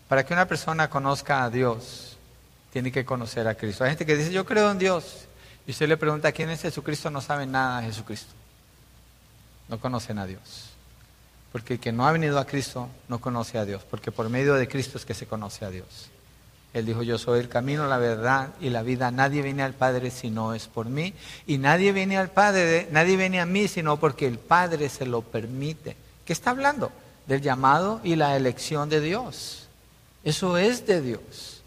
Para 0.07 0.25
que 0.25 0.33
una 0.33 0.47
persona 0.47 0.89
conozca 0.89 1.43
a 1.43 1.49
Dios, 1.49 2.17
tiene 2.71 2.91
que 2.91 3.05
conocer 3.05 3.47
a 3.47 3.55
Cristo. 3.55 3.83
Hay 3.83 3.91
gente 3.91 4.05
que 4.05 4.17
dice, 4.17 4.31
yo 4.31 4.45
creo 4.45 4.71
en 4.71 4.79
Dios. 4.79 5.25
Y 5.65 5.71
usted 5.71 5.87
le 5.87 5.97
pregunta, 5.97 6.31
¿quién 6.31 6.49
es 6.49 6.61
Jesucristo? 6.61 7.09
No 7.09 7.21
sabe 7.21 7.45
nada 7.45 7.81
de 7.81 7.87
Jesucristo. 7.87 8.33
No 9.69 9.79
conocen 9.79 10.19
a 10.19 10.25
Dios. 10.25 10.69
Porque 11.51 11.75
el 11.75 11.79
que 11.79 11.91
no 11.91 12.05
ha 12.07 12.11
venido 12.11 12.39
a 12.39 12.45
Cristo 12.45 12.89
no 13.07 13.21
conoce 13.21 13.57
a 13.57 13.65
Dios, 13.65 13.83
porque 13.89 14.11
por 14.11 14.27
medio 14.27 14.55
de 14.55 14.67
Cristo 14.67 14.97
es 14.97 15.05
que 15.05 15.13
se 15.13 15.27
conoce 15.27 15.65
a 15.65 15.69
Dios. 15.69 16.09
Él 16.73 16.87
dijo, 16.87 17.03
yo 17.03 17.19
soy 17.19 17.39
el 17.39 17.49
camino, 17.49 17.87
la 17.87 17.99
verdad 17.99 18.49
y 18.59 18.71
la 18.71 18.81
vida. 18.81 19.11
Nadie 19.11 19.43
viene 19.43 19.61
al 19.61 19.73
Padre 19.73 20.09
si 20.09 20.31
no 20.31 20.55
es 20.55 20.67
por 20.67 20.87
mí. 20.87 21.13
Y 21.45 21.59
nadie 21.59 21.91
viene 21.91 22.17
al 22.17 22.31
Padre, 22.31 22.87
nadie 22.91 23.15
viene 23.15 23.39
a 23.39 23.45
mí 23.45 23.67
sino 23.67 23.97
porque 23.97 24.25
el 24.25 24.39
Padre 24.39 24.89
se 24.89 25.05
lo 25.05 25.21
permite. 25.21 25.95
¿Qué 26.25 26.33
está 26.33 26.49
hablando? 26.49 26.91
Del 27.27 27.41
llamado 27.41 28.01
y 28.03 28.15
la 28.15 28.35
elección 28.35 28.89
de 28.89 29.01
Dios. 29.01 29.67
Eso 30.23 30.57
es 30.57 30.85
de 30.85 31.01
Dios. 31.01 31.61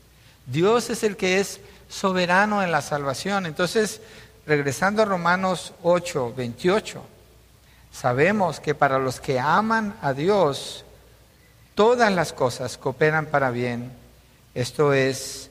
Dios 0.46 0.90
es 0.90 1.02
el 1.02 1.16
que 1.16 1.40
es 1.40 1.60
soberano 1.88 2.62
en 2.62 2.72
la 2.72 2.82
salvación. 2.82 3.46
Entonces, 3.46 4.00
regresando 4.46 5.02
a 5.02 5.04
Romanos 5.04 5.72
8, 5.82 6.34
28. 6.36 7.02
Sabemos 7.92 8.60
que 8.60 8.74
para 8.74 8.98
los 8.98 9.20
que 9.20 9.40
aman 9.40 9.96
a 10.02 10.12
Dios, 10.12 10.84
todas 11.74 12.12
las 12.12 12.32
cosas 12.32 12.78
cooperan 12.78 13.26
para 13.26 13.50
bien. 13.50 13.92
Esto 14.54 14.92
es, 14.92 15.50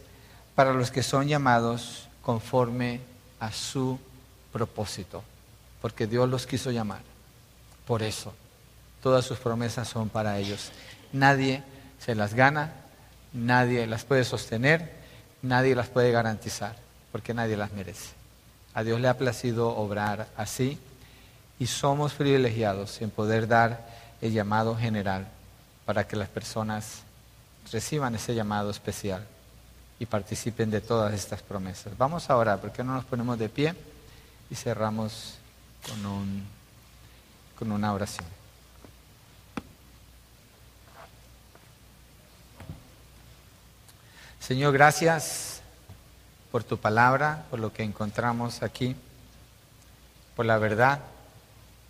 para 0.56 0.74
los 0.74 0.92
que 0.92 1.04
son 1.04 1.28
llamados 1.28 2.08
conforme 2.22 3.02
a 3.40 3.52
su 3.52 4.00
propósito. 4.52 5.24
Porque 5.82 6.08
Dios 6.08 6.30
los 6.30 6.48
quiso 6.48 6.72
llamar. 6.72 7.02
Por 7.86 8.02
eso, 8.02 8.34
todas 9.06 9.24
sus 9.24 9.38
promesas 9.38 9.88
son 9.88 10.10
para 10.10 10.40
ellos. 10.40 10.72
Nadie 11.14 11.62
se 12.00 12.16
las 12.16 12.34
gana, 12.34 12.74
nadie 13.34 13.86
las 13.86 14.04
puede 14.04 14.24
sostener, 14.24 14.94
nadie 15.44 15.76
las 15.76 15.90
puede 15.90 16.12
garantizar, 16.12 16.76
porque 17.12 17.32
nadie 17.32 17.56
las 17.56 17.72
merece. 17.72 18.16
A 18.74 18.82
Dios 18.82 19.00
le 19.00 19.08
ha 19.08 19.16
placido 19.16 19.78
obrar 19.78 20.28
así 20.36 20.80
y 21.60 21.68
somos 21.68 22.14
privilegiados 22.14 23.00
en 23.04 23.12
poder 23.12 23.48
dar 23.48 23.88
el 24.22 24.34
llamado 24.34 24.76
general 24.76 25.28
para 25.86 26.08
que 26.08 26.16
las 26.16 26.30
personas 26.30 27.04
reciban 27.72 28.16
ese 28.16 28.34
llamado 28.34 28.72
especial 28.72 29.24
y 30.00 30.08
participen 30.08 30.72
de 30.72 30.82
todas 30.82 31.14
estas 31.14 31.44
promesas. 31.44 31.96
Vamos 31.96 32.28
a 32.32 32.38
orar, 32.38 32.60
porque 32.60 32.84
no 32.84 32.96
nos 32.96 33.06
ponemos 33.06 33.38
de 33.38 33.50
pie 33.50 33.76
y 34.50 34.56
cerramos 34.56 35.36
con, 35.88 36.04
un, 36.08 36.44
con 37.56 37.72
una 37.72 37.94
oración. 37.94 38.35
Señor, 44.46 44.74
gracias 44.74 45.62
por 46.52 46.64
tu 46.64 46.78
palabra, 46.78 47.46
por 47.50 47.60
lo 47.60 47.74
que 47.74 47.82
encontramos 47.82 48.62
aquí, 48.62 48.96
por 50.36 50.46
la 50.46 50.60
verdad 50.60 51.00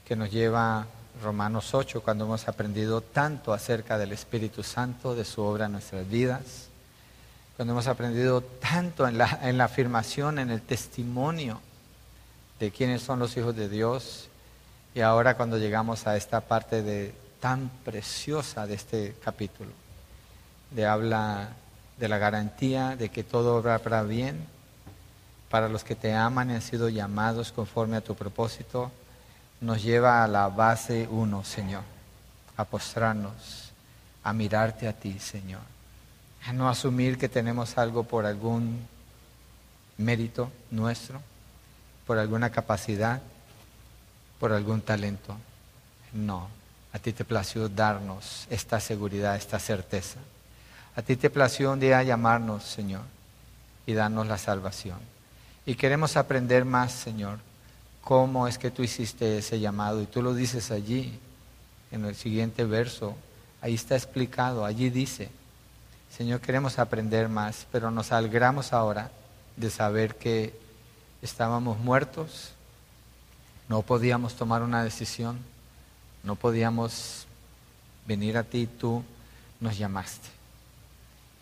que 0.07 0.15
nos 0.15 0.31
lleva 0.31 0.87
Romanos 1.21 1.73
8, 1.73 2.01
cuando 2.01 2.23
hemos 2.23 2.47
aprendido 2.47 3.01
tanto 3.01 3.51
acerca 3.51 3.97
del 3.97 4.13
Espíritu 4.13 4.63
Santo, 4.63 5.15
de 5.15 5.25
su 5.25 5.41
obra 5.41 5.65
en 5.65 5.73
nuestras 5.73 6.07
vidas, 6.07 6.69
cuando 7.57 7.73
hemos 7.73 7.87
aprendido 7.87 8.39
tanto 8.39 9.05
en 9.05 9.17
la, 9.17 9.37
en 9.41 9.57
la 9.57 9.65
afirmación, 9.65 10.39
en 10.39 10.49
el 10.49 10.61
testimonio 10.61 11.59
de 12.61 12.71
quiénes 12.71 13.01
son 13.01 13.19
los 13.19 13.35
hijos 13.35 13.53
de 13.53 13.67
Dios, 13.67 14.29
y 14.93 15.01
ahora 15.01 15.35
cuando 15.35 15.57
llegamos 15.57 16.07
a 16.07 16.15
esta 16.15 16.39
parte 16.39 16.83
de, 16.83 17.13
tan 17.41 17.69
preciosa 17.83 18.65
de 18.65 18.75
este 18.75 19.13
capítulo, 19.21 19.71
de 20.71 20.85
habla 20.85 21.49
de 21.97 22.07
la 22.07 22.17
garantía 22.17 22.95
de 22.95 23.09
que 23.09 23.23
todo 23.23 23.55
obra 23.55 23.79
para 23.79 24.03
bien 24.03 24.45
para 25.49 25.69
los 25.69 25.83
que 25.83 25.95
te 25.95 26.13
aman 26.13 26.49
y 26.49 26.55
han 26.55 26.61
sido 26.61 26.89
llamados 26.89 27.51
conforme 27.51 27.97
a 27.97 28.03
tu 28.03 28.15
propósito 28.15 28.91
nos 29.61 29.81
lleva 29.81 30.23
a 30.23 30.27
la 30.27 30.49
base 30.49 31.07
uno, 31.09 31.43
Señor, 31.43 31.83
a 32.57 32.65
postrarnos, 32.65 33.71
a 34.23 34.33
mirarte 34.33 34.87
a 34.87 34.93
ti, 34.93 35.17
Señor, 35.19 35.61
a 36.45 36.53
no 36.53 36.67
asumir 36.67 37.17
que 37.17 37.29
tenemos 37.29 37.77
algo 37.77 38.03
por 38.03 38.25
algún 38.25 38.85
mérito 39.97 40.51
nuestro, 40.71 41.21
por 42.05 42.17
alguna 42.17 42.49
capacidad, 42.49 43.21
por 44.39 44.51
algún 44.51 44.81
talento. 44.81 45.37
No, 46.11 46.49
a 46.91 46.99
ti 46.99 47.13
te 47.13 47.25
plació 47.25 47.69
darnos 47.69 48.45
esta 48.49 48.79
seguridad, 48.79 49.37
esta 49.37 49.57
certeza. 49.59 50.19
A 50.95 51.01
ti 51.01 51.15
te 51.15 51.29
plació 51.29 51.73
un 51.73 51.79
día 51.79 52.01
llamarnos, 52.03 52.63
Señor, 52.63 53.03
y 53.85 53.93
darnos 53.93 54.27
la 54.27 54.37
salvación. 54.37 54.99
Y 55.65 55.75
queremos 55.75 56.15
aprender 56.15 56.63
más, 56.63 56.91
Señor, 56.91 57.39
cómo 58.01 58.47
es 58.47 58.57
que 58.57 58.71
tú 58.71 58.83
hiciste 58.83 59.39
ese 59.39 59.59
llamado. 59.59 60.01
Y 60.01 60.05
tú 60.05 60.21
lo 60.21 60.33
dices 60.33 60.71
allí, 60.71 61.19
en 61.91 62.05
el 62.05 62.15
siguiente 62.15 62.65
verso. 62.65 63.15
Ahí 63.61 63.73
está 63.73 63.95
explicado, 63.95 64.65
allí 64.65 64.89
dice, 64.89 65.29
Señor, 66.15 66.39
queremos 66.39 66.77
aprender 66.77 67.29
más, 67.29 67.65
pero 67.71 67.89
nos 67.89 68.11
alegramos 68.11 68.73
ahora 68.73 69.11
de 69.55 69.69
saber 69.69 70.15
que 70.15 70.57
estábamos 71.21 71.79
muertos, 71.79 72.51
no 73.67 73.81
podíamos 73.81 74.35
tomar 74.35 74.61
una 74.61 74.83
decisión, 74.83 75.39
no 76.23 76.35
podíamos 76.35 77.25
venir 78.05 78.37
a 78.37 78.43
ti, 78.43 78.67
tú 78.67 79.03
nos 79.59 79.77
llamaste. 79.77 80.34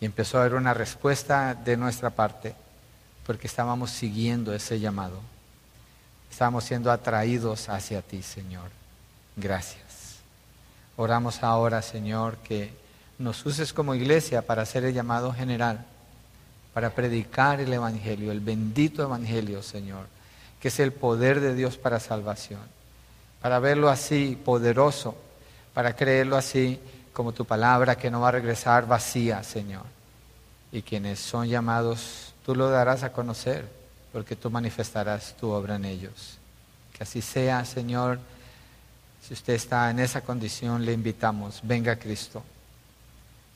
Y 0.04 0.06
empezó 0.06 0.36
a 0.36 0.42
haber 0.42 0.52
una 0.52 0.74
respuesta 0.74 1.54
de 1.54 1.78
nuestra 1.78 2.10
parte, 2.10 2.54
porque 3.26 3.46
estábamos 3.46 3.90
siguiendo 3.90 4.52
ese 4.52 4.78
llamado. 4.78 5.18
Estamos 6.30 6.64
siendo 6.64 6.92
atraídos 6.92 7.70
hacia 7.70 8.02
ti, 8.02 8.22
Señor. 8.22 8.68
Gracias. 9.34 10.18
Oramos 10.98 11.42
ahora, 11.42 11.80
Señor, 11.80 12.36
que 12.44 12.70
nos 13.18 13.46
uses 13.46 13.72
como 13.72 13.94
iglesia 13.94 14.42
para 14.42 14.60
hacer 14.60 14.84
el 14.84 14.92
llamado 14.92 15.32
general, 15.32 15.86
para 16.74 16.90
predicar 16.90 17.62
el 17.62 17.72
Evangelio, 17.72 18.30
el 18.30 18.40
bendito 18.40 19.02
Evangelio, 19.02 19.62
Señor, 19.62 20.04
que 20.60 20.68
es 20.68 20.80
el 20.80 20.92
poder 20.92 21.40
de 21.40 21.54
Dios 21.54 21.78
para 21.78 21.98
salvación, 21.98 22.60
para 23.40 23.58
verlo 23.58 23.88
así 23.88 24.38
poderoso, 24.44 25.16
para 25.72 25.96
creerlo 25.96 26.36
así 26.36 26.78
como 27.14 27.32
tu 27.32 27.46
palabra 27.46 27.96
que 27.96 28.10
no 28.10 28.20
va 28.20 28.28
a 28.28 28.32
regresar 28.32 28.86
vacía, 28.86 29.42
Señor. 29.42 29.93
Y 30.74 30.82
quienes 30.82 31.20
son 31.20 31.46
llamados, 31.46 32.34
tú 32.44 32.56
lo 32.56 32.68
darás 32.68 33.04
a 33.04 33.12
conocer, 33.12 33.64
porque 34.12 34.34
tú 34.34 34.50
manifestarás 34.50 35.36
tu 35.36 35.50
obra 35.50 35.76
en 35.76 35.84
ellos. 35.84 36.36
Que 36.92 37.04
así 37.04 37.22
sea, 37.22 37.64
Señor. 37.64 38.18
Si 39.22 39.34
usted 39.34 39.52
está 39.54 39.88
en 39.88 40.00
esa 40.00 40.22
condición, 40.22 40.84
le 40.84 40.92
invitamos, 40.92 41.60
venga 41.62 41.92
a 41.92 41.96
Cristo. 41.96 42.42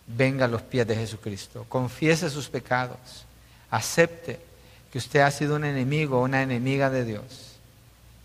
Venga 0.07 0.45
a 0.45 0.49
los 0.49 0.63
pies 0.63 0.87
de 0.87 0.95
Jesucristo. 0.95 1.67
Confiese 1.69 2.31
sus 2.31 2.49
pecados. 2.49 3.27
Acepte 3.69 4.39
que 4.93 4.99
usted 4.99 5.19
ha 5.19 5.31
sido 5.33 5.57
un 5.57 5.65
enemigo 5.65 6.23
una 6.23 6.41
enemiga 6.41 6.89
de 6.89 7.05
Dios 7.05 7.57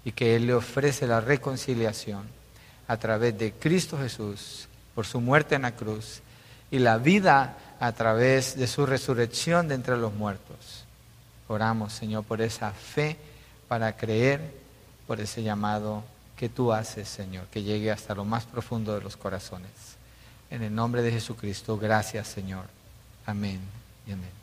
y 0.06 0.12
que 0.12 0.36
Él 0.36 0.46
le 0.46 0.54
ofrece 0.54 1.08
la 1.08 1.20
reconciliación 1.20 2.28
a 2.88 2.98
través 2.98 3.36
de 3.40 3.54
Cristo 3.54 3.98
Jesús 3.98 4.68
por 4.94 5.08
su 5.08 5.20
muerte 5.20 5.56
en 5.56 5.64
la 5.64 5.76
cruz 5.76 6.22
y 6.70 6.78
la 6.78 7.00
vida 7.00 7.58
a 7.84 7.92
través 7.92 8.56
de 8.56 8.66
su 8.66 8.86
resurrección 8.86 9.68
de 9.68 9.76
entre 9.76 9.98
los 9.98 10.14
muertos. 10.14 10.86
Oramos, 11.50 11.92
Señor, 11.92 12.24
por 12.24 12.42
esa 12.42 12.72
fe 12.72 13.18
para 13.68 13.98
creer, 13.98 14.40
por 15.06 15.20
ese 15.20 15.44
llamado 15.44 16.02
que 16.38 16.48
tú 16.48 16.72
haces, 16.72 17.10
Señor, 17.10 17.46
que 17.48 17.62
llegue 17.62 17.92
hasta 17.92 18.16
lo 18.16 18.24
más 18.24 18.46
profundo 18.46 18.96
de 18.96 19.02
los 19.02 19.18
corazones. 19.18 19.70
En 20.50 20.64
el 20.64 20.74
nombre 20.74 21.02
de 21.02 21.12
Jesucristo, 21.12 21.78
gracias, 21.78 22.30
Señor. 22.30 22.68
Amén 23.26 23.60
y 24.08 24.14
amén. 24.14 24.43